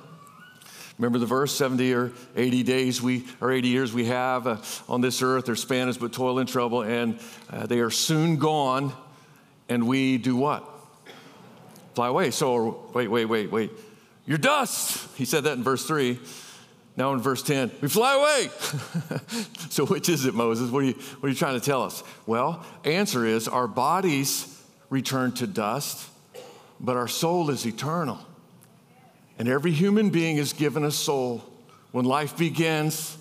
Remember 0.98 1.18
the 1.18 1.26
verse 1.26 1.54
70 1.54 1.94
or 1.94 2.12
80 2.36 2.62
days 2.62 3.02
we, 3.02 3.26
or 3.40 3.50
80 3.50 3.68
years 3.68 3.92
we 3.92 4.04
have 4.06 4.46
uh, 4.46 4.56
on 4.88 5.00
this 5.00 5.22
earth. 5.22 5.46
Their 5.46 5.56
span 5.56 5.88
is 5.88 5.98
but 5.98 6.12
toil 6.12 6.38
and 6.38 6.48
trouble, 6.48 6.82
and 6.82 7.18
uh, 7.50 7.66
they 7.66 7.80
are 7.80 7.90
soon 7.90 8.36
gone. 8.36 8.92
And 9.68 9.86
we 9.86 10.18
do 10.18 10.36
what? 10.36 10.68
Fly 11.94 12.08
away. 12.08 12.30
So, 12.30 12.90
wait, 12.94 13.08
wait, 13.08 13.24
wait, 13.24 13.50
wait. 13.50 13.70
You're 14.26 14.38
dust. 14.38 15.08
He 15.16 15.24
said 15.24 15.44
that 15.44 15.54
in 15.54 15.62
verse 15.62 15.86
3. 15.86 16.18
Now 16.96 17.14
in 17.14 17.20
verse 17.20 17.42
10, 17.42 17.70
we 17.80 17.88
fly 17.88 18.14
away. 18.14 18.50
so, 19.70 19.86
which 19.86 20.10
is 20.10 20.26
it, 20.26 20.34
Moses? 20.34 20.70
What 20.70 20.80
are, 20.80 20.86
you, 20.86 20.92
what 20.92 21.26
are 21.26 21.30
you 21.30 21.34
trying 21.34 21.58
to 21.58 21.64
tell 21.64 21.82
us? 21.82 22.04
Well, 22.26 22.64
answer 22.84 23.24
is 23.24 23.48
our 23.48 23.66
bodies 23.66 24.62
return 24.90 25.32
to 25.32 25.46
dust, 25.46 26.06
but 26.78 26.96
our 26.96 27.08
soul 27.08 27.48
is 27.48 27.66
eternal. 27.66 28.18
And 29.38 29.48
every 29.48 29.72
human 29.72 30.10
being 30.10 30.36
is 30.36 30.52
given 30.52 30.84
a 30.84 30.90
soul. 30.90 31.42
When 31.90 32.04
life 32.04 32.36
begins, 32.36 33.16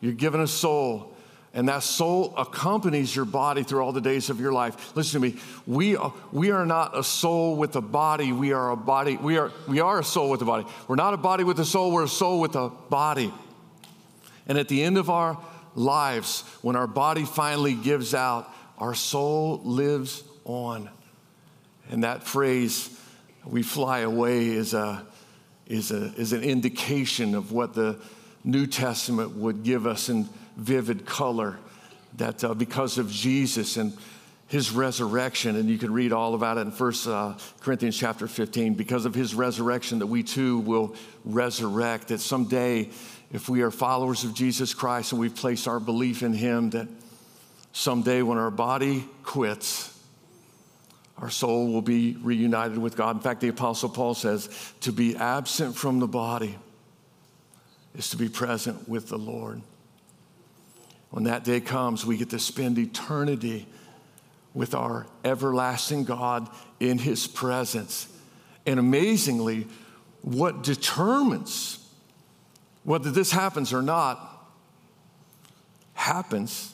you're 0.00 0.12
given 0.12 0.40
a 0.40 0.46
soul. 0.46 1.14
And 1.54 1.68
that 1.68 1.82
soul 1.82 2.34
accompanies 2.36 3.14
your 3.14 3.24
body 3.24 3.62
through 3.62 3.80
all 3.80 3.92
the 3.92 4.00
days 4.00 4.30
of 4.30 4.40
your 4.40 4.52
life. 4.52 4.94
Listen 4.96 5.20
to 5.20 5.28
me. 5.28 5.40
We 5.66 5.96
are, 5.96 6.12
we 6.30 6.50
are 6.50 6.66
not 6.66 6.96
a 6.96 7.02
soul 7.02 7.56
with 7.56 7.74
a 7.76 7.80
body. 7.80 8.32
We 8.32 8.52
are 8.52 8.70
a 8.70 8.76
body. 8.76 9.16
We 9.16 9.38
are, 9.38 9.50
we 9.66 9.80
are 9.80 9.98
a 9.98 10.04
soul 10.04 10.30
with 10.30 10.42
a 10.42 10.44
body. 10.44 10.66
We're 10.86 10.96
not 10.96 11.14
a 11.14 11.16
body 11.16 11.44
with 11.44 11.58
a 11.58 11.64
soul. 11.64 11.90
We're 11.90 12.04
a 12.04 12.08
soul 12.08 12.40
with 12.40 12.54
a 12.54 12.68
body. 12.68 13.32
And 14.46 14.58
at 14.58 14.68
the 14.68 14.82
end 14.82 14.98
of 14.98 15.10
our 15.10 15.38
lives, 15.74 16.42
when 16.62 16.76
our 16.76 16.86
body 16.86 17.24
finally 17.24 17.74
gives 17.74 18.14
out, 18.14 18.52
our 18.78 18.94
soul 18.94 19.60
lives 19.64 20.22
on. 20.44 20.88
And 21.90 22.04
that 22.04 22.24
phrase, 22.24 22.96
we 23.44 23.62
fly 23.62 24.00
away, 24.00 24.48
is 24.48 24.74
a, 24.74 25.06
is, 25.68 25.92
a, 25.92 26.06
is 26.14 26.32
an 26.32 26.42
indication 26.42 27.34
of 27.34 27.52
what 27.52 27.74
the 27.74 27.98
New 28.42 28.66
Testament 28.66 29.36
would 29.36 29.62
give 29.62 29.86
us 29.86 30.08
in 30.08 30.28
vivid 30.56 31.06
color. 31.06 31.58
That 32.16 32.42
uh, 32.42 32.54
because 32.54 32.98
of 32.98 33.10
Jesus 33.10 33.76
and 33.76 33.96
his 34.48 34.72
resurrection, 34.72 35.56
and 35.56 35.68
you 35.68 35.76
can 35.76 35.92
read 35.92 36.10
all 36.10 36.34
about 36.34 36.56
it 36.56 36.62
in 36.62 36.72
First 36.72 37.06
uh, 37.06 37.34
Corinthians 37.60 37.98
chapter 37.98 38.26
15, 38.26 38.74
because 38.74 39.04
of 39.04 39.14
his 39.14 39.34
resurrection, 39.34 39.98
that 39.98 40.06
we 40.06 40.22
too 40.22 40.60
will 40.60 40.96
resurrect. 41.26 42.08
That 42.08 42.20
someday, 42.20 42.88
if 43.30 43.50
we 43.50 43.60
are 43.60 43.70
followers 43.70 44.24
of 44.24 44.32
Jesus 44.32 44.72
Christ 44.72 45.12
and 45.12 45.20
we've 45.20 45.34
placed 45.34 45.68
our 45.68 45.78
belief 45.78 46.22
in 46.22 46.32
him, 46.32 46.70
that 46.70 46.88
someday 47.72 48.22
when 48.22 48.38
our 48.38 48.50
body 48.50 49.04
quits, 49.22 49.97
our 51.18 51.30
soul 51.30 51.72
will 51.72 51.82
be 51.82 52.16
reunited 52.20 52.78
with 52.78 52.96
God. 52.96 53.16
In 53.16 53.22
fact, 53.22 53.40
the 53.40 53.48
Apostle 53.48 53.88
Paul 53.88 54.14
says 54.14 54.48
to 54.82 54.92
be 54.92 55.16
absent 55.16 55.76
from 55.76 55.98
the 55.98 56.06
body 56.06 56.56
is 57.96 58.10
to 58.10 58.16
be 58.16 58.28
present 58.28 58.88
with 58.88 59.08
the 59.08 59.18
Lord. 59.18 59.60
When 61.10 61.24
that 61.24 61.42
day 61.42 61.60
comes, 61.60 62.06
we 62.06 62.16
get 62.16 62.30
to 62.30 62.38
spend 62.38 62.78
eternity 62.78 63.66
with 64.54 64.74
our 64.74 65.06
everlasting 65.24 66.04
God 66.04 66.48
in 66.78 66.98
His 66.98 67.26
presence. 67.26 68.06
And 68.66 68.78
amazingly, 68.78 69.66
what 70.22 70.62
determines 70.62 71.84
whether 72.84 73.10
this 73.10 73.32
happens 73.32 73.72
or 73.72 73.82
not 73.82 74.24
happens 75.94 76.72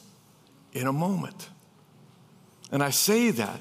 in 0.73 0.87
a 0.87 0.93
moment. 0.93 1.49
And 2.71 2.83
I 2.83 2.91
say 2.91 3.31
that 3.31 3.61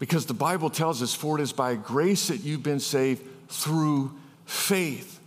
because 0.00 0.26
the 0.26 0.34
Bible 0.34 0.70
tells 0.70 1.02
us, 1.02 1.14
for 1.14 1.38
it 1.38 1.42
is 1.42 1.52
by 1.52 1.76
grace 1.76 2.28
that 2.28 2.38
you've 2.38 2.64
been 2.64 2.80
saved 2.80 3.22
through 3.48 4.18
faith. 4.46 5.20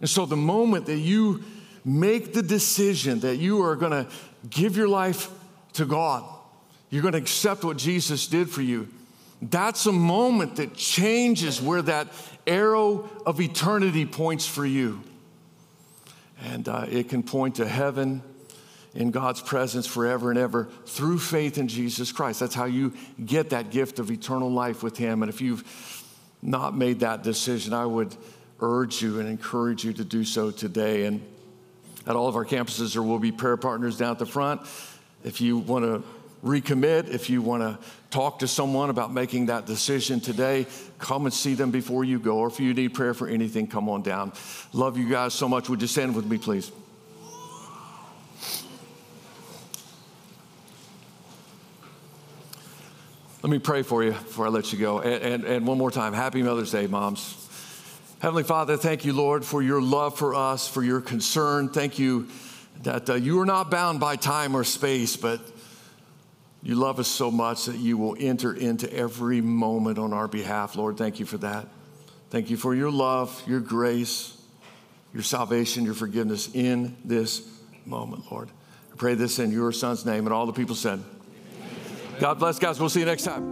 And 0.00 0.08
so 0.08 0.24
the 0.24 0.36
moment 0.36 0.86
that 0.86 0.98
you 0.98 1.42
make 1.84 2.32
the 2.32 2.42
decision 2.42 3.20
that 3.20 3.36
you 3.36 3.62
are 3.62 3.74
going 3.74 3.90
to 3.90 4.06
give 4.48 4.76
your 4.76 4.88
life 4.88 5.28
to 5.74 5.84
God, 5.84 6.24
you're 6.90 7.02
going 7.02 7.12
to 7.12 7.18
accept 7.18 7.64
what 7.64 7.76
Jesus 7.76 8.28
did 8.28 8.48
for 8.48 8.62
you, 8.62 8.88
that's 9.42 9.84
a 9.86 9.92
moment 9.92 10.56
that 10.56 10.74
changes 10.74 11.60
where 11.60 11.82
that 11.82 12.06
arrow 12.46 13.10
of 13.26 13.40
eternity 13.40 14.06
points 14.06 14.46
for 14.46 14.64
you. 14.64 15.02
And 16.44 16.68
uh, 16.68 16.86
it 16.88 17.08
can 17.08 17.24
point 17.24 17.56
to 17.56 17.66
heaven 17.66 18.22
in 18.94 19.10
God's 19.10 19.40
presence 19.40 19.86
forever 19.86 20.30
and 20.30 20.38
ever 20.38 20.68
through 20.86 21.18
faith 21.18 21.58
in 21.58 21.68
Jesus 21.68 22.12
Christ. 22.12 22.40
That's 22.40 22.54
how 22.54 22.66
you 22.66 22.92
get 23.24 23.50
that 23.50 23.70
gift 23.70 23.98
of 23.98 24.10
eternal 24.10 24.50
life 24.50 24.82
with 24.82 24.96
Him. 24.96 25.22
And 25.22 25.30
if 25.30 25.40
you've 25.40 25.64
not 26.42 26.76
made 26.76 27.00
that 27.00 27.22
decision, 27.22 27.72
I 27.72 27.86
would 27.86 28.14
urge 28.60 29.02
you 29.02 29.18
and 29.20 29.28
encourage 29.28 29.84
you 29.84 29.92
to 29.94 30.04
do 30.04 30.24
so 30.24 30.50
today. 30.50 31.06
And 31.06 31.22
at 32.06 32.16
all 32.16 32.28
of 32.28 32.36
our 32.36 32.44
campuses, 32.44 32.92
there 32.92 33.02
will 33.02 33.18
be 33.18 33.32
prayer 33.32 33.56
partners 33.56 33.96
down 33.96 34.12
at 34.12 34.18
the 34.18 34.26
front. 34.26 34.60
If 35.24 35.40
you 35.40 35.58
want 35.58 35.84
to 35.84 36.02
recommit, 36.44 37.08
if 37.08 37.30
you 37.30 37.40
want 37.40 37.62
to 37.62 37.78
talk 38.10 38.40
to 38.40 38.48
someone 38.48 38.90
about 38.90 39.12
making 39.12 39.46
that 39.46 39.64
decision 39.64 40.20
today, 40.20 40.66
come 40.98 41.24
and 41.24 41.32
see 41.32 41.54
them 41.54 41.70
before 41.70 42.04
you 42.04 42.18
go. 42.18 42.38
Or 42.38 42.48
if 42.48 42.58
you 42.60 42.74
need 42.74 42.94
prayer 42.94 43.14
for 43.14 43.28
anything, 43.28 43.68
come 43.68 43.88
on 43.88 44.02
down. 44.02 44.32
Love 44.72 44.98
you 44.98 45.08
guys 45.08 45.32
so 45.32 45.48
much. 45.48 45.68
Would 45.68 45.80
you 45.80 45.88
stand 45.88 46.14
with 46.14 46.26
me, 46.26 46.38
please? 46.38 46.72
Let 53.42 53.50
me 53.50 53.58
pray 53.58 53.82
for 53.82 54.04
you 54.04 54.12
before 54.12 54.46
I 54.46 54.50
let 54.50 54.72
you 54.72 54.78
go. 54.78 55.00
And, 55.00 55.20
and, 55.20 55.44
and, 55.44 55.66
one 55.66 55.76
more 55.76 55.90
time, 55.90 56.12
happy 56.12 56.44
Mother's 56.44 56.70
Day, 56.70 56.86
moms. 56.86 57.36
Heavenly 58.20 58.44
Father, 58.44 58.76
thank 58.76 59.04
you, 59.04 59.12
Lord, 59.12 59.44
for 59.44 59.60
your 59.60 59.82
love 59.82 60.16
for 60.16 60.32
us, 60.32 60.68
for 60.68 60.80
your 60.80 61.00
concern. 61.00 61.68
Thank 61.68 61.98
you 61.98 62.28
that 62.84 63.10
uh, 63.10 63.14
you 63.14 63.40
are 63.40 63.44
not 63.44 63.68
bound 63.68 63.98
by 63.98 64.14
time 64.14 64.54
or 64.54 64.62
space, 64.62 65.16
but 65.16 65.40
you 66.62 66.76
love 66.76 67.00
us 67.00 67.08
so 67.08 67.32
much 67.32 67.64
that 67.64 67.78
you 67.78 67.98
will 67.98 68.14
enter 68.20 68.54
into 68.54 68.90
every 68.92 69.40
moment 69.40 69.98
on 69.98 70.12
our 70.12 70.28
behalf. 70.28 70.76
Lord, 70.76 70.96
thank 70.96 71.18
you 71.18 71.26
for 71.26 71.38
that. 71.38 71.66
Thank 72.30 72.48
you 72.48 72.56
for 72.56 72.76
your 72.76 72.92
love, 72.92 73.42
your 73.48 73.58
grace, 73.58 74.40
your 75.12 75.24
salvation, 75.24 75.84
your 75.84 75.94
forgiveness 75.94 76.48
in 76.54 76.96
this 77.04 77.44
moment, 77.86 78.30
Lord. 78.30 78.50
I 78.92 78.96
pray 78.96 79.14
this 79.16 79.40
in 79.40 79.50
your 79.50 79.72
son's 79.72 80.06
name. 80.06 80.26
And 80.26 80.32
all 80.32 80.46
the 80.46 80.52
people 80.52 80.76
said, 80.76 81.02
God 82.22 82.38
bless, 82.38 82.56
guys. 82.56 82.78
We'll 82.78 82.88
see 82.88 83.00
you 83.00 83.06
next 83.06 83.24
time. 83.24 83.42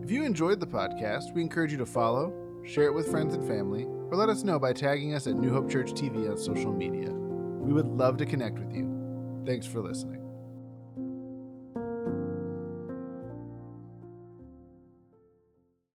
If 0.00 0.12
you 0.12 0.24
enjoyed 0.24 0.60
the 0.60 0.66
podcast, 0.66 1.34
we 1.34 1.42
encourage 1.42 1.72
you 1.72 1.78
to 1.78 1.86
follow, 1.86 2.32
share 2.64 2.84
it 2.84 2.94
with 2.94 3.10
friends 3.10 3.34
and 3.34 3.44
family, 3.44 3.82
or 3.82 4.16
let 4.16 4.28
us 4.28 4.44
know 4.44 4.60
by 4.60 4.72
tagging 4.72 5.14
us 5.14 5.26
at 5.26 5.34
New 5.34 5.52
Hope 5.52 5.68
Church 5.68 5.90
TV 5.90 6.30
on 6.30 6.36
social 6.36 6.72
media. 6.72 7.10
We 7.10 7.72
would 7.72 7.88
love 7.88 8.16
to 8.18 8.26
connect 8.26 8.60
with 8.60 8.72
you. 8.72 9.42
Thanks 9.44 9.66
for 9.66 9.80
listening. 9.80 10.27